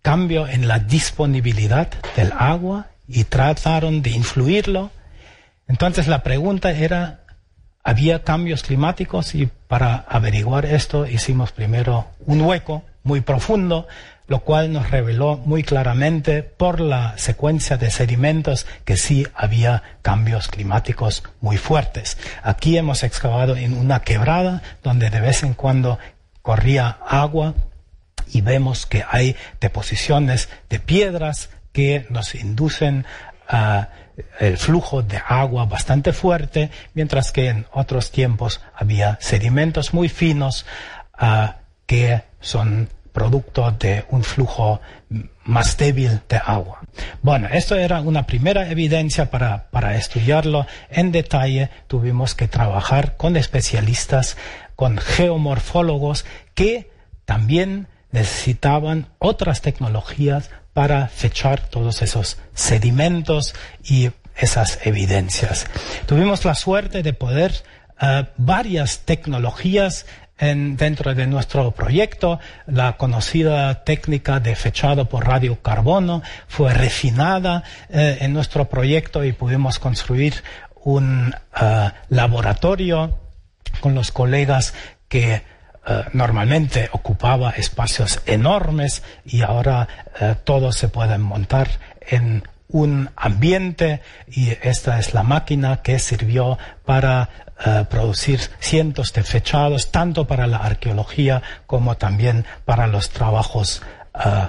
¿Cambio 0.02 0.46
en 0.48 0.68
la 0.68 0.78
disponibilidad 0.78 1.88
del 2.16 2.32
agua 2.38 2.88
y 3.09 3.24
trataron 3.24 4.02
de 4.02 4.11
influirlo? 4.11 4.90
Entonces 5.66 6.09
la 6.09 6.22
pregunta 6.22 6.70
era, 6.72 7.24
¿había 7.82 8.22
cambios 8.22 8.62
climáticos? 8.62 9.34
Y 9.34 9.46
para 9.66 9.96
averiguar 9.96 10.66
esto 10.66 11.07
hicimos 11.07 11.52
primero 11.52 12.07
un 12.26 12.42
hueco 12.42 12.82
muy 13.02 13.20
profundo 13.20 13.86
lo 14.26 14.40
cual 14.40 14.72
nos 14.72 14.90
reveló 14.90 15.36
muy 15.36 15.62
claramente 15.62 16.42
por 16.42 16.80
la 16.80 17.16
secuencia 17.18 17.76
de 17.76 17.90
sedimentos 17.90 18.66
que 18.84 18.96
sí 18.96 19.26
había 19.34 19.82
cambios 20.02 20.48
climáticos 20.48 21.22
muy 21.40 21.59
fuertes. 21.59 22.16
Aquí 22.42 22.78
hemos 22.78 23.02
excavado 23.02 23.57
en 23.57 23.76
una 23.76 24.00
quebrada 24.00 24.62
donde 24.82 25.11
de 25.11 25.20
vez 25.20 25.42
en 25.42 25.55
cuando 25.55 25.98
corría 26.45 26.99
agua 27.09 27.55
y 28.30 28.42
vemos 28.42 28.84
que 28.84 29.03
hay 29.11 29.34
deposiciones 29.62 30.51
de 30.68 30.78
piedras 30.78 31.49
que 31.72 32.07
nos 32.11 32.34
inducen 32.34 33.07
a 33.49 33.88
el 34.38 34.59
flujo 34.59 35.03
de 35.03 35.20
agua 35.26 35.64
bastante 35.64 36.12
fuerte, 36.12 36.70
mientras 36.92 37.32
que 37.32 37.49
en 37.49 37.66
otros 37.72 38.11
tiempos 38.11 38.61
había 38.74 39.16
sedimentos 39.22 39.95
muy 39.95 40.11
finos 40.11 40.66
ah, 41.14 41.57
que 41.86 42.22
son 42.40 42.90
producto 43.14 43.70
de 43.70 44.05
un 44.11 44.22
flujo 44.22 44.80
más 45.45 45.76
débil 45.78 46.20
de 46.28 46.40
agua. 46.45 46.80
Bueno, 47.22 47.49
esto 47.51 47.76
era 47.76 48.01
una 48.01 48.26
primera 48.26 48.68
evidencia 48.68 49.30
para, 49.30 49.70
para 49.70 49.97
estudiarlo 49.97 50.66
en 50.90 51.12
detalle. 51.12 51.70
Tuvimos 51.86 52.34
que 52.34 52.49
trabajar 52.49 53.16
con 53.16 53.36
especialistas, 53.36 54.36
con 54.76 54.98
geomorfólogos 54.98 56.24
que 56.54 56.90
también 57.24 57.88
necesitaban 58.10 59.08
otras 59.18 59.60
tecnologías 59.60 60.50
para 60.72 61.08
fechar 61.08 61.68
todos 61.68 62.02
esos 62.02 62.38
sedimentos 62.54 63.54
y 63.82 64.10
esas 64.36 64.84
evidencias. 64.84 65.66
Tuvimos 66.06 66.44
la 66.44 66.54
suerte 66.54 67.02
de 67.02 67.12
poder 67.12 67.52
uh, 68.00 68.24
varias 68.36 69.00
tecnologías 69.00 70.06
dentro 70.38 71.14
de 71.14 71.26
nuestro 71.26 71.70
proyecto, 71.70 72.40
la 72.66 72.96
conocida 72.96 73.84
técnica 73.84 74.40
de 74.40 74.56
fechado 74.56 75.08
por 75.08 75.26
radiocarbono 75.26 76.22
fue 76.48 76.74
refinada 76.74 77.62
eh, 77.88 78.18
en 78.20 78.32
nuestro 78.32 78.68
proyecto 78.68 79.24
y 79.24 79.32
pudimos 79.32 79.78
construir 79.78 80.42
un 80.82 81.34
eh, 81.60 81.90
laboratorio 82.08 83.16
con 83.80 83.94
los 83.94 84.12
colegas 84.12 84.74
que 85.08 85.42
eh, 85.86 86.04
normalmente 86.14 86.88
ocupaba 86.92 87.50
espacios 87.50 88.22
enormes 88.24 89.02
y 89.26 89.42
ahora 89.42 89.86
eh, 90.18 90.34
todos 90.42 90.76
se 90.76 90.88
pueden 90.88 91.20
montar 91.20 91.68
en 92.00 92.42
un 92.68 93.10
ambiente 93.16 94.00
y 94.26 94.48
esta 94.62 94.98
es 94.98 95.12
la 95.12 95.22
máquina 95.22 95.82
que 95.82 95.98
sirvió 95.98 96.58
para 96.86 97.28
eh, 97.66 97.84
producir 97.90 98.40
cientos 98.60 99.12
de 99.12 99.24
fechados, 99.24 99.90
tanto 99.92 100.26
para 100.26 100.46
la 100.46 100.56
arqueología 100.56 101.42
como 101.66 101.98
también 101.98 102.46
para 102.64 102.86
los 102.86 103.10
trabajos 103.10 103.82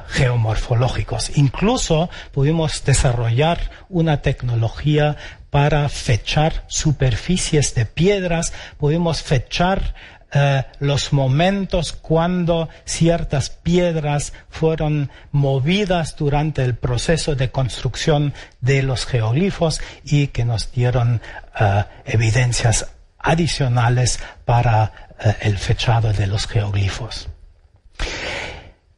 geomorfológicos. 0.09 1.35
Incluso 1.37 2.11
pudimos 2.31 2.85
desarrollar 2.85 3.71
una 3.89 4.21
tecnología 4.21 5.17
para 5.55 5.87
fechar 5.87 6.65
superficies 6.67 7.75
de 7.75 7.85
piedras, 7.85 8.51
pudimos 8.77 9.23
fechar 9.23 9.95
eh, 10.33 10.65
los 10.79 11.13
momentos 11.13 11.93
cuando 11.93 12.67
ciertas 12.83 13.51
piedras 13.51 14.33
fueron 14.49 15.11
movidas 15.31 16.17
durante 16.17 16.61
el 16.61 16.75
proceso 16.75 17.35
de 17.35 17.51
construcción 17.51 18.33
de 18.59 18.83
los 18.83 19.05
geoglifos 19.05 19.79
y 20.03 20.27
que 20.27 20.43
nos 20.43 20.73
dieron 20.73 21.21
eh, 21.57 21.85
evidencias 22.03 22.87
adicionales 23.17 24.19
para 24.43 25.13
eh, 25.23 25.37
el 25.39 25.57
fechado 25.57 26.11
de 26.11 26.27
los 26.27 26.47
geoglifos. 26.47 27.29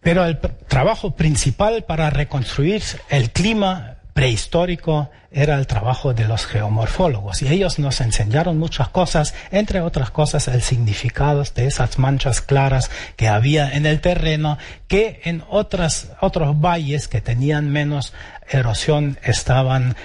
Pero 0.01 0.25
el 0.25 0.39
trabajo 0.39 1.15
principal 1.15 1.83
para 1.83 2.09
reconstruir 2.09 2.81
el 3.09 3.29
clima 3.29 3.96
prehistórico 4.17 5.11
era 5.29 5.59
el 5.59 5.67
trabajo 5.67 6.11
de 6.15 6.27
los 6.27 6.47
geomorfólogos 6.47 7.43
y 7.43 7.49
ellos 7.49 7.77
nos 7.77 8.01
enseñaron 8.01 8.57
muchas 8.57 8.89
cosas, 8.89 9.35
entre 9.51 9.81
otras 9.81 10.09
cosas 10.09 10.47
el 10.47 10.63
significado 10.63 11.43
de 11.53 11.67
esas 11.67 11.99
manchas 11.99 12.41
claras 12.41 12.89
que 13.15 13.27
había 13.27 13.69
en 13.73 13.85
el 13.85 14.01
terreno 14.01 14.57
que 14.87 15.21
en 15.25 15.43
otras, 15.49 16.13
otros 16.19 16.59
valles 16.59 17.07
que 17.07 17.21
tenían 17.21 17.69
menos 17.69 18.11
erosión 18.49 19.19
estaban 19.21 19.95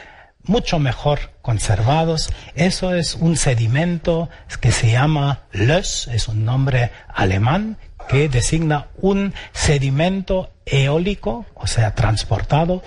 mucho 0.43 0.79
mejor 0.79 1.31
conservados. 1.41 2.35
Eso 2.55 2.95
es 2.95 3.15
un 3.15 3.39
sedimento 3.39 4.29
que 4.61 4.73
se 4.73 4.93
llama 4.93 5.45
Löss, 5.53 6.09
es 6.09 6.29
un 6.29 6.45
nombre 6.45 6.91
alemán 7.09 7.79
que 8.11 8.29
designa 8.29 8.89
un 9.01 9.33
sedimento 9.53 10.52
eólico, 10.67 11.47
o 11.55 11.67
sea, 11.67 11.95
transportado 11.95 12.83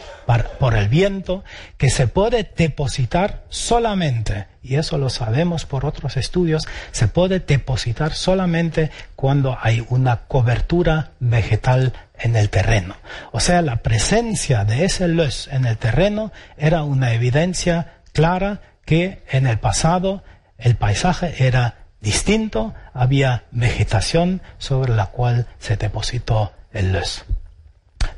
por 0.60 0.76
el 0.76 0.88
viento, 0.88 1.44
que 1.78 1.90
se 1.90 2.08
puede 2.08 2.50
depositar 2.56 3.44
solamente, 3.50 4.48
y 4.64 4.76
eso 4.76 4.98
lo 4.98 5.10
sabemos 5.10 5.66
por 5.66 5.86
otros 5.86 6.18
estudios, 6.18 6.68
se 6.92 7.08
puede 7.08 7.40
depositar 7.40 8.14
solamente 8.14 8.92
cuando 9.16 9.58
hay 9.62 9.86
una 9.90 10.22
cobertura 10.28 11.12
vegetal 11.20 11.94
en 12.18 12.36
el 12.36 12.50
terreno. 12.50 12.96
O 13.32 13.40
sea, 13.40 13.62
la 13.62 13.78
presencia 13.78 14.64
de 14.66 14.86
ese 14.86 15.08
luz 15.08 15.48
en 15.52 15.66
el 15.66 15.78
terreno 15.78 16.32
era 16.58 16.84
una 16.84 17.14
evidencia 17.14 17.96
clara 18.14 18.62
que 18.86 19.24
en 19.30 19.48
el 19.48 19.60
pasado 19.60 20.24
el 20.58 20.76
paisaje 20.76 21.46
era 21.46 21.86
distinto, 22.00 22.74
había 22.94 23.44
vegetación 23.52 24.42
sobre 24.58 24.96
la 24.96 25.08
cual 25.08 25.48
se 25.60 25.76
depositó 25.76 26.54
el 26.72 26.94
luz. 26.94 27.26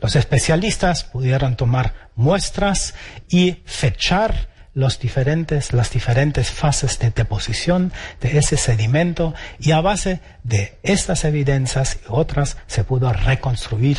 Los 0.01 0.15
especialistas 0.15 1.03
pudieron 1.03 1.55
tomar 1.55 2.09
muestras 2.15 2.93
y 3.29 3.63
fechar 3.65 4.49
los 4.73 4.99
diferentes, 4.99 5.73
las 5.73 5.89
diferentes 5.89 6.51
fases 6.51 6.99
de 6.99 7.09
deposición 7.09 7.91
de 8.21 8.37
ese 8.37 8.57
sedimento 8.57 9.33
y 9.59 9.71
a 9.71 9.81
base 9.81 10.21
de 10.43 10.77
estas 10.83 11.23
evidencias 11.23 11.95
y 11.95 12.05
otras 12.09 12.57
se 12.67 12.83
pudo 12.83 13.11
reconstruir 13.11 13.97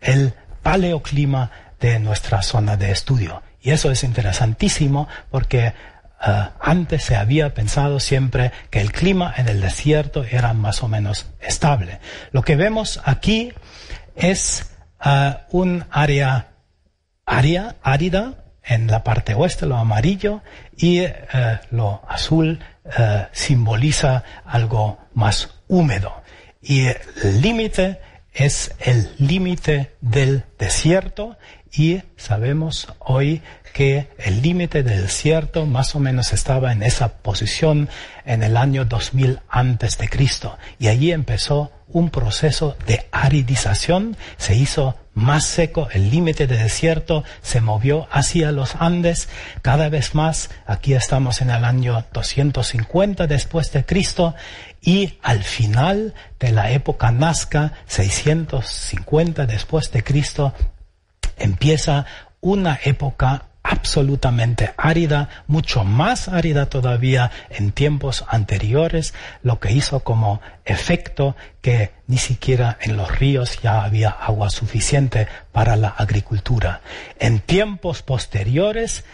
el 0.00 0.34
paleoclima 0.62 1.50
de 1.80 1.98
nuestra 1.98 2.42
zona 2.42 2.76
de 2.76 2.92
estudio. 2.92 3.42
Y 3.60 3.70
eso 3.70 3.90
es 3.90 4.04
interesantísimo 4.04 5.08
porque 5.32 5.66
eh, 5.66 6.48
antes 6.60 7.02
se 7.02 7.16
había 7.16 7.52
pensado 7.52 7.98
siempre 7.98 8.52
que 8.70 8.80
el 8.80 8.92
clima 8.92 9.34
en 9.36 9.48
el 9.48 9.60
desierto 9.60 10.24
era 10.24 10.52
más 10.52 10.84
o 10.84 10.88
menos 10.88 11.26
estable. 11.40 11.98
Lo 12.30 12.42
que 12.42 12.54
vemos 12.54 13.00
aquí 13.04 13.52
es 14.14 14.70
un 15.50 15.84
área, 15.90 16.48
área 17.24 17.76
árida 17.82 18.44
en 18.62 18.86
la 18.86 19.02
parte 19.02 19.34
oeste, 19.34 19.66
lo 19.66 19.76
amarillo, 19.76 20.42
y 20.76 21.00
eh, 21.00 21.14
lo 21.70 22.02
azul 22.08 22.60
eh, 22.98 23.26
simboliza 23.32 24.24
algo 24.44 24.98
más 25.14 25.50
húmedo. 25.68 26.22
Y 26.62 26.86
el 26.86 27.40
límite 27.40 28.00
es 28.32 28.74
el 28.80 29.10
límite 29.18 29.96
del 30.00 30.44
desierto 30.58 31.36
y 31.72 32.02
sabemos 32.16 32.88
hoy 32.98 33.42
que 33.72 34.08
el 34.18 34.42
límite 34.42 34.82
del 34.82 35.02
desierto 35.02 35.66
más 35.66 35.94
o 35.94 36.00
menos 36.00 36.32
estaba 36.32 36.72
en 36.72 36.82
esa 36.82 37.18
posición 37.18 37.88
en 38.24 38.42
el 38.42 38.56
año 38.56 38.84
2000 38.84 39.40
antes 39.48 39.98
de 39.98 40.08
Cristo 40.08 40.58
y 40.78 40.88
allí 40.88 41.12
empezó 41.12 41.70
un 41.92 42.10
proceso 42.10 42.76
de 42.86 43.08
aridización, 43.10 44.16
se 44.36 44.54
hizo 44.54 44.96
más 45.14 45.44
seco, 45.44 45.88
el 45.92 46.10
límite 46.10 46.46
de 46.46 46.56
desierto 46.56 47.24
se 47.42 47.60
movió 47.60 48.06
hacia 48.12 48.52
los 48.52 48.76
Andes 48.76 49.28
cada 49.60 49.88
vez 49.88 50.14
más. 50.14 50.50
Aquí 50.66 50.94
estamos 50.94 51.40
en 51.40 51.50
el 51.50 51.64
año 51.64 52.04
250 52.12 53.26
después 53.26 53.72
de 53.72 53.84
Cristo 53.84 54.34
y 54.80 55.18
al 55.22 55.42
final 55.42 56.14
de 56.38 56.52
la 56.52 56.70
época 56.70 57.10
Nazca, 57.10 57.72
650 57.86 59.46
después 59.46 59.90
de 59.90 60.04
Cristo, 60.04 60.54
empieza 61.40 62.06
una 62.40 62.78
época 62.84 63.46
absolutamente 63.62 64.72
árida, 64.76 65.28
mucho 65.46 65.84
más 65.84 66.28
árida 66.28 66.66
todavía 66.66 67.30
en 67.50 67.72
tiempos 67.72 68.24
anteriores, 68.28 69.14
lo 69.42 69.60
que 69.60 69.72
hizo 69.72 70.00
como 70.00 70.40
efecto 70.64 71.36
que 71.60 71.92
ni 72.06 72.18
siquiera 72.18 72.78
en 72.80 72.96
los 72.96 73.18
ríos 73.18 73.60
ya 73.62 73.84
había 73.84 74.10
agua 74.10 74.50
suficiente 74.50 75.28
para 75.52 75.76
la 75.76 75.88
agricultura. 75.88 76.80
En 77.18 77.40
tiempos 77.40 78.02
posteriores, 78.02 79.04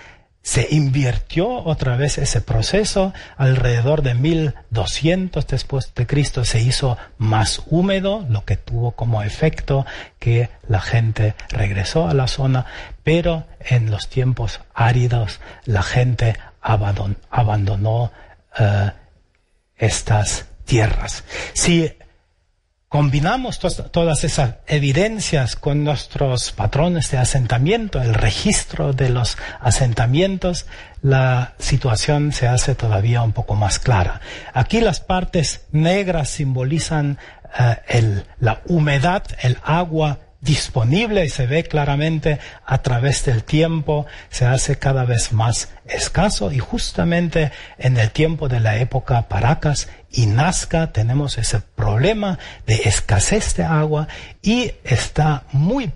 se 0.46 0.68
invirtió 0.70 1.48
otra 1.48 1.96
vez 1.96 2.18
ese 2.18 2.40
proceso. 2.40 3.12
Alrededor 3.36 4.02
de 4.02 4.14
1200 4.14 5.44
después 5.44 5.92
de 5.92 6.06
Cristo 6.06 6.44
se 6.44 6.60
hizo 6.60 6.96
más 7.18 7.62
húmedo, 7.66 8.24
lo 8.30 8.44
que 8.44 8.56
tuvo 8.56 8.92
como 8.92 9.24
efecto 9.24 9.84
que 10.20 10.48
la 10.68 10.80
gente 10.80 11.34
regresó 11.48 12.06
a 12.06 12.14
la 12.14 12.28
zona, 12.28 12.64
pero 13.02 13.44
en 13.58 13.90
los 13.90 14.08
tiempos 14.08 14.60
áridos 14.72 15.40
la 15.64 15.82
gente 15.82 16.36
abandonó, 16.60 18.12
eh, 18.56 18.92
estas 19.78 20.46
tierras. 20.64 21.24
Si 21.54 21.92
combinamos 22.96 23.58
todas 23.58 24.24
esas 24.24 24.54
evidencias 24.66 25.54
con 25.54 25.84
nuestros 25.84 26.50
patrones 26.52 27.10
de 27.10 27.18
asentamiento, 27.18 28.00
el 28.00 28.14
registro 28.14 28.94
de 28.94 29.10
los 29.10 29.36
asentamientos, 29.60 30.64
la 31.02 31.52
situación 31.58 32.32
se 32.32 32.48
hace 32.48 32.74
todavía 32.74 33.20
un 33.20 33.32
poco 33.32 33.54
más 33.54 33.78
clara. 33.80 34.22
Aquí 34.54 34.80
las 34.80 35.00
partes 35.00 35.66
negras 35.72 36.30
simbolizan 36.30 37.18
eh, 37.58 38.22
la 38.40 38.62
humedad, 38.64 39.24
el 39.42 39.58
agua 39.62 40.20
disponible 40.40 41.26
y 41.26 41.28
se 41.28 41.46
ve 41.46 41.64
claramente 41.64 42.38
a 42.64 42.78
través 42.78 43.26
del 43.26 43.44
tiempo, 43.44 44.06
se 44.30 44.46
hace 44.46 44.78
cada 44.78 45.04
vez 45.04 45.32
más 45.32 45.68
escaso 45.86 46.50
y 46.50 46.60
justamente 46.60 47.52
en 47.78 47.98
el 47.98 48.10
tiempo 48.10 48.48
de 48.48 48.60
la 48.60 48.78
época 48.78 49.28
Paracas 49.28 49.88
y 50.16 50.24
Nazca 50.26 50.92
tenemos 50.92 51.36
ese 51.36 51.60
problema 51.60 52.38
de 52.66 52.76
escasez 52.86 53.54
de 53.54 53.64
agua 53.64 54.08
y 54.40 54.72
está 54.82 55.44
muy 55.52 55.92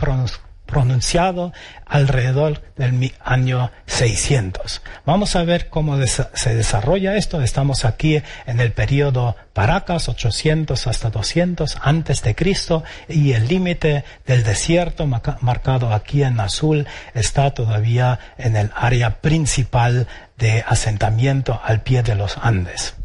pronunciado 0.66 1.54
alrededor 1.86 2.60
del 2.76 3.14
año 3.24 3.70
600. 3.86 4.82
Vamos 5.06 5.36
a 5.36 5.42
ver 5.44 5.70
cómo 5.70 5.96
se 6.06 6.54
desarrolla 6.54 7.16
esto. 7.16 7.40
Estamos 7.40 7.86
aquí 7.86 8.22
en 8.46 8.60
el 8.60 8.72
periodo 8.72 9.36
Paracas, 9.54 10.10
800 10.10 10.86
hasta 10.86 11.08
200 11.08 11.78
antes 11.80 12.22
de 12.22 12.34
Cristo, 12.34 12.84
y 13.08 13.32
el 13.32 13.48
límite 13.48 14.04
del 14.26 14.44
desierto 14.44 15.06
marcado 15.06 15.94
aquí 15.94 16.22
en 16.22 16.38
azul 16.38 16.86
está 17.14 17.54
todavía 17.54 18.18
en 18.36 18.54
el 18.54 18.70
área 18.76 19.22
principal 19.22 20.06
de 20.36 20.62
asentamiento 20.66 21.58
al 21.64 21.80
pie 21.80 22.02
de 22.02 22.16
los 22.16 22.36
Andes. 22.36 22.96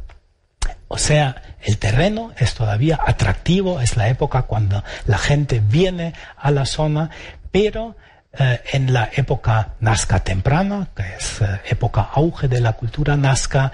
O 0.95 0.97
sea, 0.97 1.41
el 1.61 1.77
terreno 1.77 2.31
es 2.37 2.53
todavía 2.53 2.97
atractivo, 3.05 3.81
es 3.81 3.97
la 3.97 4.07
época 4.07 4.43
cuando 4.43 4.81
la 5.07 5.17
gente 5.17 5.59
viene 5.59 6.13
a 6.37 6.51
la 6.51 6.65
zona, 6.65 7.09
pero 7.51 7.97
eh, 8.31 8.61
en 8.71 8.93
la 8.93 9.09
época 9.13 9.73
Nazca 9.81 10.23
temprana, 10.23 10.87
que 10.95 11.03
es 11.17 11.41
eh, 11.41 11.59
época 11.69 12.07
auge 12.13 12.47
de 12.47 12.61
la 12.61 12.73
cultura 12.73 13.17
Nazca, 13.17 13.73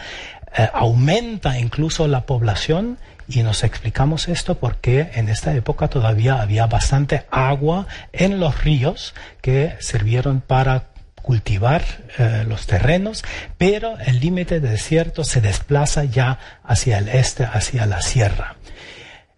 eh, 0.58 0.68
aumenta 0.74 1.60
incluso 1.60 2.08
la 2.08 2.26
población 2.26 2.98
y 3.28 3.44
nos 3.44 3.64
explicamos 3.64 4.28
esto 4.28 4.56
porque 4.56 5.12
en 5.14 5.30
esta 5.30 5.54
época 5.54 5.90
todavía 5.90 6.42
había 6.42 6.66
bastante 6.66 7.28
agua 7.30 7.86
en 8.14 8.40
los 8.40 8.64
ríos 8.64 9.14
que 9.42 9.76
sirvieron 9.80 10.42
para 10.42 10.91
cultivar 11.22 11.84
eh, 12.18 12.44
los 12.48 12.68
terrenos, 12.68 13.24
pero 13.58 13.98
el 14.00 14.20
límite 14.20 14.60
de 14.60 14.70
desierto 14.70 15.24
se 15.24 15.42
desplaza 15.42 16.04
ya 16.06 16.40
hacia 16.64 16.98
el 16.98 17.10
este, 17.10 17.44
hacia 17.46 17.86
la 17.86 18.02
sierra. 18.02 18.56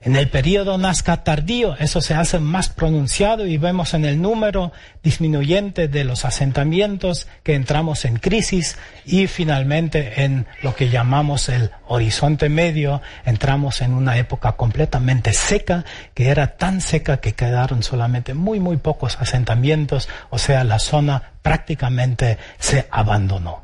En 0.05 0.17
el 0.17 0.27
periodo 0.27 0.77
Nazca 0.77 1.23
tardío 1.23 1.77
eso 1.77 2.01
se 2.01 2.13
hace 2.13 2.37
más 2.39 2.67
pronunciado 2.67 3.47
y 3.47 3.57
vemos 3.57 3.93
en 3.93 4.03
el 4.03 4.21
número 4.21 4.73
disminuyente 5.01 5.87
de 5.87 6.03
los 6.03 6.25
asentamientos 6.25 7.27
que 7.41 7.55
entramos 7.55 8.03
en 8.03 8.17
crisis 8.17 8.77
y 9.05 9.27
finalmente 9.27 10.25
en 10.25 10.45
lo 10.61 10.75
que 10.75 10.89
llamamos 10.89 11.47
el 11.47 11.71
horizonte 11.87 12.49
medio 12.49 13.01
entramos 13.23 13.81
en 13.81 13.93
una 13.93 14.17
época 14.17 14.57
completamente 14.57 15.31
seca 15.31 15.85
que 16.13 16.27
era 16.27 16.57
tan 16.57 16.81
seca 16.81 17.21
que 17.21 17.31
quedaron 17.31 17.81
solamente 17.81 18.33
muy 18.33 18.59
muy 18.59 18.75
pocos 18.75 19.17
asentamientos, 19.21 20.09
o 20.29 20.37
sea, 20.37 20.65
la 20.65 20.79
zona 20.79 21.32
prácticamente 21.43 22.39
se 22.57 22.87
abandonó. 22.89 23.61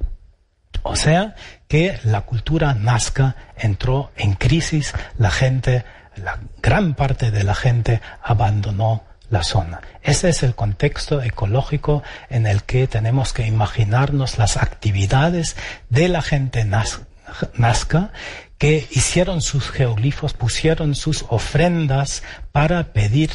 O 0.84 0.96
sea 0.96 1.36
que 1.68 2.00
la 2.04 2.22
cultura 2.22 2.76
nazca 2.76 3.36
entró 3.58 4.12
en 4.16 4.34
crisis, 4.34 4.94
la 5.18 5.32
gente 5.32 5.84
la 6.24 6.40
gran 6.62 6.94
parte 6.94 7.32
de 7.32 7.44
la 7.44 7.56
gente 7.56 8.02
abandonó 8.22 9.04
la 9.30 9.44
zona. 9.44 9.82
Ese 10.02 10.30
es 10.30 10.44
el 10.44 10.56
contexto 10.56 11.22
ecológico 11.22 12.04
en 12.30 12.48
el 12.48 12.64
que 12.64 12.88
tenemos 12.88 13.34
que 13.34 13.46
imaginarnos 13.46 14.38
las 14.38 14.58
actividades 14.58 15.56
de 15.90 16.10
la 16.10 16.22
gente 16.22 16.66
nazca 16.66 18.12
que 18.58 18.88
hicieron 18.92 19.42
sus 19.42 19.70
geoglifos, 19.70 20.34
pusieron 20.34 20.96
sus 20.96 21.26
ofrendas 21.30 22.24
para 22.52 22.92
pedir 22.92 23.30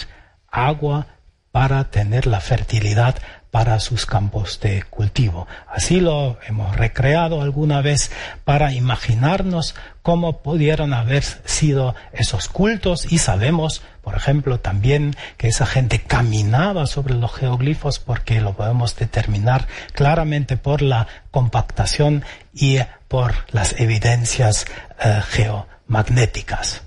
agua, 0.50 1.06
para 1.52 1.90
tener 1.90 2.26
la 2.26 2.40
fertilidad 2.40 3.16
para 3.54 3.78
sus 3.78 4.04
campos 4.04 4.58
de 4.58 4.82
cultivo. 4.90 5.46
Así 5.68 6.00
lo 6.00 6.40
hemos 6.44 6.76
recreado 6.76 7.40
alguna 7.40 7.82
vez 7.82 8.10
para 8.42 8.72
imaginarnos 8.72 9.76
cómo 10.02 10.42
pudieron 10.42 10.92
haber 10.92 11.22
sido 11.22 11.94
esos 12.12 12.48
cultos 12.48 13.12
y 13.12 13.18
sabemos, 13.18 13.80
por 14.02 14.16
ejemplo, 14.16 14.58
también 14.58 15.14
que 15.36 15.46
esa 15.46 15.66
gente 15.66 16.00
caminaba 16.00 16.88
sobre 16.88 17.14
los 17.14 17.32
geoglifos 17.32 18.00
porque 18.00 18.40
lo 18.40 18.54
podemos 18.54 18.96
determinar 18.96 19.68
claramente 19.92 20.56
por 20.56 20.82
la 20.82 21.06
compactación 21.30 22.24
y 22.52 22.78
por 23.06 23.34
las 23.52 23.78
evidencias 23.78 24.66
eh, 24.98 25.22
geomagnéticas. 25.28 26.82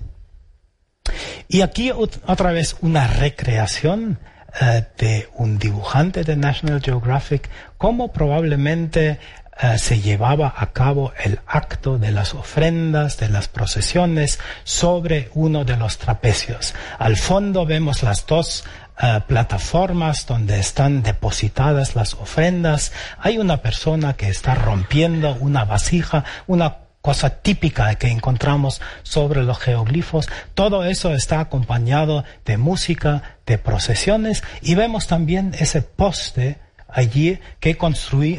Y 1.48 1.62
aquí 1.62 1.92
otra 1.92 2.52
vez 2.52 2.76
una 2.82 3.06
recreación 3.06 4.18
eh, 4.60 4.86
de 4.96 5.28
un 5.34 5.58
dibujante 5.58 6.24
de 6.24 6.36
National 6.36 6.80
Geographic, 6.80 7.48
cómo 7.76 8.12
probablemente 8.12 9.18
eh, 9.60 9.76
se 9.78 10.00
llevaba 10.00 10.54
a 10.56 10.72
cabo 10.72 11.12
el 11.22 11.40
acto 11.46 11.98
de 11.98 12.12
las 12.12 12.32
ofrendas, 12.32 13.18
de 13.18 13.28
las 13.28 13.48
procesiones 13.48 14.38
sobre 14.64 15.30
uno 15.34 15.64
de 15.64 15.76
los 15.76 15.98
trapecios. 15.98 16.74
Al 16.98 17.16
fondo 17.16 17.66
vemos 17.66 18.02
las 18.02 18.24
dos 18.24 18.64
eh, 19.00 19.20
plataformas 19.26 20.26
donde 20.26 20.58
están 20.58 21.02
depositadas 21.02 21.94
las 21.94 22.14
ofrendas. 22.14 22.92
Hay 23.18 23.38
una 23.38 23.58
persona 23.58 24.14
que 24.14 24.28
está 24.28 24.54
rompiendo 24.54 25.36
una 25.40 25.64
vasija, 25.64 26.24
una 26.46 26.87
cosa 27.00 27.40
típica 27.40 27.94
que 27.94 28.08
encontramos 28.08 28.80
sobre 29.02 29.42
los 29.42 29.58
geoglifos. 29.58 30.28
Todo 30.54 30.84
eso 30.84 31.14
está 31.14 31.40
acompañado 31.40 32.24
de 32.44 32.56
música, 32.58 33.38
de 33.46 33.58
procesiones 33.58 34.42
y 34.62 34.74
vemos 34.74 35.06
también 35.06 35.54
ese 35.58 35.82
poste 35.82 36.58
allí 36.88 37.38
que 37.60 37.76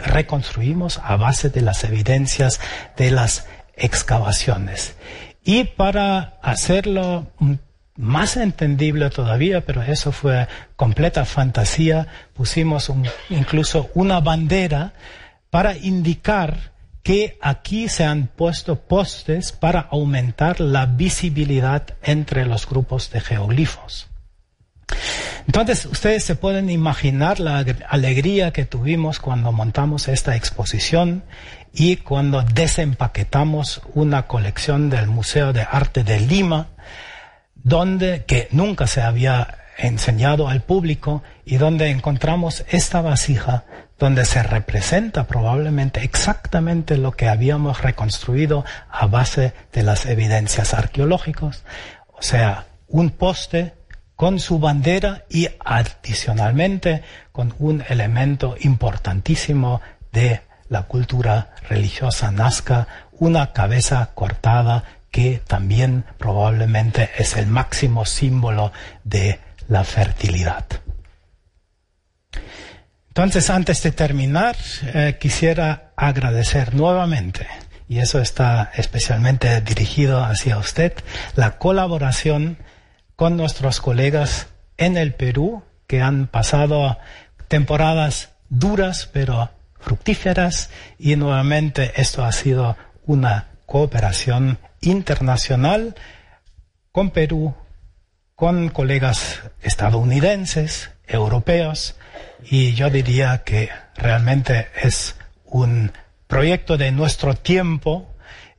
reconstruimos 0.03 0.99
a 1.03 1.15
base 1.15 1.49
de 1.49 1.61
las 1.61 1.83
evidencias 1.83 2.59
de 2.97 3.11
las 3.11 3.47
excavaciones. 3.75 4.95
Y 5.43 5.63
para 5.63 6.37
hacerlo 6.41 7.27
más 7.95 8.37
entendible 8.37 9.09
todavía, 9.09 9.65
pero 9.65 9.83
eso 9.83 10.11
fue 10.11 10.47
completa 10.75 11.25
fantasía, 11.25 12.07
pusimos 12.33 12.91
incluso 13.29 13.89
una 13.93 14.19
bandera 14.19 14.93
para 15.49 15.75
indicar 15.75 16.71
que 17.09 17.39
aquí 17.41 17.89
se 17.89 18.03
han 18.03 18.27
puesto 18.27 18.81
postes 18.81 19.51
para 19.51 19.79
aumentar 19.79 20.59
la 20.59 20.85
visibilidad 20.85 21.81
entre 22.03 22.45
los 22.45 22.69
grupos 22.69 23.09
de 23.09 23.19
geoglifos. 23.19 24.09
Entonces, 25.47 25.87
ustedes 25.87 26.23
se 26.23 26.35
pueden 26.35 26.69
imaginar 26.69 27.39
la 27.39 27.65
alegría 27.89 28.53
que 28.53 28.65
tuvimos 28.65 29.17
cuando 29.17 29.51
montamos 29.51 30.07
esta 30.07 30.35
exposición 30.35 31.23
y 31.73 31.95
cuando 31.95 32.43
desempaquetamos 32.43 33.81
una 33.95 34.27
colección 34.27 34.91
del 34.91 35.07
Museo 35.07 35.51
de 35.51 35.61
Arte 35.61 36.03
de 36.03 36.19
Lima, 36.19 36.67
donde 37.55 38.23
que 38.25 38.49
nunca 38.51 38.85
se 38.85 39.01
había 39.01 39.57
enseñado 39.79 40.47
al 40.47 40.61
público 40.61 41.23
y 41.43 41.57
donde 41.57 41.89
encontramos 41.89 42.65
esta 42.69 43.01
vasija 43.01 43.63
donde 43.99 44.25
se 44.25 44.41
representa 44.41 45.27
probablemente 45.27 46.03
exactamente 46.03 46.97
lo 46.97 47.11
que 47.11 47.27
habíamos 47.27 47.81
reconstruido 47.81 48.65
a 48.89 49.05
base 49.05 49.53
de 49.73 49.83
las 49.83 50.05
evidencias 50.05 50.73
arqueológicas, 50.73 51.63
o 52.07 52.21
sea, 52.21 52.65
un 52.87 53.11
poste 53.11 53.73
con 54.15 54.39
su 54.39 54.59
bandera 54.59 55.25
y 55.29 55.47
adicionalmente 55.63 57.03
con 57.31 57.53
un 57.59 57.83
elemento 57.87 58.55
importantísimo 58.59 59.81
de 60.11 60.41
la 60.69 60.83
cultura 60.83 61.51
religiosa 61.67 62.31
nazca, 62.31 62.87
una 63.11 63.53
cabeza 63.53 64.11
cortada 64.15 64.83
que 65.11 65.41
también 65.45 66.05
probablemente 66.17 67.09
es 67.17 67.35
el 67.35 67.47
máximo 67.47 68.05
símbolo 68.05 68.71
de 69.03 69.39
la 69.67 69.83
fertilidad. 69.83 70.65
Entonces, 73.19 73.49
antes 73.49 73.83
de 73.83 73.91
terminar, 73.91 74.55
eh, 74.93 75.17
quisiera 75.19 75.91
agradecer 75.97 76.73
nuevamente, 76.73 77.47
y 77.89 77.99
eso 77.99 78.21
está 78.21 78.71
especialmente 78.73 79.59
dirigido 79.59 80.23
hacia 80.23 80.57
usted, 80.57 80.93
la 81.35 81.57
colaboración 81.57 82.59
con 83.17 83.35
nuestros 83.35 83.81
colegas 83.81 84.47
en 84.77 84.95
el 84.95 85.13
Perú, 85.15 85.63
que 85.85 86.01
han 86.01 86.27
pasado 86.27 86.97
temporadas 87.49 88.29
duras, 88.47 89.09
pero 89.11 89.49
fructíferas, 89.81 90.69
y 90.97 91.17
nuevamente 91.17 91.91
esto 91.97 92.23
ha 92.23 92.31
sido 92.31 92.77
una 93.05 93.49
cooperación 93.65 94.59
internacional 94.79 95.93
con 96.93 97.11
Perú, 97.11 97.53
con 98.35 98.69
colegas 98.69 99.41
estadounidenses, 99.61 100.91
europeos, 101.09 101.95
y 102.43 102.73
yo 102.73 102.89
diría 102.89 103.43
que 103.43 103.69
realmente 103.95 104.67
es 104.81 105.15
un 105.45 105.91
proyecto 106.27 106.77
de 106.77 106.91
nuestro 106.91 107.33
tiempo 107.33 108.07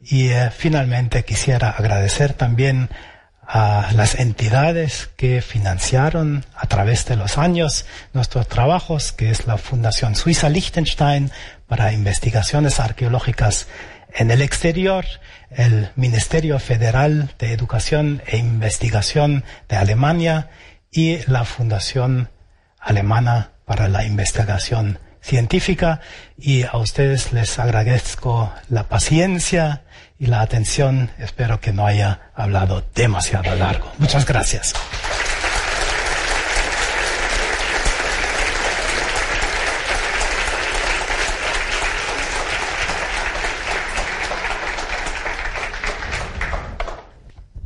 y 0.03 0.29
eh, 0.29 0.51
finalmente 0.51 1.25
quisiera 1.25 1.71
agradecer 1.71 2.33
también 2.35 2.91
a 3.53 3.91
las 3.95 4.15
entidades 4.15 5.11
que 5.17 5.43
financiaron 5.43 6.45
a 6.55 6.69
través 6.69 7.05
de 7.07 7.17
los 7.17 7.37
años 7.37 7.85
nuestros 8.13 8.47
trabajos, 8.47 9.13
que 9.13 9.31
es 9.31 9.47
la 9.47 9.59
Fundación 9.59 10.15
Suiza 10.15 10.49
Liechtenstein 10.49 11.33
para 11.67 11.93
investigaciones 11.93 12.79
arqueológicas 12.79 13.67
en 14.15 14.31
el 14.31 14.41
exterior, 14.43 15.05
el 15.51 15.91
Ministerio 15.97 16.61
Federal 16.61 17.35
de 17.39 17.53
Educación 17.53 18.23
e 18.27 18.37
Investigación 18.37 19.45
de 19.69 19.77
Alemania 19.77 20.51
y 20.93 21.19
la 21.27 21.45
Fundación 21.45 22.31
Alemana 22.81 23.51
para 23.65 23.89
la 23.89 24.05
investigación 24.05 24.99
científica 25.21 26.01
y 26.39 26.65
a 26.65 26.77
ustedes 26.77 27.33
les 27.33 27.59
agradezco 27.59 28.53
la 28.69 28.85
paciencia 28.85 29.83
y 30.19 30.27
la 30.27 30.41
atención. 30.41 31.11
Espero 31.19 31.61
que 31.61 31.73
no 31.73 31.87
haya 31.87 32.31
hablado 32.35 32.85
demasiado 32.95 33.55
largo. 33.55 33.93
Muchas 33.99 34.27
gracias. 34.27 34.75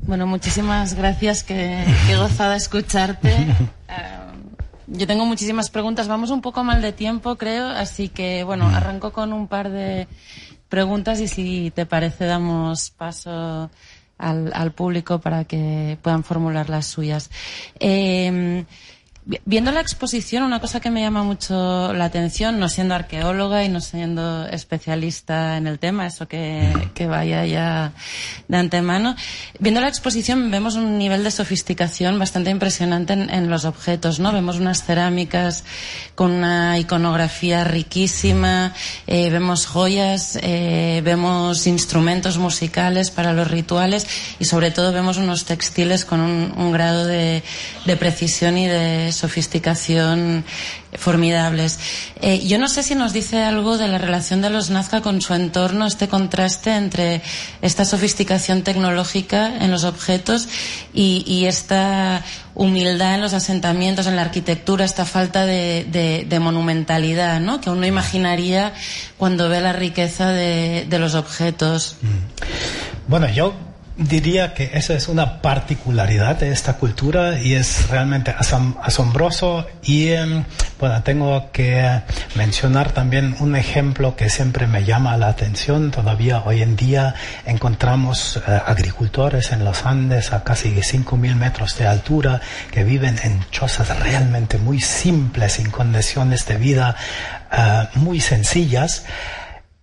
Bueno, 0.02 0.26
muchísimas 0.26 0.94
gracias. 0.94 1.42
Qué, 1.42 1.82
qué 2.06 2.16
gozada 2.16 2.56
escucharte. 2.56 3.46
Yo 4.86 5.06
tengo 5.06 5.24
muchísimas 5.26 5.70
preguntas. 5.70 6.08
Vamos 6.08 6.30
un 6.30 6.40
poco 6.40 6.64
mal 6.64 6.82
de 6.82 6.92
tiempo, 6.92 7.36
creo, 7.36 7.66
así 7.68 8.08
que 8.08 8.44
bueno, 8.44 8.66
mm. 8.66 8.74
arranco 8.74 9.12
con 9.12 9.32
un 9.32 9.48
par 9.48 9.70
de, 9.70 10.06
preguntas 10.74 11.20
y 11.20 11.28
si 11.28 11.70
te 11.70 11.86
parece 11.86 12.24
damos 12.24 12.90
paso 12.90 13.70
al, 14.18 14.52
al 14.52 14.72
público 14.72 15.20
para 15.20 15.44
que 15.44 15.98
puedan 16.02 16.24
formular 16.24 16.68
las 16.68 16.86
suyas. 16.86 17.30
Eh, 17.78 18.64
Viendo 19.46 19.72
la 19.72 19.80
exposición, 19.80 20.42
una 20.42 20.60
cosa 20.60 20.80
que 20.80 20.90
me 20.90 21.00
llama 21.00 21.22
mucho 21.22 21.94
la 21.94 22.04
atención, 22.04 22.58
no 22.58 22.68
siendo 22.68 22.94
arqueóloga 22.94 23.64
y 23.64 23.70
no 23.70 23.80
siendo 23.80 24.46
especialista 24.46 25.56
en 25.56 25.66
el 25.66 25.78
tema, 25.78 26.06
eso 26.06 26.28
que, 26.28 26.70
que 26.92 27.06
vaya 27.06 27.46
ya 27.46 27.94
de 28.48 28.56
antemano, 28.58 29.16
viendo 29.58 29.80
la 29.80 29.88
exposición 29.88 30.50
vemos 30.50 30.74
un 30.74 30.98
nivel 30.98 31.24
de 31.24 31.30
sofisticación 31.30 32.18
bastante 32.18 32.50
impresionante 32.50 33.14
en, 33.14 33.48
los 33.48 33.64
objetos, 33.64 34.20
¿no? 34.20 34.30
Vemos 34.30 34.58
unas 34.58 34.84
cerámicas 34.84 35.64
con 36.14 36.30
una 36.30 36.78
iconografía 36.78 37.64
riquísima, 37.64 38.74
eh, 39.06 39.30
vemos 39.30 39.64
joyas, 39.64 40.38
eh, 40.42 41.00
vemos 41.02 41.66
instrumentos 41.66 42.36
musicales 42.36 43.10
para 43.10 43.32
los 43.32 43.50
rituales 43.50 44.06
y 44.38 44.44
sobre 44.44 44.70
todo 44.70 44.92
vemos 44.92 45.16
unos 45.16 45.46
textiles 45.46 46.04
con 46.04 46.20
un, 46.20 46.52
un 46.58 46.72
grado 46.72 47.06
de, 47.06 47.42
de 47.86 47.96
precisión 47.96 48.58
y 48.58 48.66
de 48.66 49.13
sofisticación 49.14 50.44
formidables. 50.96 51.78
Eh, 52.20 52.46
yo 52.46 52.58
no 52.58 52.68
sé 52.68 52.82
si 52.82 52.94
nos 52.94 53.12
dice 53.12 53.42
algo 53.42 53.78
de 53.78 53.88
la 53.88 53.98
relación 53.98 54.42
de 54.42 54.50
los 54.50 54.70
Nazca 54.70 55.00
con 55.00 55.20
su 55.20 55.34
entorno, 55.34 55.86
este 55.86 56.08
contraste 56.08 56.74
entre 56.76 57.22
esta 57.62 57.84
sofisticación 57.84 58.62
tecnológica 58.62 59.56
en 59.64 59.70
los 59.70 59.84
objetos 59.84 60.48
y, 60.92 61.44
esta 61.44 62.24
humildad 62.54 63.16
en 63.16 63.20
los 63.20 63.34
asentamientos, 63.34 64.06
en 64.06 64.16
la 64.16 64.22
arquitectura, 64.22 64.84
esta 64.84 65.04
falta 65.04 65.44
de, 65.44 65.86
de, 65.90 66.24
de 66.28 66.40
monumentalidad, 66.40 67.40
¿no? 67.40 67.60
Que 67.60 67.70
uno 67.70 67.84
imaginaría 67.86 68.72
cuando 69.18 69.48
ve 69.48 69.60
la 69.60 69.72
riqueza 69.72 70.30
de, 70.30 70.86
de 70.88 70.98
los 70.98 71.14
objetos. 71.14 71.96
Bueno, 73.08 73.28
yo 73.28 73.54
diría 73.96 74.54
que 74.54 74.70
esa 74.74 74.94
es 74.94 75.08
una 75.08 75.40
particularidad 75.40 76.36
de 76.36 76.50
esta 76.50 76.74
cultura 76.74 77.40
y 77.40 77.54
es 77.54 77.88
realmente 77.88 78.34
asom 78.36 78.76
asombroso 78.82 79.66
y 79.84 80.08
eh, 80.08 80.44
bueno, 80.80 81.02
tengo 81.02 81.50
que 81.52 82.02
mencionar 82.34 82.90
también 82.92 83.36
un 83.38 83.54
ejemplo 83.54 84.16
que 84.16 84.28
siempre 84.28 84.66
me 84.66 84.84
llama 84.84 85.16
la 85.16 85.28
atención. 85.28 85.92
Todavía 85.92 86.42
hoy 86.44 86.62
en 86.62 86.74
día 86.76 87.14
encontramos 87.46 88.36
eh, 88.36 88.60
agricultores 88.66 89.52
en 89.52 89.64
los 89.64 89.86
Andes 89.86 90.32
a 90.32 90.42
casi 90.42 90.74
5.000 90.74 91.36
metros 91.36 91.78
de 91.78 91.86
altura 91.86 92.40
que 92.72 92.82
viven 92.82 93.18
en 93.22 93.44
chozas 93.50 93.96
realmente 94.00 94.58
muy 94.58 94.80
simples, 94.80 95.60
en 95.60 95.70
condiciones 95.70 96.46
de 96.46 96.56
vida 96.56 96.96
uh, 97.52 97.98
muy 97.98 98.20
sencillas 98.20 99.04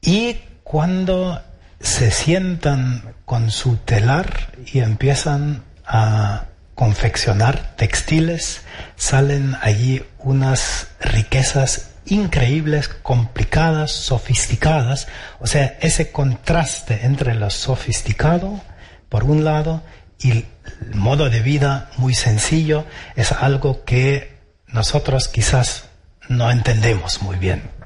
y 0.01 0.37
cuando 0.63 1.41
se 1.81 2.11
sientan 2.11 3.15
con 3.25 3.51
su 3.51 3.77
telar 3.77 4.53
y 4.65 4.79
empiezan 4.79 5.63
a 5.85 6.45
confeccionar 6.75 7.75
textiles, 7.75 8.61
salen 8.95 9.55
allí 9.61 10.03
unas 10.19 10.87
riquezas 10.99 11.91
increíbles, 12.05 12.87
complicadas, 12.87 13.91
sofisticadas, 13.91 15.07
o 15.39 15.47
sea, 15.47 15.77
ese 15.81 16.11
contraste 16.11 17.05
entre 17.05 17.35
lo 17.35 17.49
sofisticado, 17.49 18.61
por 19.09 19.23
un 19.23 19.43
lado, 19.43 19.83
y 20.19 20.31
el 20.31 20.45
modo 20.93 21.29
de 21.29 21.41
vida 21.41 21.89
muy 21.97 22.13
sencillo, 22.13 22.85
es 23.15 23.31
algo 23.31 23.83
que 23.83 24.37
nosotros 24.67 25.27
quizás 25.27 25.85
no 26.29 26.49
entendemos 26.49 27.21
muy 27.21 27.37
bien. 27.37 27.80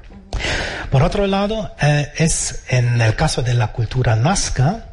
Por 0.90 1.02
otro 1.02 1.26
lado, 1.26 1.74
eh, 1.80 2.12
es 2.16 2.64
en 2.68 3.00
el 3.00 3.14
caso 3.14 3.42
de 3.42 3.54
la 3.54 3.68
cultura 3.68 4.16
nazca, 4.16 4.84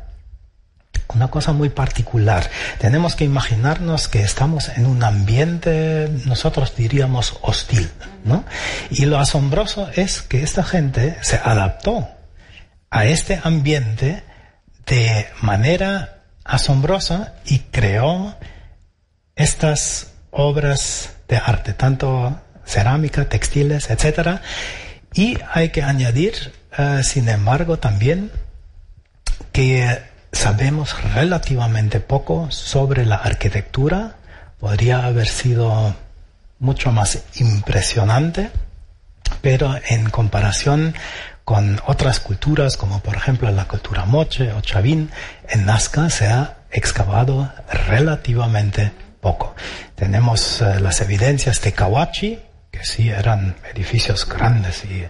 una 1.10 1.28
cosa 1.28 1.54
muy 1.54 1.70
particular. 1.70 2.50
Tenemos 2.80 3.16
que 3.16 3.24
imaginarnos 3.24 4.08
que 4.08 4.24
estamos 4.24 4.70
en 4.70 4.86
un 4.86 5.04
ambiente, 5.04 6.10
nosotros 6.26 6.76
diríamos 6.76 7.38
hostil, 7.41 7.91
¿no? 8.24 8.44
Y 8.89 9.06
lo 9.06 9.20
asombroso 9.20 9.89
es 9.96 10.22
que 10.22 10.44
esta 10.44 10.64
gente 10.64 11.18
se 11.22 11.38
adaptó 11.38 12.08
a 12.89 13.06
este 13.06 13.39
ambiente 13.44 14.24
de 14.86 15.28
manera 15.41 16.24
asombrosa 16.44 17.34
y 17.46 17.60
creó 17.60 18.36
estas 19.36 20.12
obras 20.32 21.12
de 21.28 21.38
arte, 21.38 21.74
tanto 21.74 22.39
cerámica, 22.66 23.26
textiles, 23.26 23.89
etcétera. 23.89 24.41
Y 25.14 25.38
hay 25.51 25.70
que 25.70 25.84
añadir, 25.84 26.53
uh, 26.78 27.03
sin 27.03 27.30
embargo, 27.30 27.78
también 27.78 28.32
que 29.51 29.99
sabemos 30.32 30.95
relativamente 31.14 31.99
poco 31.99 32.49
sobre 32.49 33.05
la 33.05 33.18
arquitectura. 33.18 34.16
Podría 34.59 35.05
haber 35.05 35.28
sido 35.28 35.95
mucho 36.59 36.91
más 36.91 37.24
impresionante, 37.36 38.49
pero 39.41 39.76
en 39.88 40.09
comparación 40.09 40.95
con 41.43 41.80
otras 41.86 42.20
culturas, 42.20 42.78
como 42.78 43.01
por 43.01 43.16
ejemplo 43.16 43.51
la 43.51 43.68
cultura 43.68 44.05
moche 44.05 44.51
o 44.53 44.61
chavín, 44.61 45.11
en 45.49 45.66
Nazca 45.66 46.09
se 46.09 46.28
ha 46.28 46.57
excavado 46.72 47.51
relativamente 47.88 48.91
poco. 49.22 49.55
Tenemos 49.95 50.61
uh, 50.61 50.80
las 50.80 51.01
evidencias 51.01 51.61
de 51.61 51.74
Kawachi, 51.74 52.39
que 52.74 52.84
sí 52.84 53.09
eran 53.09 53.55
edificios 53.71 54.28
grandes 54.28 54.84
y 54.84 55.07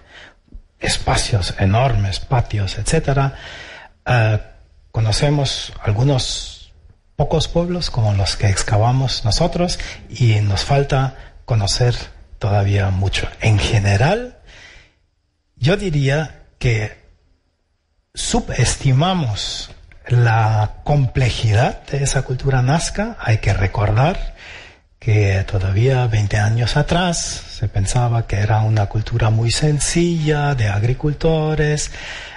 espacios 0.78 1.54
enormes, 1.58 2.20
patios, 2.20 2.76
etc. 2.78 3.32
Uh, 4.06 4.38
conocemos 4.92 5.72
algunos 5.82 6.74
pocos 7.16 7.48
pueblos 7.48 7.90
como 7.90 8.12
los 8.12 8.36
que 8.36 8.50
excavamos 8.50 9.24
nosotros 9.24 9.78
y 10.10 10.34
nos 10.42 10.64
falta 10.64 11.16
conocer 11.46 11.94
todavía 12.38 12.90
mucho. 12.90 13.28
En 13.40 13.58
general, 13.58 14.40
yo 15.56 15.78
diría 15.78 16.42
que 16.58 17.02
subestimamos 18.12 19.70
la 20.06 20.82
complejidad 20.84 21.82
de 21.86 22.02
esa 22.02 22.22
cultura 22.22 22.60
nazca. 22.60 23.16
Hay 23.20 23.38
que 23.38 23.54
recordar 23.54 24.34
que 25.04 25.44
todavía 25.46 26.06
20 26.06 26.38
años 26.38 26.78
atrás 26.78 27.18
se 27.18 27.68
pensaba 27.68 28.26
que 28.26 28.36
era 28.36 28.62
una 28.62 28.86
cultura 28.86 29.28
muy 29.28 29.50
sencilla 29.50 30.54
de 30.54 30.68
agricultores, 30.68 31.90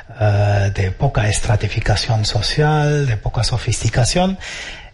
uh, 0.10 0.70
de 0.74 0.92
poca 0.92 1.30
estratificación 1.30 2.26
social, 2.26 3.06
de 3.06 3.16
poca 3.16 3.46
sofisticación. 3.46 4.38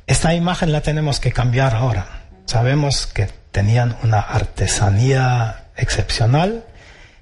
Esta 0.06 0.36
imagen 0.36 0.72
la 0.72 0.82
tenemos 0.82 1.20
que 1.20 1.32
cambiar 1.32 1.74
ahora. 1.74 2.06
Sabemos 2.46 3.08
que 3.08 3.28
tenían 3.52 3.96
una 4.04 4.20
artesanía 4.20 5.66
excepcional, 5.76 6.66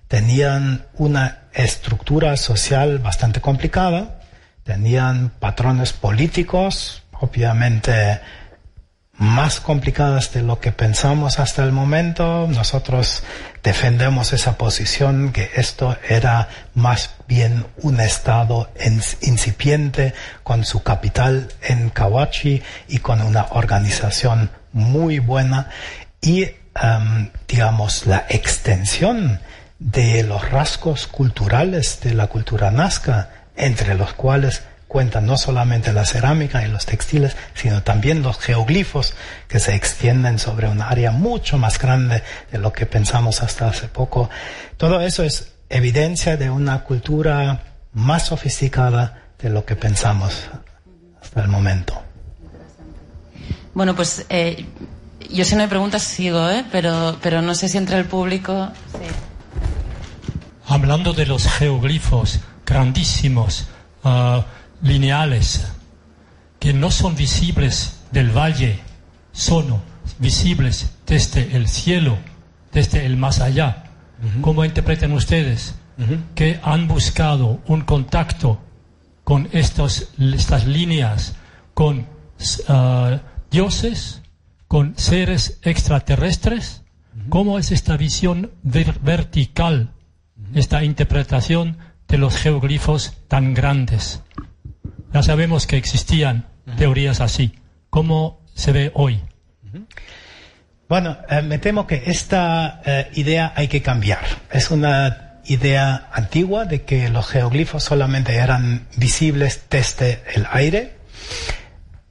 tenían 0.09 0.85
una 0.95 1.43
estructura 1.53 2.35
social 2.35 2.99
bastante 2.99 3.39
complicada, 3.39 4.19
tenían 4.63 5.29
patrones 5.29 5.93
políticos, 5.93 7.03
obviamente 7.13 8.19
más 9.21 9.59
complicadas 9.59 10.33
de 10.33 10.41
lo 10.41 10.59
que 10.59 10.71
pensamos 10.71 11.37
hasta 11.37 11.63
el 11.63 11.71
momento. 11.71 12.47
Nosotros 12.47 13.21
defendemos 13.61 14.33
esa 14.33 14.57
posición 14.57 15.31
que 15.31 15.51
esto 15.53 15.95
era 16.09 16.49
más 16.73 17.11
bien 17.27 17.67
un 17.83 17.99
estado 17.99 18.71
incipiente 19.21 20.15
con 20.41 20.65
su 20.65 20.81
capital 20.81 21.49
en 21.61 21.91
Kawachi 21.91 22.63
y 22.87 22.97
con 22.97 23.21
una 23.21 23.45
organización 23.51 24.49
muy 24.73 25.19
buena 25.19 25.69
y 26.19 26.45
um, 26.81 27.29
digamos 27.47 28.07
la 28.07 28.25
extensión 28.27 29.39
de 29.77 30.23
los 30.23 30.49
rasgos 30.49 31.05
culturales 31.05 31.99
de 32.01 32.15
la 32.15 32.25
cultura 32.25 32.71
nazca 32.71 33.29
entre 33.55 33.93
los 33.93 34.13
cuales 34.13 34.63
cuentan 34.91 35.25
no 35.25 35.37
solamente 35.37 35.93
la 35.93 36.05
cerámica 36.05 36.67
y 36.67 36.69
los 36.69 36.85
textiles, 36.85 37.37
sino 37.53 37.81
también 37.81 38.21
los 38.21 38.37
geoglifos 38.39 39.13
que 39.47 39.61
se 39.61 39.73
extienden 39.73 40.37
sobre 40.37 40.67
un 40.67 40.81
área 40.81 41.11
mucho 41.11 41.57
más 41.57 41.79
grande 41.79 42.23
de 42.51 42.57
lo 42.57 42.73
que 42.73 42.85
pensamos 42.85 43.41
hasta 43.41 43.69
hace 43.69 43.87
poco. 43.87 44.29
Todo 44.75 44.99
eso 44.99 45.23
es 45.23 45.53
evidencia 45.69 46.35
de 46.35 46.49
una 46.49 46.83
cultura 46.83 47.63
más 47.93 48.25
sofisticada 48.25 49.29
de 49.39 49.49
lo 49.49 49.63
que 49.63 49.77
pensamos 49.77 50.49
hasta 51.21 51.41
el 51.41 51.47
momento. 51.47 52.01
Bueno, 53.73 53.95
pues 53.95 54.25
eh, 54.27 54.65
yo 55.29 55.45
si 55.45 55.55
no 55.55 55.61
hay 55.61 55.69
preguntas 55.69 56.03
sigo, 56.03 56.49
¿eh? 56.49 56.65
pero, 56.69 57.17
pero 57.21 57.41
no 57.41 57.55
sé 57.55 57.69
si 57.69 57.77
entre 57.77 57.97
el 57.97 58.03
público. 58.03 58.69
Sí. 58.91 59.07
Hablando 60.67 61.13
de 61.13 61.27
los 61.27 61.47
geoglifos 61.47 62.41
grandísimos, 62.65 63.67
uh, 64.03 64.41
lineales 64.81 65.67
que 66.59 66.73
no 66.73 66.91
son 66.91 67.15
visibles 67.15 67.99
del 68.11 68.35
valle, 68.35 68.79
son 69.31 69.81
visibles 70.19 70.91
desde 71.05 71.55
el 71.55 71.67
cielo, 71.67 72.17
desde 72.71 73.05
el 73.05 73.17
más 73.17 73.39
allá. 73.39 73.85
Uh 74.21 74.25
-huh. 74.25 74.41
¿Cómo 74.41 74.65
interpretan 74.65 75.11
ustedes 75.13 75.75
que 76.35 76.59
han 76.63 76.87
buscado 76.87 77.59
un 77.67 77.81
contacto 77.81 78.59
con 79.23 79.47
estos, 79.51 80.09
estas 80.19 80.67
líneas, 80.67 81.35
con 81.73 82.07
ah, 82.67 83.21
dioses, 83.49 84.21
con 84.67 84.97
seres 84.97 85.59
extraterrestres. 85.63 86.83
¿Cómo 87.29 87.59
es 87.59 87.71
esta 87.71 87.97
visión 87.97 88.51
vertical, 88.63 89.93
esta 90.55 90.83
interpretación 90.83 91.77
de 92.07 92.17
los 92.17 92.37
geoglifos 92.37 93.13
tan 93.27 93.53
grandes? 93.53 94.21
Ya 95.13 95.23
sabemos 95.23 95.67
que 95.67 95.77
existían 95.77 96.45
teorías 96.77 97.19
así. 97.19 97.53
¿Cómo 97.89 98.41
se 98.55 98.71
ve 98.71 98.91
hoy? 98.93 99.21
Bueno, 100.87 101.17
eh, 101.29 101.41
me 101.41 101.57
temo 101.57 101.87
que 101.87 102.03
esta 102.05 102.81
eh, 102.85 103.09
idea 103.13 103.53
hay 103.55 103.67
que 103.67 103.81
cambiar. 103.81 104.25
Es 104.51 104.71
una 104.71 105.39
idea 105.45 106.09
antigua 106.11 106.65
de 106.65 106.83
que 106.83 107.09
los 107.09 107.27
geoglifos 107.27 107.83
solamente 107.83 108.35
eran 108.35 108.87
visibles 108.95 109.63
desde 109.69 110.21
el 110.33 110.47
aire. 110.51 110.95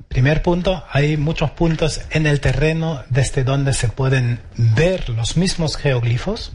Primer 0.08 0.42
punto, 0.42 0.84
hay 0.90 1.16
muchos 1.16 1.50
puntos 1.52 2.02
en 2.10 2.26
el 2.26 2.40
terreno 2.40 3.02
desde 3.08 3.44
donde 3.44 3.72
se 3.72 3.88
pueden 3.88 4.40
ver 4.56 5.08
los 5.08 5.36
mismos 5.36 5.76
geoglifos. 5.76 6.52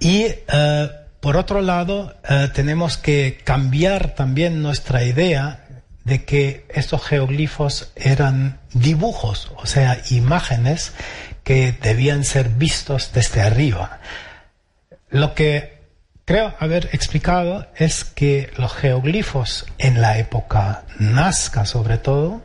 Y 0.00 0.22
eh, 0.22 0.90
por 1.26 1.38
otro 1.38 1.60
lado, 1.60 2.14
tenemos 2.54 2.98
que 2.98 3.40
cambiar 3.42 4.14
también 4.14 4.62
nuestra 4.62 5.02
idea 5.02 5.66
de 6.04 6.24
que 6.24 6.66
estos 6.68 7.02
geoglifos 7.02 7.90
eran 7.96 8.60
dibujos, 8.72 9.50
o 9.56 9.66
sea, 9.66 10.00
imágenes 10.10 10.92
que 11.42 11.72
debían 11.82 12.22
ser 12.22 12.50
vistos 12.50 13.10
desde 13.12 13.40
arriba. 13.40 13.98
Lo 15.10 15.34
que 15.34 15.80
creo 16.24 16.54
haber 16.60 16.90
explicado 16.92 17.66
es 17.74 18.04
que 18.04 18.52
los 18.56 18.72
geoglifos 18.72 19.66
en 19.78 20.00
la 20.00 20.18
época 20.18 20.84
Nazca 21.00 21.66
sobre 21.66 21.98
todo 21.98 22.44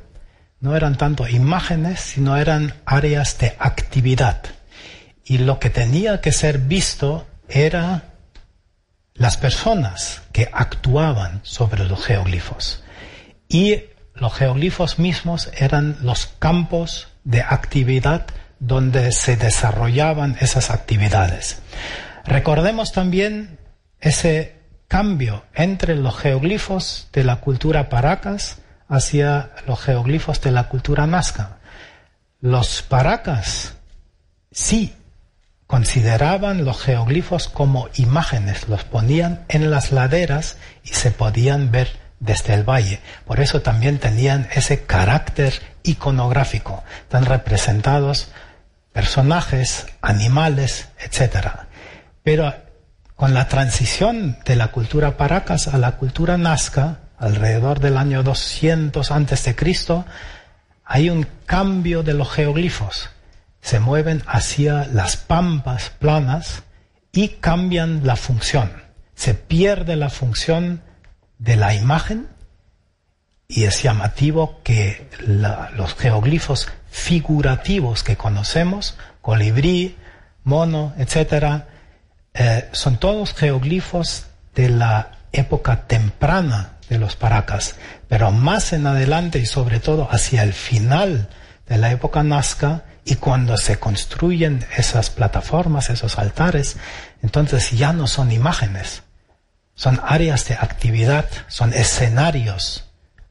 no 0.60 0.76
eran 0.76 0.98
tanto 0.98 1.28
imágenes, 1.28 2.00
sino 2.00 2.36
eran 2.36 2.74
áreas 2.88 3.38
de 3.38 3.56
actividad. 3.60 4.42
Y 5.24 5.38
lo 5.38 5.60
que 5.60 5.70
tenía 5.70 6.20
que 6.20 6.32
ser 6.32 6.58
visto 6.58 7.28
era 7.48 8.06
las 9.22 9.38
personas 9.38 10.24
que 10.32 10.50
actuaban 10.52 11.42
sobre 11.44 11.86
los 11.86 12.04
geoglifos 12.04 12.84
y 13.48 13.84
los 14.16 14.34
geoglifos 14.34 14.98
mismos 14.98 15.52
eran 15.56 15.98
los 16.02 16.26
campos 16.40 17.08
de 17.24 17.44
actividad 17.44 18.26
donde 18.58 19.12
se 19.12 19.38
desarrollaban 19.38 20.38
esas 20.40 20.72
actividades. 20.72 21.62
Recordemos 22.26 22.94
también 22.94 23.60
ese 24.00 24.56
cambio 24.88 25.46
entre 25.54 25.96
los 25.98 26.18
geoglifos 26.18 27.08
de 27.14 27.24
la 27.24 27.42
cultura 27.42 27.90
paracas 27.90 28.58
hacia 28.88 29.52
los 29.68 29.80
geoglifos 29.82 30.42
de 30.42 30.50
la 30.50 30.68
cultura 30.68 31.06
nazca. 31.06 31.60
Los 32.40 32.82
paracas 32.82 33.76
sí 34.52 34.96
consideraban 35.72 36.66
los 36.66 36.82
geoglifos 36.82 37.48
como 37.48 37.88
imágenes, 37.96 38.68
los 38.68 38.84
ponían 38.84 39.46
en 39.48 39.72
las 39.72 39.94
laderas 39.94 40.58
y 40.84 40.90
se 40.90 41.12
podían 41.12 41.72
ver 41.72 41.88
desde 42.20 42.54
el 42.56 42.70
valle. 42.70 43.00
Por 43.26 43.40
eso 43.40 43.62
también 43.62 43.98
tenían 43.98 44.50
ese 44.52 44.84
carácter 44.84 45.54
iconográfico, 45.84 46.84
tan 47.08 47.24
representados 47.24 48.34
personajes, 48.92 49.86
animales, 50.02 50.90
etc. 51.00 51.48
Pero 52.22 52.54
con 53.16 53.34
la 53.34 53.48
transición 53.48 54.40
de 54.44 54.58
la 54.58 54.74
cultura 54.74 55.16
paracas 55.16 55.70
a 55.70 55.78
la 55.78 55.96
cultura 55.96 56.38
nazca, 56.38 57.00
alrededor 57.18 57.80
del 57.80 57.96
año 57.96 58.24
200 58.24 59.10
antes 59.10 59.46
de 59.46 59.56
Cristo, 59.56 60.04
hay 60.84 61.10
un 61.10 61.26
cambio 61.46 62.04
de 62.04 62.14
los 62.14 62.30
geoglifos. 62.30 63.10
Se 63.62 63.80
mueven 63.80 64.24
hacia 64.28 64.86
las 64.88 65.18
pampas 65.18 65.92
planas 66.00 66.64
y 67.12 67.30
cambian 67.30 68.06
la 68.06 68.16
función. 68.16 68.72
Se 69.16 69.34
pierde 69.34 69.96
la 69.96 70.10
función 70.10 70.82
de 71.38 71.56
la 71.56 71.74
imagen 71.74 72.28
y 73.48 73.66
es 73.66 73.84
llamativo 73.84 74.62
que 74.64 75.10
los 75.28 75.96
geoglifos 75.96 76.70
figurativos 76.90 78.04
que 78.04 78.16
conocemos, 78.16 78.98
colibrí, 79.22 79.98
mono, 80.44 80.94
etc., 80.98 81.64
eh, 82.34 82.70
son 82.72 82.98
todos 82.98 83.34
geoglifos 83.34 84.28
de 84.56 84.70
la 84.70 85.12
época 85.34 85.88
temprana 85.88 86.78
de 86.90 86.98
los 86.98 87.16
paracas, 87.16 87.76
pero 88.08 88.32
más 88.32 88.74
en 88.74 88.88
adelante 88.88 89.40
y 89.40 89.46
sobre 89.46 89.80
todo 89.80 90.08
hacia 90.10 90.44
el 90.44 90.54
final 90.54 91.30
de 91.68 91.78
la 91.78 91.92
época 91.92 92.24
nazca 92.24 92.84
y 93.04 93.16
cuando 93.16 93.58
se 93.58 93.80
construyen 93.80 94.66
esas 94.78 95.10
plataformas, 95.10 95.90
esos 95.90 96.20
altares, 96.20 96.78
entonces 97.22 97.72
ya 97.72 97.94
no 97.94 98.08
son 98.08 98.32
imágenes, 98.32 99.04
son 99.74 100.00
áreas 100.04 100.48
de 100.48 100.56
actividad, 100.56 101.26
son 101.48 101.74
escenarios 101.74 102.86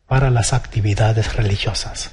para 0.06 0.30
las 0.30 0.52
actividades 0.52 1.36
religiosas. 1.36 2.12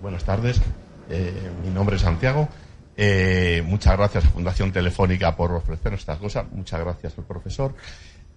Buenas 0.00 0.24
tardes, 0.24 0.60
eh, 1.10 1.50
mi 1.62 1.70
nombre 1.70 1.96
es 1.96 2.02
Santiago. 2.02 2.48
Eh, 2.96 3.62
muchas 3.66 3.96
gracias 3.96 4.24
a 4.24 4.28
Fundación 4.28 4.72
Telefónica 4.72 5.36
por 5.36 5.52
ofrecernos 5.52 6.00
estas 6.00 6.18
cosas. 6.18 6.46
Muchas 6.50 6.80
gracias 6.80 7.18
al 7.18 7.24
profesor. 7.24 7.74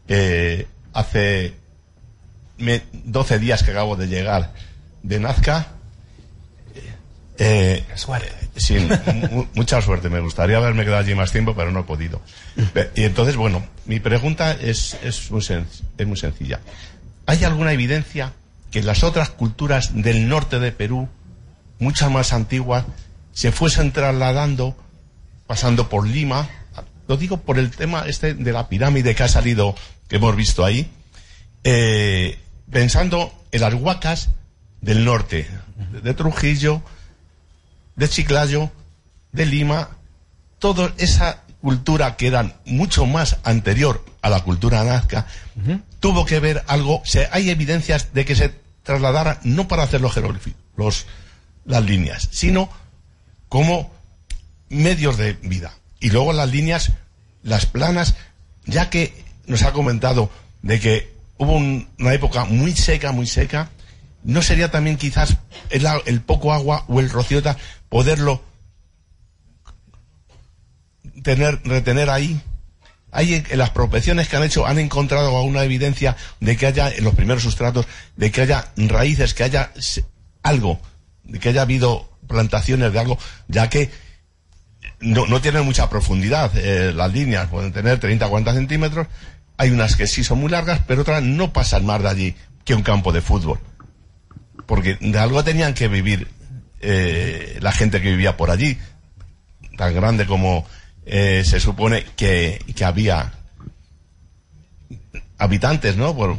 Eh, 0.07 0.67
hace 0.93 1.53
12 2.59 3.39
días 3.39 3.63
que 3.63 3.71
acabo 3.71 3.95
de 3.95 4.07
llegar 4.07 4.53
de 5.03 5.19
Nazca. 5.19 5.67
suerte 7.95 8.39
sin 8.59 8.89
mucha 9.55 9.81
suerte. 9.81 10.09
Me 10.09 10.19
gustaría 10.19 10.57
haberme 10.57 10.83
quedado 10.83 11.01
allí 11.01 11.15
más 11.15 11.31
tiempo, 11.31 11.55
pero 11.55 11.71
no 11.71 11.81
he 11.81 11.83
podido. 11.83 12.21
Y 12.95 13.03
entonces, 13.03 13.35
bueno, 13.35 13.65
mi 13.85 13.99
pregunta 13.99 14.51
es, 14.51 14.97
es, 15.03 15.31
muy, 15.31 15.41
es 15.41 16.07
muy 16.07 16.17
sencilla. 16.17 16.59
¿Hay 17.25 17.43
alguna 17.43 17.73
evidencia 17.73 18.33
que 18.71 18.83
las 18.83 19.03
otras 19.03 19.29
culturas 19.29 19.91
del 19.93 20.27
norte 20.27 20.59
de 20.59 20.71
Perú, 20.71 21.09
muchas 21.79 22.11
más 22.11 22.33
antiguas, 22.33 22.85
se 23.31 23.51
fuesen 23.51 23.91
trasladando, 23.91 24.75
pasando 25.47 25.89
por 25.89 26.07
Lima? 26.07 26.49
Lo 27.07 27.17
digo 27.17 27.37
por 27.37 27.57
el 27.57 27.71
tema 27.71 28.03
este 28.05 28.35
de 28.35 28.51
la 28.51 28.69
pirámide 28.69 29.15
que 29.15 29.23
ha 29.23 29.27
salido, 29.27 29.75
que 30.07 30.17
hemos 30.17 30.35
visto 30.35 30.63
ahí, 30.63 30.91
eh, 31.63 32.37
pensando 32.71 33.33
en 33.51 33.61
las 33.61 33.73
huacas 33.73 34.29
del 34.81 35.05
norte, 35.05 35.47
de 36.03 36.13
Trujillo, 36.13 36.81
de 37.95 38.09
Chiclayo, 38.09 38.71
de 39.31 39.45
Lima, 39.45 39.89
toda 40.59 40.93
esa 40.97 41.43
cultura 41.61 42.15
que 42.15 42.27
era 42.27 42.55
mucho 42.65 43.05
más 43.05 43.37
anterior 43.43 44.03
a 44.21 44.29
la 44.29 44.43
cultura 44.43 44.83
nazca, 44.83 45.25
tuvo 45.99 46.25
que 46.25 46.39
ver 46.39 46.63
algo, 46.67 47.01
se, 47.05 47.27
hay 47.31 47.49
evidencias 47.49 48.13
de 48.13 48.25
que 48.25 48.35
se 48.35 48.53
trasladara 48.83 49.39
no 49.43 49.67
para 49.67 49.83
hacer 49.83 50.01
los 50.01 50.13
jeroglíficos, 50.13 51.05
las 51.65 51.83
líneas, 51.83 52.29
sino 52.31 52.69
como 53.49 53.91
medios 54.69 55.17
de 55.17 55.33
vida. 55.33 55.73
Y 55.99 56.11
luego 56.11 56.31
las 56.31 56.49
líneas, 56.49 56.93
las 57.43 57.65
planas, 57.65 58.15
ya 58.65 58.89
que 58.89 59.25
nos 59.47 59.63
ha 59.63 59.73
comentado 59.73 60.29
de 60.61 60.79
que 60.79 61.18
hubo 61.39 61.53
una 61.53 62.13
época 62.13 62.45
muy 62.45 62.75
seca, 62.75 63.11
muy 63.11 63.25
seca, 63.25 63.69
¿no 64.23 64.41
sería 64.43 64.69
también 64.69 64.97
quizás 64.97 65.37
el, 65.71 65.87
el 66.05 66.21
poco 66.21 66.53
agua 66.53 66.85
o 66.87 66.99
el 66.99 67.09
rociota 67.09 67.57
poderlo 67.87 68.43
tener, 71.23 71.59
retener 71.63 72.09
ahí. 72.09 72.39
Hay 73.11 73.33
en 73.33 73.57
las 73.57 73.71
prospecciones 73.71 74.27
que 74.27 74.35
han 74.35 74.43
hecho, 74.43 74.67
han 74.67 74.77
encontrado 74.77 75.35
alguna 75.35 75.63
evidencia 75.63 76.15
de 76.39 76.55
que 76.55 76.67
haya, 76.67 76.89
en 76.89 77.03
los 77.03 77.15
primeros 77.15 77.41
sustratos, 77.41 77.87
de 78.15 78.31
que 78.31 78.41
haya 78.41 78.71
raíces, 78.75 79.33
que 79.33 79.43
haya 79.43 79.71
algo, 80.43 80.79
de 81.23 81.39
que 81.39 81.49
haya 81.49 81.63
habido 81.63 82.17
plantaciones 82.27 82.93
de 82.93 82.99
algo, 82.99 83.17
ya 83.47 83.67
que 83.67 83.89
no, 84.99 85.25
no 85.25 85.41
tienen 85.41 85.65
mucha 85.65 85.89
profundidad 85.89 86.51
eh, 86.55 86.93
las 86.93 87.11
líneas, 87.11 87.47
pueden 87.47 87.73
tener 87.73 87.99
30 87.99 88.27
o 88.27 88.29
40 88.29 88.53
centímetros, 88.53 89.07
hay 89.59 89.71
unas 89.71 89.97
que 89.97 90.07
sí 90.07 90.23
son 90.23 90.39
muy 90.39 90.49
largas, 90.49 90.79
pero 90.87 91.01
otras 91.01 91.21
no 91.21 91.51
pasan 91.51 91.85
más 91.85 92.01
de 92.01 92.07
allí 92.07 92.35
que 92.63 92.73
un 92.73 92.81
campo 92.81 93.11
de 93.11 93.19
fútbol. 93.19 93.59
Porque 94.65 94.95
de 95.01 95.19
algo 95.19 95.43
tenían 95.43 95.73
que 95.73 95.89
vivir 95.89 96.29
eh, 96.79 97.57
la 97.59 97.73
gente 97.73 98.01
que 98.01 98.09
vivía 98.09 98.37
por 98.37 98.51
allí, 98.51 98.77
tan 99.75 99.93
grande 99.93 100.25
como 100.25 100.65
eh, 101.05 101.43
se 101.45 101.59
supone 101.59 102.05
que, 102.15 102.63
que, 102.73 102.85
había 102.85 103.33
habitantes, 105.37 105.97
¿no? 105.97 106.15
Pues, 106.15 106.37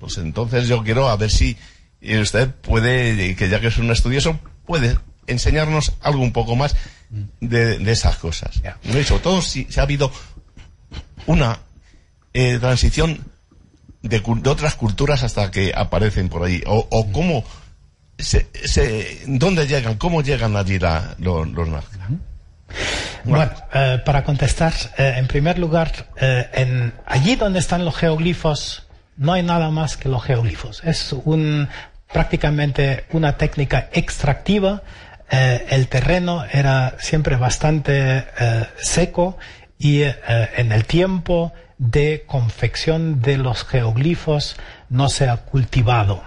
pues, 0.00 0.18
entonces 0.18 0.66
yo 0.66 0.82
quiero 0.82 1.08
a 1.08 1.16
ver 1.16 1.30
si 1.30 1.56
usted 2.20 2.50
puede, 2.50 3.36
que 3.36 3.48
ya 3.48 3.60
que 3.60 3.68
es 3.68 3.78
un 3.78 3.92
estudioso, 3.92 4.40
puede 4.66 4.98
enseñarnos 5.28 5.92
algo 6.00 6.20
un 6.20 6.32
poco 6.32 6.56
más 6.56 6.74
de, 7.40 7.78
de 7.78 7.92
esas 7.92 8.16
cosas. 8.16 8.60
Hecho, 8.92 9.20
todo 9.20 9.40
si, 9.40 9.68
si 9.70 9.78
ha 9.78 9.84
habido 9.84 10.10
una 11.26 11.60
eh, 12.36 12.58
transición 12.60 13.24
de, 14.02 14.20
de 14.20 14.50
otras 14.50 14.74
culturas 14.74 15.22
hasta 15.22 15.50
que 15.50 15.72
aparecen 15.74 16.28
por 16.28 16.44
ahí. 16.44 16.62
O, 16.66 16.86
cómo, 17.12 17.44
se, 18.18 18.46
se, 18.64 19.22
dónde 19.26 19.66
llegan, 19.66 19.96
cómo 19.96 20.22
llegan 20.22 20.54
allí 20.56 20.78
la- 20.78 21.14
los, 21.18 21.48
los. 21.48 21.68
Bueno, 23.24 23.50
eh, 23.74 24.00
para 24.04 24.22
contestar, 24.22 24.72
eh, 24.98 25.14
en 25.16 25.26
primer 25.26 25.58
lugar, 25.58 25.90
en, 26.16 26.92
allí 27.06 27.36
donde 27.36 27.58
están 27.58 27.84
los 27.84 27.96
geoglifos, 27.96 28.86
no 29.16 29.32
hay 29.32 29.42
nada 29.42 29.70
más 29.70 29.96
que 29.96 30.08
los 30.08 30.22
geoglifos. 30.22 30.82
Es 30.84 31.12
un, 31.12 31.68
prácticamente 32.12 33.06
una 33.12 33.36
técnica 33.36 33.88
extractiva. 33.92 34.82
El 35.28 35.88
terreno 35.88 36.44
era 36.52 36.94
siempre 37.00 37.34
bastante 37.34 38.24
seco 38.80 39.36
y 39.76 40.02
en 40.02 40.70
el 40.70 40.84
tiempo 40.84 41.52
de 41.78 42.24
confección 42.26 43.20
de 43.20 43.36
los 43.38 43.64
geoglifos 43.64 44.56
no 44.88 45.08
se 45.08 45.28
ha 45.28 45.36
cultivado 45.38 46.22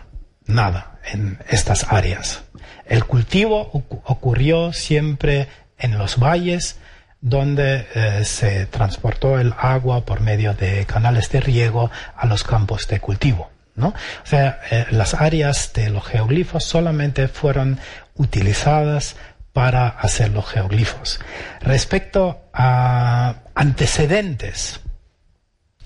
nada 0.46 1.00
en 1.12 1.40
estas 1.50 1.92
áreas. 1.92 2.44
El 2.86 3.06
cultivo 3.06 3.72
ocu- 3.72 4.02
ocurrió 4.06 4.74
siempre 4.74 5.48
en 5.78 5.98
los 5.98 6.18
valles 6.20 6.78
donde 7.22 7.88
eh, 7.96 8.24
se 8.26 8.66
transportó 8.68 9.40
el 9.40 9.54
agua 9.58 10.06
por 10.06 10.22
medio 10.22 10.54
de 10.54 10.86
canales 10.86 11.30
de 11.32 11.42
riego 11.42 11.92
a 12.16 12.26
los 12.26 12.44
campos 12.44 12.88
de 12.88 13.00
cultivo. 13.00 13.50
¿no? 13.76 13.90
O 13.90 14.26
sea, 14.26 14.60
eh, 14.72 14.86
las 14.92 15.14
áreas 15.14 15.72
de 15.74 15.90
los 15.90 16.06
geoglifos 16.06 16.64
solamente 16.64 17.28
fueron 17.28 17.80
utilizadas 18.16 19.16
para 19.54 19.88
hacer 19.88 20.30
los 20.32 20.46
geoglifos. 20.48 21.20
Respecto 21.62 22.42
a 22.54 23.36
antecedentes, 23.56 24.80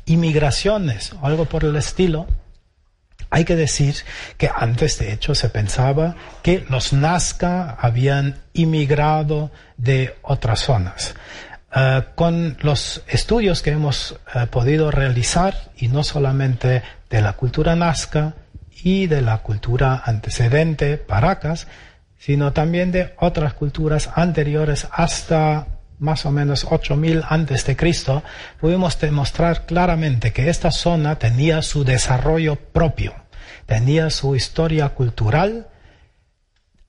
inmigraciones 0.06 1.14
o 1.14 1.26
algo 1.26 1.46
por 1.46 1.64
el 1.64 1.76
estilo, 1.76 2.28
hay 3.30 3.46
que 3.46 3.56
decir 3.56 3.96
que 4.38 4.50
antes, 4.54 5.00
de 5.00 5.12
hecho, 5.12 5.34
se 5.34 5.50
pensaba 5.50 6.16
que 6.44 6.66
los 6.70 6.94
Nazca 6.94 7.72
habían 7.72 8.40
inmigrado 8.54 9.52
de 9.78 10.16
otras 10.22 10.60
zonas. 10.60 11.16
Eh, 11.76 12.04
con 12.14 12.58
los 12.62 13.02
estudios 13.08 13.64
que 13.64 13.72
hemos 13.72 14.20
eh, 14.36 14.46
podido 14.46 14.92
realizar, 14.92 15.72
y 15.76 15.88
no 15.88 16.04
solamente 16.04 16.84
de 17.10 17.22
la 17.22 17.34
cultura 17.34 17.76
Nazca 17.76 18.36
y 18.84 19.08
de 19.08 19.22
la 19.22 19.40
cultura 19.40 20.04
antecedente, 20.06 20.98
Paracas, 20.98 21.68
sino 22.20 22.54
también 22.54 22.92
de 22.92 23.16
otras 23.18 23.54
culturas 23.54 24.12
anteriores 24.14 24.88
hasta 24.92 25.68
más 26.04 26.26
o 26.26 26.32
menos 26.32 26.68
8000 26.70 27.24
antes 27.30 27.66
de 27.66 27.78
Cristo, 27.78 28.24
pudimos 28.60 29.00
demostrar 29.00 29.66
claramente 29.66 30.34
que 30.34 30.50
esta 30.50 30.70
zona 30.70 31.18
tenía 31.18 31.62
su 31.62 31.86
desarrollo 31.86 32.58
propio, 32.58 33.16
tenía 33.66 34.10
su 34.10 34.36
historia 34.36 34.90
cultural, 34.90 35.68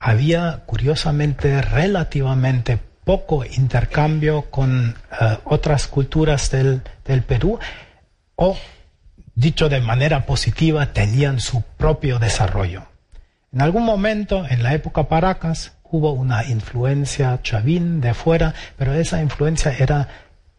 había 0.00 0.64
curiosamente 0.66 1.62
relativamente 1.62 2.80
poco 3.04 3.44
intercambio 3.44 4.50
con 4.50 4.96
eh, 5.20 5.38
otras 5.44 5.86
culturas 5.86 6.50
del, 6.50 6.82
del 7.04 7.22
Perú 7.22 7.60
o, 8.34 8.58
dicho 9.36 9.68
de 9.68 9.80
manera 9.80 10.26
positiva, 10.26 10.92
tenían 10.92 11.38
su 11.38 11.62
propio 11.62 12.18
desarrollo. 12.18 12.82
En 13.52 13.62
algún 13.62 13.84
momento, 13.84 14.44
en 14.50 14.64
la 14.64 14.74
época 14.74 15.08
Paracas, 15.08 15.73
hubo 15.94 16.10
una 16.10 16.44
influencia 16.44 17.40
chavín 17.40 18.00
de 18.00 18.14
fuera, 18.14 18.52
pero 18.76 18.94
esa 18.94 19.22
influencia 19.22 19.72
era 19.78 20.08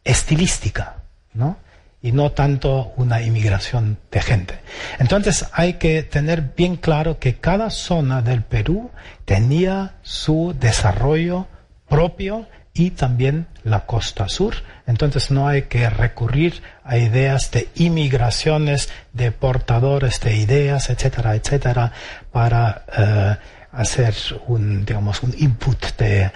estilística, 0.05 0.95
¿no? 1.33 1.57
Y 2.01 2.13
no 2.13 2.31
tanto 2.31 2.93
una 2.95 3.21
inmigración 3.21 3.97
de 4.11 4.21
gente. 4.21 4.59
Entonces 4.97 5.47
hay 5.51 5.73
que 5.73 6.03
tener 6.03 6.53
bien 6.55 6.77
claro 6.77 7.19
que 7.19 7.35
cada 7.35 7.69
zona 7.69 8.21
del 8.21 8.43
Perú 8.43 8.91
tenía 9.25 9.95
su 10.03 10.55
desarrollo 10.57 11.47
propio 11.89 12.47
y 12.73 12.91
también 12.91 13.47
la 13.63 13.85
costa 13.85 14.29
sur. 14.29 14.55
Entonces 14.87 15.31
no 15.31 15.49
hay 15.49 15.63
que 15.63 15.89
recurrir 15.89 16.61
a 16.85 16.97
ideas 16.97 17.51
de 17.51 17.67
inmigraciones, 17.75 18.89
de 19.11 19.31
portadores 19.31 20.21
de 20.21 20.35
ideas, 20.37 20.89
etcétera, 20.89 21.35
etcétera, 21.35 21.91
para 22.31 22.85
eh, 22.97 23.37
hacer 23.75 24.15
un, 24.47 24.85
digamos, 24.85 25.23
un 25.23 25.33
input 25.37 25.97
de 25.97 26.23
eh, 26.23 26.31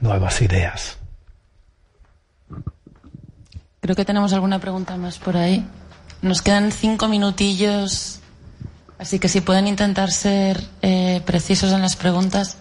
nuevas 0.00 0.40
ideas. 0.42 0.98
Creo 3.80 3.94
que 3.94 4.04
tenemos 4.04 4.32
alguna 4.32 4.58
pregunta 4.58 4.96
más 4.96 5.18
por 5.18 5.36
ahí. 5.36 5.64
Nos 6.22 6.42
quedan 6.42 6.72
cinco 6.72 7.08
minutillos, 7.08 8.20
así 8.98 9.18
que 9.18 9.28
si 9.28 9.40
pueden 9.40 9.68
intentar 9.68 10.10
ser 10.10 10.62
eh, 10.82 11.22
precisos 11.24 11.72
en 11.72 11.82
las 11.82 11.94
preguntas. 11.94 12.58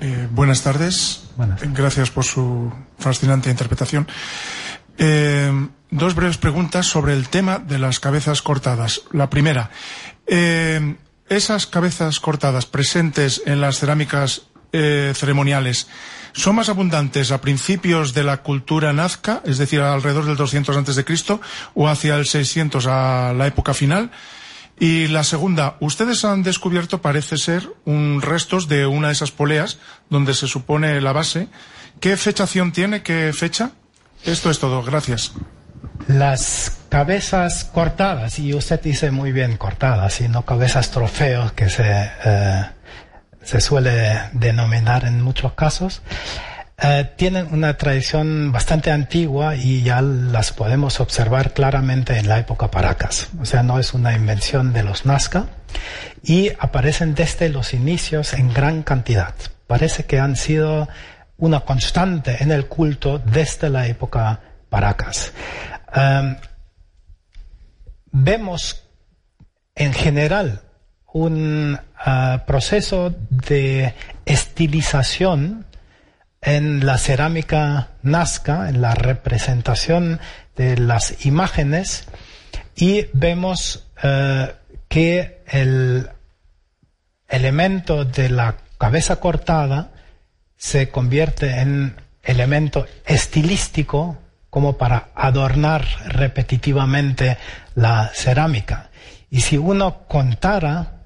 Eh, 0.00 0.26
buenas 0.32 0.62
tardes. 0.62 1.24
Buenas. 1.36 1.60
Gracias 1.62 2.10
por 2.10 2.24
su 2.24 2.72
fascinante 2.98 3.50
interpretación. 3.50 4.08
Eh, 4.98 5.68
dos 5.90 6.14
breves 6.14 6.38
preguntas 6.38 6.86
sobre 6.86 7.12
el 7.12 7.28
tema 7.28 7.58
de 7.58 7.78
las 7.78 8.00
cabezas 8.00 8.42
cortadas. 8.42 9.02
La 9.12 9.30
primera, 9.30 9.70
eh, 10.26 10.96
esas 11.36 11.66
cabezas 11.66 12.20
cortadas 12.20 12.66
presentes 12.66 13.42
en 13.46 13.60
las 13.60 13.78
cerámicas 13.78 14.42
eh, 14.72 15.12
ceremoniales 15.14 15.86
son 16.32 16.56
más 16.56 16.68
abundantes 16.68 17.30
a 17.30 17.40
principios 17.40 18.14
de 18.14 18.24
la 18.24 18.42
cultura 18.42 18.92
nazca, 18.92 19.42
es 19.44 19.58
decir, 19.58 19.80
alrededor 19.80 20.24
del 20.24 20.36
200 20.36 20.76
antes 20.76 20.96
de 20.96 21.04
Cristo, 21.04 21.40
o 21.74 21.88
hacia 21.88 22.16
el 22.16 22.26
600 22.26 22.86
a 22.86 23.34
la 23.34 23.46
época 23.46 23.74
final. 23.74 24.10
Y 24.80 25.08
la 25.08 25.24
segunda, 25.24 25.76
ustedes 25.80 26.24
han 26.24 26.42
descubierto, 26.42 27.02
parece 27.02 27.36
ser, 27.36 27.68
un 27.84 28.22
restos 28.22 28.66
de 28.68 28.86
una 28.86 29.08
de 29.08 29.12
esas 29.12 29.30
poleas 29.30 29.78
donde 30.08 30.34
se 30.34 30.46
supone 30.46 31.00
la 31.00 31.12
base. 31.12 31.48
¿Qué 32.00 32.16
fechación 32.16 32.72
tiene? 32.72 33.02
¿Qué 33.02 33.32
fecha? 33.32 33.72
Esto 34.24 34.50
es 34.50 34.58
todo. 34.58 34.82
Gracias. 34.82 35.32
Las 36.08 36.81
cabezas 36.92 37.64
cortadas, 37.64 38.38
y 38.38 38.52
usted 38.52 38.78
dice 38.82 39.10
muy 39.10 39.32
bien 39.32 39.56
cortadas, 39.56 40.20
y 40.20 40.28
no 40.28 40.44
cabezas 40.44 40.90
trofeos 40.90 41.50
que 41.52 41.70
se, 41.70 41.86
eh, 41.86 42.64
se 43.42 43.62
suele 43.62 44.24
denominar 44.34 45.06
en 45.06 45.22
muchos 45.22 45.54
casos, 45.54 46.02
eh, 46.76 47.10
tienen 47.16 47.48
una 47.50 47.78
tradición 47.78 48.52
bastante 48.52 48.90
antigua 48.90 49.56
y 49.56 49.82
ya 49.82 50.02
las 50.02 50.52
podemos 50.52 51.00
observar 51.00 51.54
claramente 51.54 52.18
en 52.18 52.28
la 52.28 52.38
época 52.38 52.70
Paracas. 52.70 53.30
O 53.40 53.46
sea, 53.46 53.62
no 53.62 53.78
es 53.78 53.94
una 53.94 54.12
invención 54.12 54.74
de 54.74 54.82
los 54.82 55.06
Nazca 55.06 55.46
y 56.22 56.50
aparecen 56.58 57.14
desde 57.14 57.48
los 57.48 57.72
inicios 57.72 58.34
en 58.34 58.52
gran 58.52 58.82
cantidad. 58.82 59.34
Parece 59.66 60.04
que 60.04 60.20
han 60.20 60.36
sido 60.36 60.90
una 61.38 61.60
constante 61.60 62.42
en 62.42 62.50
el 62.50 62.66
culto 62.66 63.18
desde 63.18 63.70
la 63.70 63.86
época 63.86 64.40
Paracas. 64.68 65.32
Um, 65.96 66.36
vemos 68.12 68.84
en 69.74 69.92
general 69.92 70.62
un 71.12 71.78
uh, 72.06 72.38
proceso 72.46 73.14
de 73.30 73.94
estilización 74.24 75.66
en 76.40 76.84
la 76.86 76.98
cerámica 76.98 77.90
nazca, 78.02 78.68
en 78.68 78.80
la 78.80 78.94
representación 78.94 80.20
de 80.56 80.76
las 80.76 81.24
imágenes, 81.24 82.06
y 82.76 83.06
vemos 83.12 83.88
uh, 84.02 84.52
que 84.88 85.42
el 85.46 86.10
elemento 87.28 88.04
de 88.04 88.28
la 88.28 88.56
cabeza 88.78 89.16
cortada 89.20 89.92
se 90.56 90.90
convierte 90.90 91.60
en 91.60 91.96
elemento 92.22 92.86
estilístico 93.06 94.18
como 94.52 94.76
para 94.76 95.08
adornar 95.14 95.86
repetitivamente 96.04 97.38
la 97.74 98.10
cerámica. 98.12 98.90
Y 99.30 99.40
si 99.40 99.56
uno 99.56 100.06
contara 100.06 101.04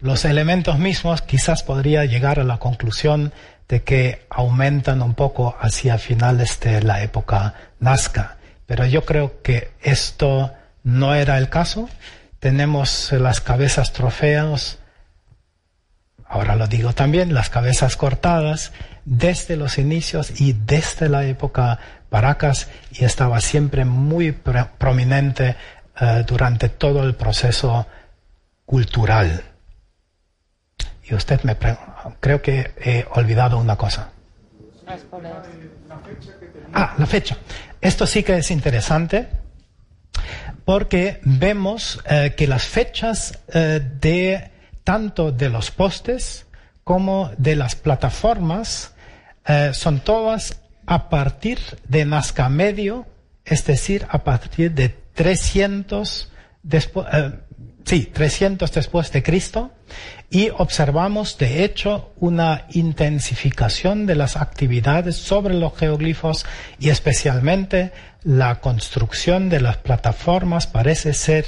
los 0.00 0.26
elementos 0.26 0.78
mismos, 0.78 1.22
quizás 1.22 1.62
podría 1.62 2.04
llegar 2.04 2.38
a 2.38 2.44
la 2.44 2.58
conclusión 2.58 3.32
de 3.68 3.84
que 3.84 4.26
aumentan 4.28 5.00
un 5.00 5.14
poco 5.14 5.56
hacia 5.58 5.96
finales 5.96 6.60
de 6.60 6.82
la 6.82 7.02
época 7.02 7.54
Nazca. 7.80 8.36
Pero 8.66 8.84
yo 8.84 9.06
creo 9.06 9.40
que 9.40 9.70
esto 9.80 10.52
no 10.82 11.14
era 11.14 11.38
el 11.38 11.48
caso. 11.48 11.88
Tenemos 12.38 13.12
las 13.12 13.40
cabezas 13.40 13.94
trofeos, 13.94 14.78
ahora 16.26 16.54
lo 16.54 16.66
digo 16.66 16.92
también, 16.92 17.32
las 17.32 17.48
cabezas 17.48 17.96
cortadas 17.96 18.72
desde 19.06 19.56
los 19.56 19.78
inicios 19.78 20.38
y 20.38 20.52
desde 20.52 21.08
la 21.08 21.24
época 21.24 21.78
Paracas 22.08 22.68
y 22.92 23.04
estaba 23.04 23.40
siempre 23.40 23.84
muy 23.84 24.32
pro 24.32 24.68
prominente 24.78 25.56
uh, 26.00 26.24
durante 26.26 26.68
todo 26.68 27.02
el 27.04 27.14
proceso 27.14 27.86
cultural. 28.64 29.42
Y 31.04 31.14
usted 31.14 31.42
me 31.42 31.56
creo 32.20 32.42
que 32.42 32.72
he 32.76 33.06
olvidado 33.12 33.58
una 33.58 33.76
cosa. 33.76 34.10
Ah, 36.74 36.94
la 36.98 37.06
fecha. 37.06 37.36
Esto 37.80 38.06
sí 38.06 38.22
que 38.22 38.38
es 38.38 38.50
interesante 38.50 39.28
porque 40.64 41.20
vemos 41.22 41.98
eh, 42.04 42.34
que 42.36 42.46
las 42.46 42.66
fechas 42.66 43.38
eh, 43.54 43.80
de 44.00 44.50
tanto 44.84 45.32
de 45.32 45.48
los 45.48 45.70
postes 45.70 46.46
como 46.84 47.30
de 47.38 47.56
las 47.56 47.74
plataformas 47.74 48.92
eh, 49.46 49.70
son 49.72 50.00
todas 50.00 50.60
a 50.88 51.10
partir 51.10 51.58
de 51.86 52.06
Nazca 52.06 52.48
Medio, 52.48 53.06
es 53.44 53.66
decir, 53.66 54.06
a 54.08 54.24
partir 54.24 54.72
de 54.72 54.88
300 54.88 56.32
después, 56.62 57.06
sí, 57.84 58.06
300 58.06 58.72
después 58.72 59.12
de 59.12 59.22
Cristo, 59.22 59.70
y 60.30 60.48
observamos 60.48 61.36
de 61.36 61.62
hecho 61.62 62.14
una 62.16 62.64
intensificación 62.70 64.06
de 64.06 64.14
las 64.14 64.38
actividades 64.38 65.16
sobre 65.16 65.52
los 65.52 65.76
geoglifos 65.76 66.46
y 66.78 66.88
especialmente 66.88 67.92
la 68.22 68.60
construcción 68.60 69.50
de 69.50 69.60
las 69.60 69.76
plataformas 69.76 70.66
parece 70.66 71.12
ser 71.12 71.44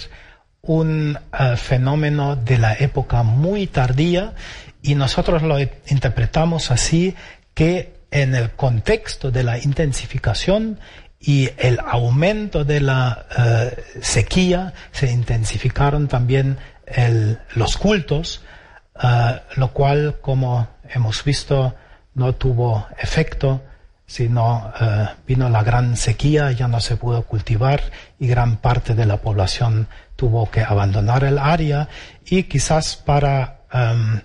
un 0.61 1.19
eh, 1.19 1.57
fenómeno 1.57 2.37
de 2.37 2.59
la 2.59 2.75
época 2.75 3.23
muy 3.23 3.67
tardía 3.67 4.35
y 4.83 4.97
nosotros 4.97 5.43
lo 5.43 5.59
interpretamos 5.59 6.71
así 6.71 7.15
que 7.55 8.00
en 8.11 8.35
el 8.35 8.51
contexto 8.53 9.31
de 9.31 9.45
la 9.45 9.59
intensificación 9.59 10.79
y 11.21 11.51
el 11.59 11.79
aumento 11.81 12.65
de 12.65 12.81
la 12.81 13.27
eh, 13.37 13.85
sequía 14.01 14.73
se 14.91 15.11
intensificaron 15.11 16.09
también 16.09 16.59
los 17.55 17.77
cultos, 17.77 18.43
eh, 19.01 19.41
lo 19.57 19.73
cual, 19.73 20.17
como 20.21 20.69
hemos 20.89 21.23
visto, 21.23 21.75
no 22.15 22.35
tuvo 22.35 22.89
efecto, 22.99 23.63
sino 24.07 24.73
eh, 24.81 25.07
vino 25.25 25.49
la 25.49 25.63
gran 25.63 25.97
sequía, 25.97 26.51
ya 26.51 26.67
no 26.67 26.81
se 26.81 26.97
pudo 26.97 27.23
cultivar 27.23 27.81
y 28.19 28.27
gran 28.27 28.57
parte 28.57 28.97
de 28.97 29.07
la 29.07 29.19
población 29.19 29.87
tuvo 30.17 30.51
que 30.51 30.63
abandonar 30.63 31.23
el 31.23 31.39
área. 31.39 31.89
Y 32.25 32.45
quizás 32.45 32.97
para 32.97 33.61
em, 33.73 34.21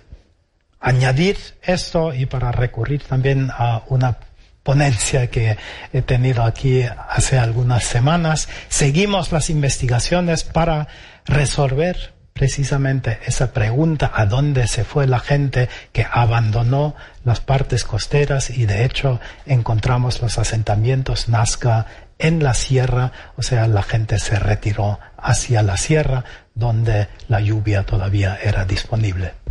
añadir 0.80 1.36
esto 1.62 2.14
y 2.14 2.26
para 2.26 2.52
recurrir 2.52 3.02
también 3.02 3.50
a 3.50 3.82
una 3.88 4.18
ponencia 4.62 5.28
que 5.28 5.56
he 5.92 6.02
tenido 6.02 6.42
aquí 6.42 6.82
hace 7.08 7.38
algunas 7.38 7.84
semanas. 7.84 8.48
Seguimos 8.68 9.30
las 9.30 9.48
investigaciones 9.48 10.42
para 10.42 10.88
resolver 11.24 12.14
precisamente 12.32 13.18
esa 13.24 13.52
pregunta 13.52 14.12
a 14.14 14.26
dónde 14.26 14.66
se 14.66 14.84
fue 14.84 15.06
la 15.06 15.20
gente 15.20 15.68
que 15.92 16.06
abandonó 16.10 16.94
las 17.24 17.40
partes 17.40 17.84
costeras 17.84 18.50
y 18.50 18.66
de 18.66 18.84
hecho 18.84 19.20
encontramos 19.46 20.20
los 20.20 20.36
asentamientos 20.36 21.28
Nazca 21.28 21.86
en 22.18 22.42
la 22.42 22.54
sierra, 22.54 23.12
o 23.36 23.42
sea, 23.42 23.66
la 23.68 23.82
gente 23.82 24.18
se 24.18 24.38
retiró 24.38 24.98
hacia 25.16 25.62
la 25.62 25.76
sierra 25.76 26.24
donde 26.54 27.08
la 27.28 27.40
lluvia 27.40 27.84
todavía 27.84 28.38
era 28.42 28.64
disponible. 28.64 29.45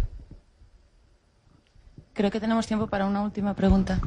Creo 2.16 2.32
que 2.32 2.40
tenemos 2.40 2.66
tiempo 2.66 2.88
para 2.88 3.06
una 3.06 3.22
última 3.22 3.54
pregunta. 3.54 4.00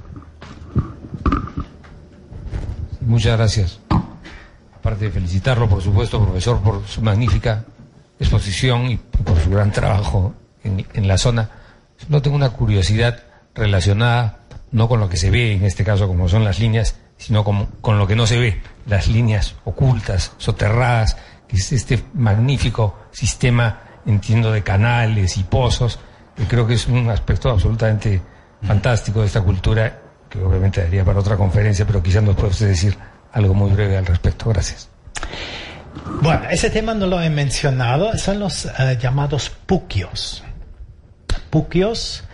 Muchas 3.03 3.37
gracias. 3.37 3.81
Aparte 4.75 5.05
de 5.05 5.11
felicitarlo, 5.11 5.69
por 5.69 5.83
supuesto, 5.83 6.23
profesor, 6.25 6.59
por 6.63 6.87
su 6.87 7.03
magnífica 7.03 7.67
exposición 8.19 8.87
y 8.87 8.97
por 8.97 9.39
su 9.39 9.51
gran 9.51 9.71
trabajo 9.73 10.35
en, 10.65 11.07
la 11.07 11.19
zona, 11.19 11.51
no 12.09 12.23
tengo 12.23 12.35
una 12.37 12.49
curiosidad 12.51 13.23
relacionada 13.55 14.41
no 14.73 14.89
con 14.89 15.01
lo 15.01 15.11
que 15.11 15.19
se 15.19 15.31
ve, 15.31 15.53
en 15.53 15.65
este 15.65 15.85
caso 15.85 16.09
como 16.09 16.31
son 16.31 16.45
las 16.45 16.59
líneas, 16.59 16.97
sino 17.19 17.45
con, 17.45 17.67
con 17.83 17.99
lo 17.99 18.07
que 18.07 18.17
no 18.17 18.27
se 18.27 18.39
ve, 18.39 18.63
las 18.87 19.09
líneas 19.09 19.55
ocultas, 19.65 20.33
soterradas, 20.39 21.19
que 21.47 21.57
es 21.57 21.73
este 21.73 22.03
magnífico 22.15 22.99
sistema, 23.11 23.81
entiendo, 24.07 24.51
de 24.51 24.63
canales 24.63 25.37
y 25.37 25.45
pozos, 25.45 25.99
que 26.39 26.45
creo 26.45 26.67
que 26.67 26.75
es 26.75 26.87
un 26.87 27.11
aspecto 27.11 27.51
absolutamente 27.51 28.23
fantástico 28.63 29.21
de 29.21 29.27
esta 29.27 29.43
cultura 29.43 30.01
que 30.31 30.39
obviamente 30.39 30.83
daría 30.83 31.05
para 31.05 31.21
otra 31.21 31.37
conferencia, 31.37 31.87
pero 31.87 32.03
quizás 32.03 32.23
nos 32.23 32.37
puede 32.37 32.51
usted 32.51 32.69
decir 32.69 32.97
algo 33.33 33.55
muy 33.55 33.71
breve 33.73 33.97
al 33.97 34.07
respecto. 34.07 34.49
Gracias. 34.51 34.89
Bueno, 36.23 36.43
ese 36.51 36.71
tema 36.71 36.95
no 36.95 37.07
lo 37.07 37.21
he 37.21 37.31
mencionado, 37.31 38.17
son 38.17 38.39
los 38.41 38.67
eh, 38.67 38.99
llamados 39.01 39.51
puquios. 39.51 40.45
Puquios 41.51 42.25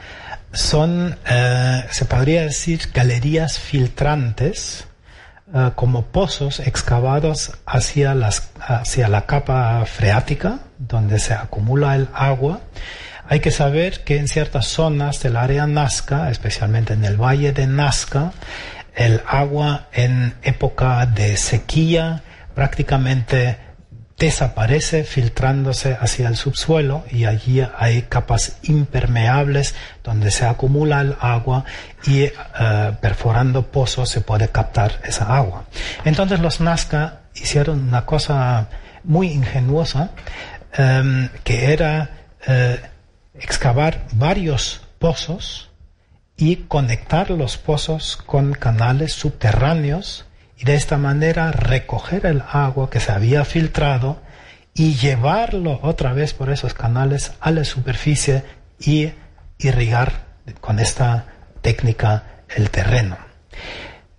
son, 0.52 1.16
eh, 1.28 1.85
se 1.90 2.05
podría 2.05 2.43
decir, 2.43 2.90
galerías 2.93 3.59
filtrantes, 3.59 4.86
eh, 5.55 5.70
como 5.74 6.06
pozos 6.06 6.60
excavados 6.60 7.52
hacia, 7.66 8.14
las, 8.14 8.51
hacia 8.60 9.09
la 9.09 9.26
capa 9.26 9.85
freática, 9.86 10.60
donde 10.78 11.18
se 11.18 11.35
acumula 11.35 11.94
el 11.94 12.09
agua, 12.12 12.60
hay 13.29 13.41
que 13.41 13.51
saber 13.51 14.05
que 14.05 14.19
en 14.19 14.29
ciertas 14.29 14.67
zonas 14.67 15.23
del 15.23 15.37
área 15.37 15.67
Nazca, 15.67 16.31
especialmente 16.31 16.95
en 16.95 17.05
el 17.05 17.17
valle 17.17 17.53
de 17.53 17.67
Nazca, 17.67 18.33
el 18.95 19.23
agua 19.27 19.89
en 19.93 20.35
época 20.43 21.07
de 21.07 21.37
sequía 21.37 22.23
prácticamente 22.55 23.59
desaparece 24.19 25.03
filtrándose 25.03 25.97
hacia 26.01 26.29
el 26.29 26.37
subsuelo 26.37 27.05
y 27.11 27.25
allí 27.25 27.67
hay 27.77 28.03
capas 28.03 28.59
impermeables 28.63 29.75
donde 30.05 30.31
se 30.31 30.47
acumula 30.47 31.01
el 31.01 31.17
agua 31.21 31.65
y 32.07 32.23
eh, 32.23 32.33
perforando 33.01 33.71
pozos 33.73 34.09
se 34.09 34.21
puede 34.21 34.49
captar 34.49 35.01
esa 35.05 35.37
agua. 35.37 35.65
Entonces 36.05 36.39
los 36.39 36.61
Nazca 36.61 37.23
hicieron 37.35 37.89
una 37.89 38.07
cosa 38.07 38.69
muy 39.03 39.33
ingenuosa 39.33 40.11
em, 40.73 41.29
que 41.43 41.73
era 41.73 42.11
eh, 42.47 42.81
excavar 43.35 44.06
varios 44.12 44.82
pozos 44.98 45.70
y 46.36 46.56
conectar 46.56 47.31
los 47.31 47.59
pozos 47.59 48.16
con 48.16 48.52
canales 48.52 49.12
subterráneos 49.12 50.24
y 50.56 50.65
de 50.65 50.74
esta 50.74 50.98
manera 50.98 51.52
recoger 51.52 52.27
el 52.27 52.43
agua 52.51 52.90
que 52.90 53.01
se 53.01 53.12
había 53.12 53.44
filtrado 53.44 54.20
y 54.74 54.94
llevarlo 54.94 55.78
otra 55.82 56.12
vez 56.12 56.35
por 56.35 56.51
esos 56.51 56.74
canales 56.74 57.32
a 57.40 57.51
la 57.51 57.65
superficie 57.65 58.43
y 58.81 59.12
irrigar 59.59 60.27
con 60.61 60.81
esta 60.81 61.27
técnica 61.61 62.43
el 62.55 62.70
terreno. 62.70 63.16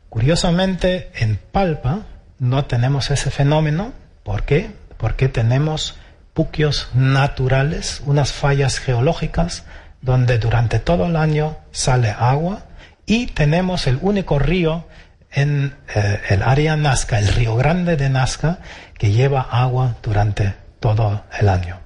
Curiosamente, 0.09 1.11
en 1.15 1.37
Palpa 1.51 2.05
no 2.39 2.65
tenemos 2.65 3.11
ese 3.11 3.31
fenómeno. 3.31 3.91
¿Por 4.23 4.43
qué? 4.43 4.71
Porque 4.97 5.27
tenemos 5.27 5.95
puquios 6.35 6.89
naturales, 6.93 8.03
unas 8.05 8.33
fallas 8.33 8.77
geológicas 8.77 9.63
donde 10.01 10.37
durante 10.37 10.79
todo 10.79 11.07
el 11.07 11.15
año 11.15 11.57
sale 11.71 12.09
agua 12.11 12.65
y 13.05 13.27
tenemos 13.27 13.87
el 13.87 13.97
único 14.01 14.37
río 14.37 14.85
en 15.31 15.75
eh, 15.95 16.19
el 16.29 16.43
área 16.43 16.75
Nazca, 16.75 17.19
el 17.19 17.29
río 17.29 17.55
Grande 17.55 17.95
de 17.95 18.09
Nazca, 18.09 18.59
que 18.97 19.11
lleva 19.11 19.41
agua 19.41 19.95
durante 20.03 20.53
todo 20.81 21.23
el 21.39 21.47
año. 21.47 21.79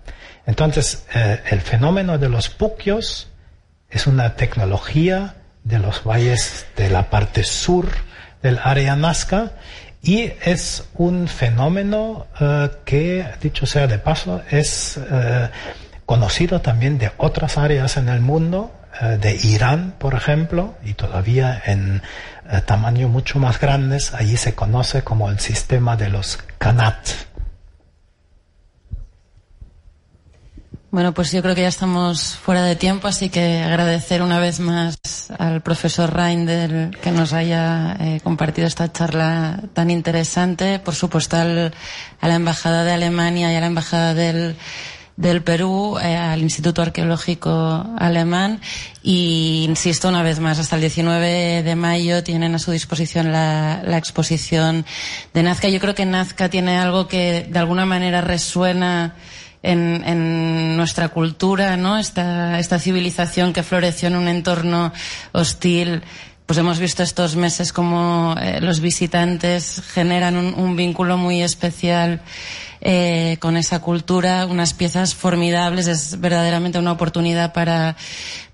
Entonces, 0.47 1.05
eh, 1.13 1.41
el 1.51 1.61
fenómeno 1.61 2.17
de 2.17 2.29
los 2.29 2.49
puquios 2.49 3.29
es 3.87 4.07
una 4.07 4.35
tecnología 4.35 5.35
de 5.63 5.77
los 5.77 6.03
valles 6.03 6.65
de 6.75 6.89
la 6.89 7.11
parte 7.11 7.43
sur 7.43 7.87
del 8.41 8.59
área 8.63 8.95
Nazca 8.95 9.51
y 10.01 10.31
es 10.43 10.85
un 10.95 11.27
fenómeno 11.27 12.27
eh, 12.39 12.69
que, 12.85 13.25
dicho 13.41 13.65
sea 13.65 13.87
de 13.87 13.99
paso, 13.99 14.41
es 14.49 14.97
eh, 14.97 15.49
conocido 16.05 16.61
también 16.61 16.97
de 16.97 17.11
otras 17.17 17.57
áreas 17.57 17.97
en 17.97 18.07
el 18.07 18.21
mundo, 18.21 18.71
eh, 19.01 19.17
de 19.21 19.35
Irán, 19.35 19.93
por 19.97 20.13
ejemplo, 20.13 20.75
y 20.83 20.93
todavía 20.93 21.61
en 21.65 22.01
tamaño 22.65 23.09
mucho 23.09 23.37
más 23.37 23.59
grandes. 23.59 24.13
Allí 24.15 24.35
se 24.35 24.55
conoce 24.55 25.03
como 25.03 25.29
el 25.29 25.39
sistema 25.39 25.95
de 25.95 26.09
los 26.09 26.39
Kanat. 26.57 27.28
Bueno, 30.91 31.13
pues 31.13 31.31
yo 31.31 31.43
creo 31.43 31.53
que 31.53 31.61
ya 31.61 31.67
estamos 31.67 32.35
fuera 32.35 32.63
de 32.63 32.75
tiempo, 32.75 33.07
así 33.07 33.29
que 33.29 33.61
agradecer 33.61 34.23
una 34.23 34.39
vez 34.39 34.59
más 34.59 34.97
al 35.37 35.61
profesor 35.61 36.11
Reindel 36.11 36.97
que 36.99 37.11
nos 37.11 37.31
haya 37.31 37.95
eh, 37.99 38.19
compartido 38.23 38.65
esta 38.65 38.91
charla 38.91 39.61
tan 39.73 39.91
interesante, 39.91 40.79
por 40.79 40.95
supuesto 40.95 41.37
a 41.37 41.43
la 41.45 42.35
Embajada 42.35 42.83
de 42.83 42.91
Alemania 42.91 43.53
y 43.53 43.55
a 43.55 43.59
la 43.59 43.67
Embajada 43.67 44.15
del, 44.15 44.55
del 45.15 45.43
Perú, 45.43 45.99
eh, 46.01 46.15
al 46.15 46.41
Instituto 46.41 46.81
Arqueológico 46.81 47.85
Alemán 47.99 48.59
y 49.03 49.65
insisto 49.69 50.09
una 50.09 50.23
vez 50.23 50.39
más, 50.39 50.57
hasta 50.57 50.75
el 50.75 50.81
19 50.81 51.61
de 51.61 51.75
mayo 51.75 52.23
tienen 52.23 52.55
a 52.55 52.59
su 52.59 52.71
disposición 52.71 53.31
la, 53.31 53.83
la 53.85 53.97
exposición 53.99 54.87
de 55.35 55.43
Nazca. 55.43 55.69
Yo 55.69 55.79
creo 55.79 55.93
que 55.93 56.07
Nazca 56.07 56.49
tiene 56.49 56.79
algo 56.79 57.07
que 57.07 57.47
de 57.47 57.59
alguna 57.59 57.85
manera 57.85 58.21
resuena 58.21 59.13
en, 59.63 60.77
nuestra 60.77 61.09
cultura, 61.09 61.75
¿no? 61.75 61.97
Esta, 61.97 62.59
esta 62.59 62.79
civilización 62.79 63.51
que 63.51 63.63
floreció 63.63 64.07
en 64.07 64.15
un 64.15 64.27
entorno 64.27 64.93
hostil, 65.33 66.01
pues 66.45 66.57
hemos 66.57 66.79
visto 66.79 67.03
estos 67.03 67.35
meses 67.35 67.73
como 67.73 68.35
eh, 68.41 68.61
los 68.61 68.79
visitantes 68.79 69.83
generan 69.93 70.37
un, 70.37 70.53
un 70.53 70.75
vínculo 70.75 71.17
muy 71.17 71.41
especial 71.43 72.21
eh, 72.81 73.35
con 73.41 73.57
esa 73.57 73.79
cultura, 73.79 74.45
unas 74.45 74.73
piezas 74.73 75.13
formidables, 75.13 75.87
es 75.87 76.19
verdaderamente 76.19 76.79
una 76.79 76.93
oportunidad 76.93 77.51
para, 77.51 77.97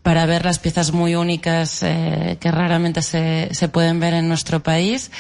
para 0.02 0.26
ver 0.26 0.46
las 0.46 0.58
piezas 0.58 0.92
muy 0.92 1.16
únicas 1.16 1.84
eh, 1.84 2.38
que 2.40 2.50
raramente 2.52 3.04
se, 3.04 3.50
se 3.52 3.70
pueden 3.70 4.00
ver 4.00 4.16
en 4.16 4.28
nuestro 4.28 4.64
país. 4.64 5.12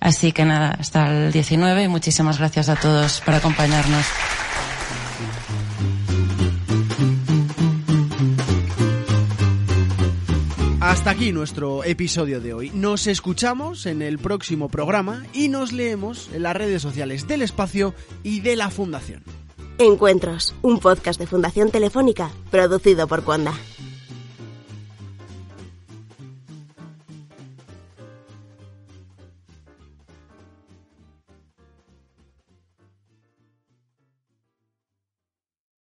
Así 0.00 0.32
que 0.32 0.44
nada, 0.44 0.76
hasta 0.78 1.06
el 1.06 1.32
19 1.32 1.84
y 1.84 1.88
muchísimas 1.88 2.38
gracias 2.38 2.68
a 2.68 2.74
todos 2.74 3.20
por 3.20 3.34
acompañarnos. 3.34 4.06
Hasta 10.98 11.10
aquí 11.10 11.30
nuestro 11.30 11.84
episodio 11.84 12.40
de 12.40 12.52
hoy. 12.52 12.72
Nos 12.74 13.06
escuchamos 13.06 13.86
en 13.86 14.02
el 14.02 14.18
próximo 14.18 14.68
programa 14.68 15.24
y 15.32 15.46
nos 15.46 15.72
leemos 15.72 16.28
en 16.34 16.42
las 16.42 16.56
redes 16.56 16.82
sociales 16.82 17.28
del 17.28 17.42
espacio 17.42 17.94
y 18.24 18.40
de 18.40 18.56
la 18.56 18.68
Fundación. 18.68 19.22
Encuentros, 19.78 20.56
un 20.60 20.80
podcast 20.80 21.20
de 21.20 21.28
Fundación 21.28 21.70
Telefónica 21.70 22.32
producido 22.50 23.06
por 23.06 23.22
Cuanda. 23.22 23.54